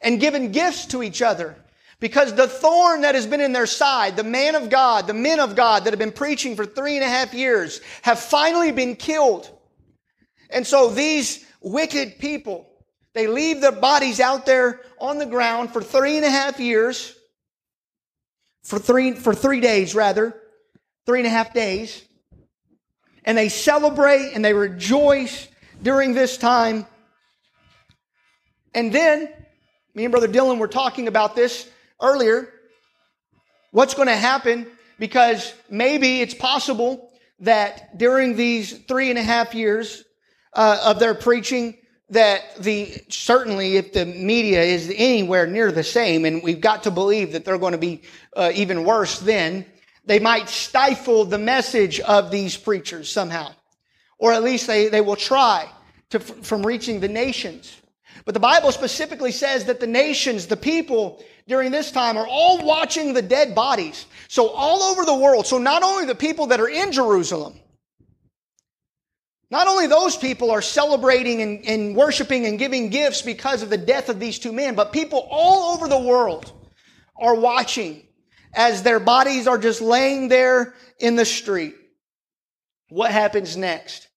and 0.00 0.20
giving 0.20 0.52
gifts 0.52 0.86
to 0.86 1.02
each 1.02 1.22
other 1.22 1.56
because 2.00 2.34
the 2.34 2.48
thorn 2.48 3.02
that 3.02 3.14
has 3.14 3.26
been 3.26 3.40
in 3.40 3.52
their 3.52 3.66
side, 3.66 4.16
the 4.16 4.24
man 4.24 4.56
of 4.56 4.70
God, 4.70 5.06
the 5.06 5.14
men 5.14 5.38
of 5.38 5.54
God 5.54 5.84
that 5.84 5.92
have 5.92 6.00
been 6.00 6.10
preaching 6.12 6.56
for 6.56 6.66
three 6.66 6.96
and 6.96 7.04
a 7.04 7.08
half 7.08 7.32
years 7.32 7.80
have 8.02 8.18
finally 8.18 8.72
been 8.72 8.96
killed. 8.96 9.48
And 10.50 10.66
so 10.66 10.90
these 10.90 11.44
wicked 11.60 12.18
people, 12.18 12.68
they 13.14 13.28
leave 13.28 13.60
their 13.60 13.72
bodies 13.72 14.18
out 14.18 14.46
there 14.46 14.80
on 14.98 15.18
the 15.18 15.26
ground 15.26 15.72
for 15.72 15.80
three 15.80 16.16
and 16.16 16.26
a 16.26 16.30
half 16.30 16.58
years, 16.58 17.14
for 18.64 18.78
three, 18.78 19.12
for 19.12 19.34
three 19.34 19.60
days 19.60 19.94
rather, 19.94 20.34
three 21.06 21.20
and 21.20 21.26
a 21.26 21.30
half 21.30 21.54
days 21.54 22.02
and 23.24 23.36
they 23.36 23.48
celebrate 23.48 24.32
and 24.34 24.44
they 24.44 24.54
rejoice 24.54 25.48
during 25.82 26.14
this 26.14 26.36
time. 26.36 26.86
And 28.74 28.92
then, 28.92 29.28
me 29.94 30.04
and 30.04 30.12
Brother 30.12 30.28
Dylan 30.28 30.58
were 30.58 30.68
talking 30.68 31.08
about 31.08 31.36
this 31.36 31.68
earlier. 32.00 32.48
What's 33.70 33.94
going 33.94 34.08
to 34.08 34.16
happen? 34.16 34.66
Because 34.98 35.52
maybe 35.70 36.20
it's 36.20 36.34
possible 36.34 37.10
that 37.40 37.98
during 37.98 38.36
these 38.36 38.78
three 38.86 39.10
and 39.10 39.18
a 39.18 39.22
half 39.22 39.54
years 39.54 40.04
uh, 40.54 40.80
of 40.84 40.98
their 40.98 41.14
preaching, 41.14 41.76
that 42.10 42.56
the 42.58 43.02
certainly 43.08 43.76
if 43.76 43.94
the 43.94 44.04
media 44.04 44.62
is 44.62 44.92
anywhere 44.94 45.46
near 45.46 45.72
the 45.72 45.82
same, 45.82 46.24
and 46.24 46.42
we've 46.42 46.60
got 46.60 46.82
to 46.82 46.90
believe 46.90 47.32
that 47.32 47.44
they're 47.44 47.58
going 47.58 47.72
to 47.72 47.78
be 47.78 48.02
uh, 48.36 48.52
even 48.54 48.84
worse 48.84 49.18
then, 49.18 49.64
they 50.04 50.18
might 50.18 50.48
stifle 50.48 51.24
the 51.24 51.38
message 51.38 52.00
of 52.00 52.30
these 52.30 52.56
preachers 52.56 53.10
somehow. 53.10 53.52
Or 54.18 54.32
at 54.32 54.42
least 54.42 54.66
they, 54.66 54.88
they 54.88 55.00
will 55.00 55.16
try 55.16 55.68
to, 56.10 56.20
from 56.20 56.66
reaching 56.66 57.00
the 57.00 57.08
nations. 57.08 57.76
But 58.24 58.34
the 58.34 58.40
Bible 58.40 58.72
specifically 58.72 59.32
says 59.32 59.64
that 59.66 59.80
the 59.80 59.86
nations, 59.86 60.46
the 60.46 60.56
people 60.56 61.24
during 61.48 61.70
this 61.72 61.90
time 61.90 62.16
are 62.16 62.26
all 62.26 62.64
watching 62.64 63.14
the 63.14 63.22
dead 63.22 63.54
bodies. 63.54 64.06
So 64.28 64.48
all 64.48 64.82
over 64.82 65.04
the 65.04 65.14
world. 65.14 65.46
So 65.46 65.58
not 65.58 65.82
only 65.82 66.06
the 66.06 66.14
people 66.14 66.46
that 66.48 66.60
are 66.60 66.68
in 66.68 66.92
Jerusalem, 66.92 67.58
not 69.50 69.68
only 69.68 69.86
those 69.86 70.16
people 70.16 70.50
are 70.50 70.62
celebrating 70.62 71.42
and, 71.42 71.66
and 71.66 71.96
worshiping 71.96 72.46
and 72.46 72.58
giving 72.58 72.88
gifts 72.88 73.22
because 73.22 73.62
of 73.62 73.70
the 73.70 73.76
death 73.76 74.08
of 74.08 74.18
these 74.18 74.38
two 74.38 74.52
men, 74.52 74.74
but 74.74 74.92
people 74.92 75.26
all 75.30 75.74
over 75.74 75.88
the 75.88 75.98
world 75.98 76.50
are 77.16 77.34
watching 77.34 78.02
as 78.54 78.82
their 78.82 79.00
bodies 79.00 79.46
are 79.46 79.58
just 79.58 79.80
laying 79.80 80.28
there 80.28 80.74
in 80.98 81.16
the 81.16 81.24
street. 81.24 81.74
What 82.88 83.10
happens 83.10 83.56
next? 83.56 84.08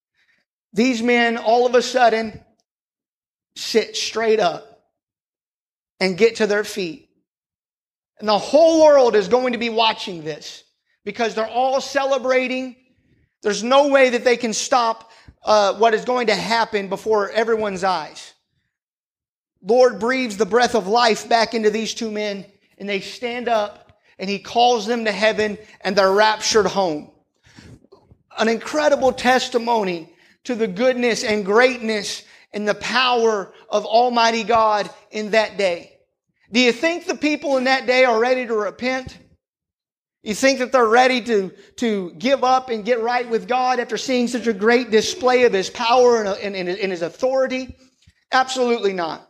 These 0.73 1.01
men 1.01 1.38
all 1.38 1.65
of 1.65 1.75
a 1.75 1.81
sudden 1.81 2.43
sit 3.55 3.95
straight 3.95 4.39
up 4.39 4.83
and 5.99 6.17
get 6.17 6.38
to 6.38 6.47
their 6.47 6.63
feet. 6.63 7.09
And 8.19 8.27
the 8.27 8.38
whole 8.38 8.83
world 8.83 9.15
is 9.15 9.27
going 9.27 9.53
to 9.53 9.59
be 9.59 9.69
watching 9.69 10.23
this 10.23 10.63
because 11.03 11.36
they're 11.36 11.47
all 11.47 11.79
celebrating. 11.81 12.75
There's 13.43 13.63
no 13.63 13.88
way 13.88 14.09
that 14.09 14.23
they 14.23 14.38
can 14.38 14.53
stop 14.53 15.11
uh, 15.43 15.75
what 15.75 15.93
is 15.93 16.05
going 16.05 16.27
to 16.27 16.36
happen 16.36 16.89
before 16.89 17.29
everyone's 17.29 17.83
eyes. 17.83 18.33
Lord 19.61 19.99
breathes 19.99 20.38
the 20.38 20.45
breath 20.45 20.75
of 20.75 20.88
life 20.88 21.27
back 21.27 21.53
into 21.53 21.69
these 21.69 21.93
two 21.93 22.11
men, 22.11 22.45
and 22.77 22.88
they 22.88 22.99
stand 22.99 23.47
up, 23.47 23.84
and 24.18 24.30
He 24.30 24.39
calls 24.39 24.86
them 24.86 25.05
to 25.05 25.11
heaven, 25.11 25.57
and 25.82 25.95
they're 25.95 26.11
raptured 26.11 26.68
home. 26.68 27.11
An 28.38 28.47
incredible 28.47 29.13
testimony 29.13 30.13
to 30.45 30.55
the 30.55 30.68
goodness 30.68 31.24
and 31.24 31.45
greatness 31.45 32.24
and 32.53 32.68
the 32.68 32.76
power 32.76 33.53
of 33.70 33.86
Almighty 33.86 34.43
God 34.43 34.89
in 35.11 35.32
that 35.32 35.57
day. 35.57 35.97
Do 36.51 36.59
you 36.59 36.72
think 36.72 37.05
the 37.05 37.16
people 37.16 37.57
in 37.57 37.66
that 37.66 37.86
day 37.86 38.05
are 38.05 38.20
ready 38.20 38.45
to 38.45 38.53
repent? 38.53 39.18
You 40.24 40.34
think 40.34 40.59
that 40.59 40.72
they're 40.72 40.88
ready 40.88 41.22
to, 41.22 41.51
to 41.78 42.11
give 42.13 42.43
up 42.43 42.70
and 42.70 42.84
get 42.84 43.01
right 43.01 43.30
with 43.30 43.47
God 43.47 43.80
after 43.80 43.97
seeing 43.97 44.28
such 44.28 44.47
a 44.47 44.53
great 44.53 44.89
display 44.89 45.43
of 45.43 45.53
His 45.53 45.70
power 45.70 46.24
and, 46.24 46.55
and, 46.55 46.70
and 46.70 46.91
His 46.91 47.01
authority? 47.01 47.76
Absolutely 48.32 48.93
not. 48.93 49.30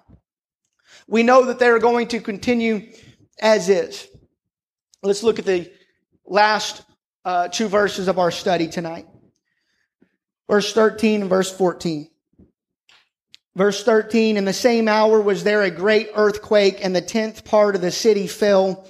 We 1.07 1.23
know 1.23 1.45
that 1.45 1.59
they're 1.59 1.79
going 1.79 2.07
to 2.09 2.19
continue 2.19 2.91
as 3.41 3.69
is. 3.69 4.07
Let's 5.03 5.23
look 5.23 5.39
at 5.39 5.45
the 5.45 5.71
last 6.25 6.83
uh, 7.23 7.47
two 7.47 7.67
verses 7.67 8.07
of 8.07 8.19
our 8.19 8.31
study 8.31 8.67
tonight. 8.67 9.07
Verse 10.49 10.73
13 10.73 11.21
and 11.21 11.29
verse 11.29 11.51
14. 11.51 12.09
Verse 13.55 13.83
13, 13.83 14.35
in 14.35 14.43
the 14.43 14.53
same 14.53 14.87
hour 14.87 15.21
was 15.21 15.43
there 15.43 15.63
a 15.63 15.71
great 15.71 16.09
earthquake, 16.13 16.83
and 16.83 16.93
the 16.93 17.01
tenth 17.01 17.45
part 17.45 17.75
of 17.75 17.81
the 17.81 17.91
city 17.91 18.27
fell. 18.27 18.85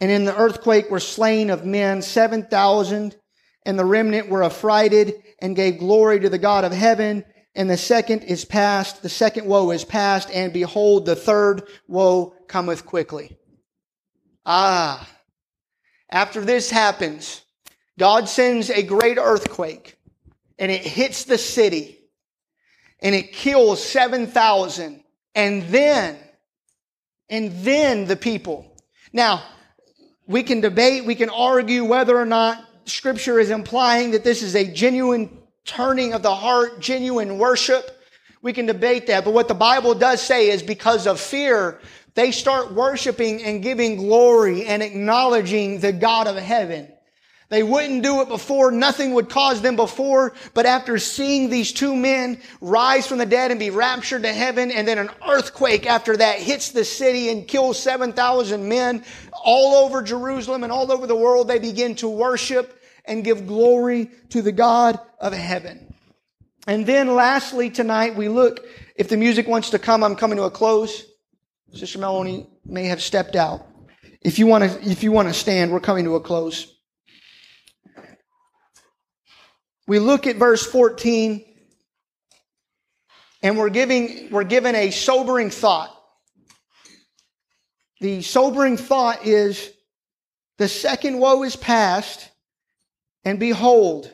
And 0.00 0.10
in 0.10 0.24
the 0.24 0.36
earthquake 0.36 0.90
were 0.90 1.00
slain 1.00 1.48
of 1.48 1.64
men 1.64 2.02
7,000, 2.02 3.16
and 3.64 3.78
the 3.78 3.84
remnant 3.84 4.28
were 4.28 4.44
affrighted 4.44 5.14
and 5.38 5.56
gave 5.56 5.78
glory 5.78 6.20
to 6.20 6.28
the 6.28 6.38
God 6.38 6.64
of 6.64 6.72
heaven. 6.72 7.24
And 7.54 7.70
the 7.70 7.76
second 7.76 8.22
is 8.24 8.44
past, 8.44 9.02
the 9.02 9.08
second 9.08 9.46
woe 9.46 9.70
is 9.70 9.84
past, 9.84 10.30
and 10.30 10.52
behold, 10.52 11.06
the 11.06 11.16
third 11.16 11.62
woe 11.88 12.34
cometh 12.48 12.84
quickly. 12.84 13.38
Ah, 14.44 15.08
after 16.12 16.42
this 16.42 16.70
happens, 16.70 17.42
God 17.98 18.28
sends 18.28 18.70
a 18.70 18.82
great 18.82 19.18
earthquake, 19.18 19.96
and 20.58 20.70
it 20.70 20.82
hits 20.82 21.24
the 21.24 21.38
city 21.38 21.98
and 23.02 23.14
it 23.14 23.32
kills 23.32 23.82
7,000 23.84 25.02
and 25.34 25.62
then, 25.64 26.16
and 27.28 27.52
then 27.64 28.06
the 28.06 28.16
people. 28.16 28.76
Now, 29.12 29.42
we 30.26 30.42
can 30.44 30.60
debate, 30.60 31.04
we 31.04 31.16
can 31.16 31.28
argue 31.28 31.84
whether 31.84 32.16
or 32.16 32.24
not 32.24 32.64
scripture 32.84 33.40
is 33.40 33.50
implying 33.50 34.12
that 34.12 34.24
this 34.24 34.42
is 34.42 34.54
a 34.54 34.72
genuine 34.72 35.38
turning 35.64 36.14
of 36.14 36.22
the 36.22 36.34
heart, 36.34 36.80
genuine 36.80 37.38
worship. 37.38 38.04
We 38.40 38.52
can 38.52 38.66
debate 38.66 39.08
that. 39.08 39.24
But 39.24 39.34
what 39.34 39.48
the 39.48 39.54
Bible 39.54 39.94
does 39.94 40.22
say 40.22 40.50
is 40.50 40.62
because 40.62 41.06
of 41.06 41.20
fear, 41.20 41.80
they 42.14 42.30
start 42.30 42.72
worshiping 42.72 43.42
and 43.42 43.62
giving 43.62 43.96
glory 43.96 44.66
and 44.66 44.82
acknowledging 44.82 45.80
the 45.80 45.92
God 45.92 46.26
of 46.26 46.36
heaven. 46.36 46.88
They 47.52 47.62
wouldn't 47.62 48.02
do 48.02 48.22
it 48.22 48.28
before. 48.28 48.70
Nothing 48.70 49.12
would 49.12 49.28
cause 49.28 49.60
them 49.60 49.76
before. 49.76 50.32
But 50.54 50.64
after 50.64 50.98
seeing 50.98 51.50
these 51.50 51.70
two 51.70 51.94
men 51.94 52.40
rise 52.62 53.06
from 53.06 53.18
the 53.18 53.26
dead 53.26 53.50
and 53.50 53.60
be 53.60 53.68
raptured 53.68 54.22
to 54.22 54.32
heaven, 54.32 54.70
and 54.70 54.88
then 54.88 54.96
an 54.96 55.10
earthquake 55.28 55.84
after 55.84 56.16
that 56.16 56.38
hits 56.38 56.70
the 56.70 56.82
city 56.82 57.28
and 57.28 57.46
kills 57.46 57.78
7,000 57.78 58.66
men 58.66 59.04
all 59.44 59.84
over 59.84 60.02
Jerusalem 60.02 60.62
and 60.64 60.72
all 60.72 60.90
over 60.90 61.06
the 61.06 61.14
world, 61.14 61.46
they 61.46 61.58
begin 61.58 61.94
to 61.96 62.08
worship 62.08 62.80
and 63.04 63.22
give 63.22 63.46
glory 63.46 64.10
to 64.30 64.40
the 64.40 64.52
God 64.52 64.98
of 65.18 65.34
heaven. 65.34 65.92
And 66.66 66.86
then 66.86 67.14
lastly 67.14 67.68
tonight, 67.68 68.16
we 68.16 68.28
look, 68.28 68.64
if 68.96 69.10
the 69.10 69.18
music 69.18 69.46
wants 69.46 69.68
to 69.70 69.78
come, 69.78 70.02
I'm 70.02 70.16
coming 70.16 70.38
to 70.38 70.44
a 70.44 70.50
close. 70.50 71.04
Sister 71.74 71.98
Melanie 71.98 72.48
may 72.64 72.84
have 72.86 73.02
stepped 73.02 73.36
out. 73.36 73.66
If 74.20 74.38
you 74.38 74.46
want 74.46 74.64
to, 74.64 74.90
if 74.90 75.02
you 75.02 75.12
want 75.12 75.28
to 75.28 75.34
stand, 75.34 75.72
we're 75.72 75.80
coming 75.80 76.04
to 76.04 76.16
a 76.16 76.20
close 76.20 76.72
we 79.86 79.98
look 79.98 80.26
at 80.26 80.36
verse 80.36 80.64
14 80.64 81.44
and 83.42 83.58
we're 83.58 83.70
giving 83.70 84.30
we're 84.30 84.44
given 84.44 84.74
a 84.74 84.90
sobering 84.90 85.50
thought. 85.50 85.94
The 88.00 88.22
sobering 88.22 88.76
thought 88.76 89.26
is 89.26 89.70
the 90.58 90.68
second 90.68 91.18
woe 91.18 91.42
is 91.42 91.56
past, 91.56 92.30
and 93.24 93.38
behold, 93.38 94.12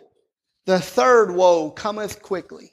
the 0.67 0.79
third 0.79 1.31
woe 1.31 1.71
cometh 1.71 2.23
quickly. 2.23 2.73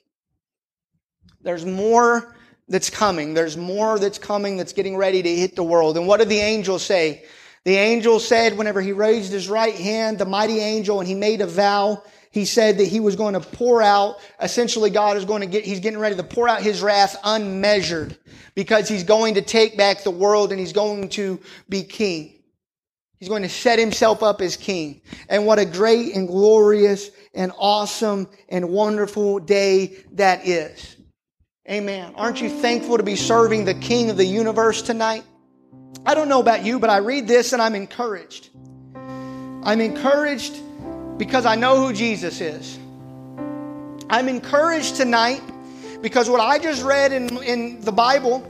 There's 1.41 1.65
more 1.65 2.34
that's 2.68 2.89
coming. 2.89 3.34
There's 3.34 3.57
more 3.57 3.99
that's 3.99 4.18
coming 4.18 4.57
that's 4.57 4.74
getting 4.74 4.97
ready 4.97 5.22
to 5.22 5.36
hit 5.36 5.55
the 5.55 5.63
world. 5.63 5.97
And 5.97 6.07
what 6.07 6.18
did 6.18 6.30
the 6.30 6.39
angel 6.39 6.80
say? 6.80 7.26
The 7.63 7.76
angel 7.76 8.20
said, 8.20 8.57
whenever 8.57 8.82
he 8.82 8.91
raised 8.91 9.32
his 9.32 9.49
right 9.49 9.76
hand, 9.76 10.20
the 10.20 10.26
mighty 10.26 10.59
angel, 10.59 10.99
and 10.99 11.07
he 11.07 11.16
made 11.16 11.41
a 11.41 11.47
vow, 11.47 12.03
he 12.32 12.45
said 12.45 12.78
that 12.78 12.86
he 12.86 12.99
was 12.99 13.16
going 13.16 13.34
to 13.34 13.39
pour 13.39 13.82
out, 13.82 14.18
essentially 14.41 14.89
God 14.89 15.18
is 15.18 15.26
going 15.26 15.41
to 15.41 15.47
get, 15.47 15.63
he's 15.63 15.80
getting 15.80 15.99
ready 15.99 16.16
to 16.16 16.24
pour 16.24 16.47
out 16.47 16.61
his 16.61 16.82
wrath 16.82 17.16
unmeasured 17.24 18.18
because 18.55 18.89
he's 18.89 19.03
going 19.03 19.36
to 19.36 19.41
take 19.41 19.78
back 19.78 20.03
the 20.03 20.11
world 20.11 20.51
and 20.51 20.59
he's 20.59 20.74
going 20.74 21.09
to 21.09 21.39
be 21.70 21.82
king. 21.82 22.34
He's 23.20 23.30
going 23.30 23.43
to 23.43 23.49
set 23.49 23.80
himself 23.80 24.22
up 24.22 24.41
as 24.41 24.57
king. 24.57 25.01
And 25.30 25.45
what 25.45 25.59
a 25.59 25.66
great 25.66 26.13
and 26.13 26.28
glorious 26.28 27.09
and 27.34 27.51
awesome 27.57 28.28
and 28.49 28.70
wonderful 28.70 29.39
day 29.39 30.03
that 30.11 30.45
is. 30.45 30.97
Amen. 31.70 32.13
Aren't 32.16 32.41
you 32.41 32.49
thankful 32.49 32.97
to 32.97 33.03
be 33.03 33.16
serving 33.16 33.66
the 33.66 33.74
king 33.74 34.11
of 34.11 34.18
the 34.18 34.26
universe 34.26 34.84
tonight? 34.84 35.24
I 36.05 36.13
don't 36.13 36.30
know 36.30 36.39
about 36.39 36.63
you, 36.63 36.78
but 36.80 36.91
I 36.91 36.97
read 36.97 37.28
this 37.28 37.53
and 37.53 37.61
I'm 37.61 37.74
encouraged. 37.74 38.49
I'm 38.95 39.82
encouraged 39.82 40.59
because 41.18 41.47
I 41.47 41.55
know 41.55 41.78
who 41.78 41.91
Jesus 41.91 42.39
is. 42.39 42.78
I'm 44.11 44.30
encouraged 44.30 44.97
tonight 44.97 45.41
because 46.03 46.30
what 46.30 46.39
I 46.39 46.59
just 46.59 46.84
read 46.84 47.11
in, 47.11 47.36
in 47.41 47.82
the 47.82 47.91
Bible 47.91 48.47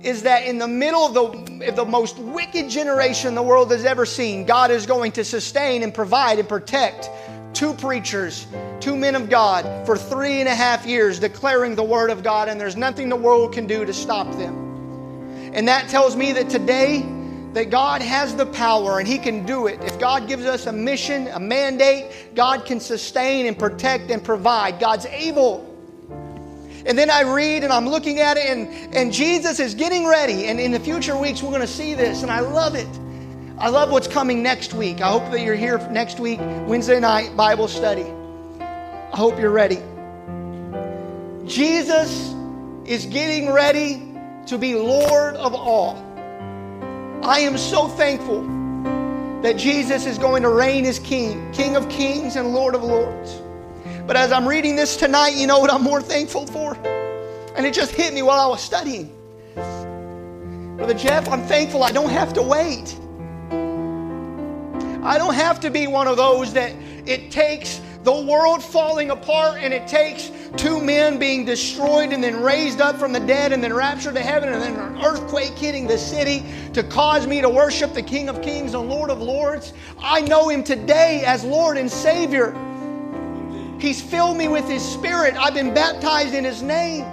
is 0.00 0.22
that 0.22 0.46
in 0.46 0.56
the 0.56 0.68
middle 0.68 1.04
of 1.04 1.12
the, 1.12 1.72
the 1.72 1.84
most 1.84 2.18
wicked 2.18 2.70
generation 2.70 3.34
the 3.34 3.42
world 3.42 3.70
has 3.70 3.84
ever 3.84 4.06
seen, 4.06 4.46
God 4.46 4.70
is 4.70 4.86
going 4.86 5.12
to 5.12 5.24
sustain 5.24 5.82
and 5.82 5.92
provide 5.92 6.38
and 6.38 6.48
protect 6.48 7.10
two 7.52 7.74
preachers, 7.74 8.46
two 8.80 8.96
men 8.96 9.14
of 9.14 9.28
God 9.28 9.86
for 9.86 9.96
three 9.96 10.40
and 10.40 10.48
a 10.48 10.54
half 10.54 10.86
years 10.86 11.18
declaring 11.18 11.74
the 11.74 11.82
Word 11.82 12.10
of 12.10 12.22
God, 12.22 12.48
and 12.48 12.60
there's 12.60 12.76
nothing 12.76 13.08
the 13.08 13.16
world 13.16 13.52
can 13.52 13.66
do 13.66 13.84
to 13.84 13.92
stop 13.92 14.30
them. 14.36 15.50
And 15.52 15.66
that 15.68 15.88
tells 15.88 16.16
me 16.16 16.32
that 16.32 16.48
today, 16.48 17.04
that 17.54 17.70
God 17.70 18.00
has 18.02 18.36
the 18.36 18.46
power 18.46 19.00
and 19.00 19.08
He 19.08 19.18
can 19.18 19.44
do 19.44 19.66
it. 19.66 19.82
If 19.82 19.98
God 19.98 20.28
gives 20.28 20.44
us 20.44 20.66
a 20.66 20.72
mission, 20.72 21.26
a 21.28 21.40
mandate, 21.40 22.34
God 22.34 22.64
can 22.64 22.78
sustain 22.78 23.46
and 23.46 23.58
protect 23.58 24.10
and 24.10 24.22
provide. 24.22 24.78
God's 24.78 25.06
able. 25.06 25.66
And 26.86 26.96
then 26.96 27.10
I 27.10 27.22
read 27.22 27.64
and 27.64 27.72
I'm 27.72 27.88
looking 27.88 28.20
at 28.20 28.36
it, 28.36 28.46
and, 28.46 28.94
and 28.94 29.12
Jesus 29.12 29.60
is 29.60 29.74
getting 29.74 30.06
ready. 30.06 30.46
And 30.46 30.60
in 30.60 30.70
the 30.70 30.80
future 30.80 31.16
weeks, 31.16 31.42
we're 31.42 31.50
going 31.50 31.60
to 31.60 31.66
see 31.66 31.94
this, 31.94 32.22
and 32.22 32.30
I 32.30 32.40
love 32.40 32.74
it. 32.74 32.88
I 33.60 33.68
love 33.68 33.90
what's 33.90 34.08
coming 34.08 34.42
next 34.42 34.72
week. 34.72 35.02
I 35.02 35.10
hope 35.10 35.30
that 35.32 35.42
you're 35.42 35.54
here 35.54 35.76
next 35.90 36.18
week, 36.18 36.40
Wednesday 36.66 36.98
night 36.98 37.36
Bible 37.36 37.68
study. 37.68 38.06
I 38.58 39.14
hope 39.14 39.38
you're 39.38 39.50
ready. 39.50 39.82
Jesus 41.44 42.34
is 42.86 43.04
getting 43.04 43.52
ready 43.52 44.16
to 44.46 44.56
be 44.56 44.74
Lord 44.76 45.36
of 45.36 45.54
all. 45.54 45.98
I 47.22 47.40
am 47.40 47.58
so 47.58 47.86
thankful 47.86 48.40
that 49.42 49.58
Jesus 49.58 50.06
is 50.06 50.16
going 50.16 50.42
to 50.42 50.48
reign 50.48 50.86
as 50.86 50.98
King, 50.98 51.52
King 51.52 51.76
of 51.76 51.86
kings 51.90 52.36
and 52.36 52.54
Lord 52.54 52.74
of 52.74 52.82
lords. 52.82 53.42
But 54.06 54.16
as 54.16 54.32
I'm 54.32 54.48
reading 54.48 54.74
this 54.74 54.96
tonight, 54.96 55.34
you 55.34 55.46
know 55.46 55.58
what 55.58 55.70
I'm 55.70 55.82
more 55.82 56.00
thankful 56.00 56.46
for? 56.46 56.76
And 57.54 57.66
it 57.66 57.74
just 57.74 57.92
hit 57.92 58.14
me 58.14 58.22
while 58.22 58.40
I 58.40 58.46
was 58.46 58.62
studying. 58.62 59.14
Brother 60.78 60.94
Jeff, 60.94 61.28
I'm 61.28 61.42
thankful 61.42 61.82
I 61.82 61.92
don't 61.92 62.08
have 62.08 62.32
to 62.32 62.42
wait. 62.42 62.98
I 65.10 65.18
don't 65.18 65.34
have 65.34 65.58
to 65.62 65.70
be 65.72 65.88
one 65.88 66.06
of 66.06 66.16
those 66.16 66.52
that 66.52 66.72
it 67.04 67.32
takes 67.32 67.80
the 68.04 68.12
world 68.12 68.62
falling 68.62 69.10
apart 69.10 69.58
and 69.60 69.74
it 69.74 69.88
takes 69.88 70.30
two 70.56 70.80
men 70.80 71.18
being 71.18 71.44
destroyed 71.44 72.12
and 72.12 72.22
then 72.22 72.40
raised 72.40 72.80
up 72.80 72.96
from 72.96 73.12
the 73.12 73.18
dead 73.18 73.52
and 73.52 73.60
then 73.60 73.74
raptured 73.74 74.14
to 74.14 74.20
heaven 74.20 74.52
and 74.52 74.62
then 74.62 74.76
an 74.76 75.04
earthquake 75.04 75.58
hitting 75.58 75.88
the 75.88 75.98
city 75.98 76.44
to 76.74 76.84
cause 76.84 77.26
me 77.26 77.40
to 77.40 77.48
worship 77.48 77.92
the 77.92 78.00
King 78.00 78.28
of 78.28 78.40
Kings 78.40 78.72
and 78.72 78.88
Lord 78.88 79.10
of 79.10 79.20
Lords. 79.20 79.72
I 79.98 80.20
know 80.20 80.48
him 80.48 80.62
today 80.62 81.24
as 81.26 81.42
Lord 81.42 81.76
and 81.76 81.90
Savior. 81.90 82.52
He's 83.80 84.00
filled 84.00 84.36
me 84.36 84.46
with 84.46 84.68
His 84.68 84.88
Spirit. 84.88 85.34
I've 85.34 85.54
been 85.54 85.74
baptized 85.74 86.34
in 86.34 86.44
His 86.44 86.62
name. 86.62 87.04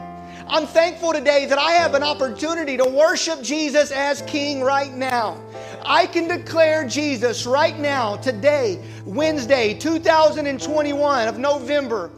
I'm 0.49 0.67
thankful 0.67 1.13
today 1.13 1.45
that 1.47 1.57
I 1.57 1.71
have 1.71 1.93
an 1.93 2.03
opportunity 2.03 2.77
to 2.77 2.85
worship 2.85 3.41
Jesus 3.41 3.91
as 3.91 4.21
King 4.21 4.61
right 4.61 4.93
now. 4.93 5.41
I 5.88 6.05
can 6.05 6.27
declare 6.27 6.85
Jesus 6.85 7.45
right 7.45 7.79
now, 7.79 8.17
today, 8.17 8.83
Wednesday, 9.05 9.73
2021 9.73 11.27
of 11.29 11.39
November, 11.39 12.11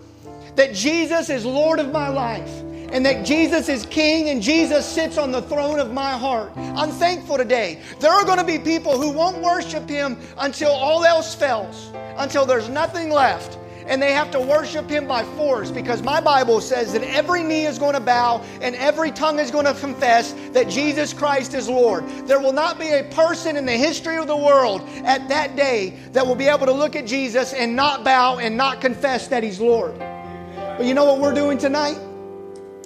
that 0.55 0.73
Jesus 0.73 1.29
is 1.29 1.45
Lord 1.45 1.79
of 1.79 1.91
my 1.91 2.07
life 2.07 2.49
and 2.91 3.05
that 3.05 3.23
Jesus 3.23 3.69
is 3.69 3.85
King 3.85 4.29
and 4.29 4.41
Jesus 4.41 4.87
sits 4.87 5.19
on 5.19 5.31
the 5.31 5.43
throne 5.43 5.79
of 5.79 5.93
my 5.93 6.17
heart. 6.17 6.51
I'm 6.57 6.89
thankful 6.89 7.37
today. 7.37 7.79
There 7.99 8.11
are 8.11 8.25
going 8.25 8.39
to 8.39 8.43
be 8.43 8.57
people 8.57 8.99
who 8.99 9.11
won't 9.11 9.37
worship 9.37 9.87
Him 9.87 10.17
until 10.39 10.71
all 10.71 11.05
else 11.05 11.35
fails, 11.35 11.91
until 12.17 12.47
there's 12.47 12.69
nothing 12.69 13.11
left 13.11 13.58
and 13.89 14.01
they 14.01 14.13
have 14.13 14.29
to 14.31 14.39
worship 14.39 14.87
him 14.87 15.07
by 15.07 15.23
force 15.35 15.71
because 15.71 16.03
my 16.03 16.21
Bible 16.21 16.61
says 16.61 16.93
that 16.93 17.03
every 17.03 17.43
knee 17.43 17.65
is 17.65 17.79
going 17.79 17.95
to 17.95 17.99
bow 17.99 18.45
and 18.61 18.75
every 18.75 19.09
tongue 19.11 19.39
is 19.39 19.49
going 19.49 19.65
to 19.65 19.73
confess 19.73 20.33
that 20.53 20.69
Jesus 20.69 21.11
Christ 21.11 21.55
is 21.55 21.67
Lord. 21.67 22.07
There 22.27 22.39
will 22.39 22.53
not 22.53 22.77
be 22.77 22.89
a 22.89 23.03
person 23.05 23.57
in 23.57 23.65
the 23.65 23.73
history 23.73 24.17
of 24.17 24.27
the 24.27 24.37
world 24.37 24.87
at 25.05 25.27
that 25.29 25.55
day 25.55 25.97
that 26.11 26.25
will 26.25 26.35
be 26.35 26.45
able 26.45 26.67
to 26.67 26.71
look 26.71 26.95
at 26.95 27.07
Jesus 27.07 27.51
and 27.51 27.75
not 27.75 28.03
bow 28.03 28.37
and 28.37 28.55
not 28.55 28.79
confess 28.79 29.27
that 29.29 29.41
he's 29.41 29.59
Lord. 29.59 29.97
But 29.97 30.85
you 30.85 30.93
know 30.93 31.05
what 31.05 31.19
we're 31.19 31.33
doing 31.33 31.57
tonight? 31.57 31.97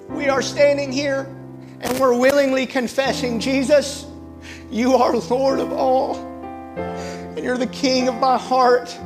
We 0.08 0.30
are 0.30 0.40
standing 0.40 0.90
here 0.90 1.24
and 1.80 2.00
we're 2.00 2.18
willingly 2.18 2.64
confessing, 2.64 3.40
Jesus, 3.40 4.06
you 4.70 4.94
are 4.94 5.14
Lord 5.14 5.60
of 5.60 5.70
all, 5.70 6.16
and 6.16 7.44
you're 7.44 7.58
the 7.58 7.66
King 7.66 8.08
of 8.08 8.14
my 8.14 8.38
heart. 8.38 8.98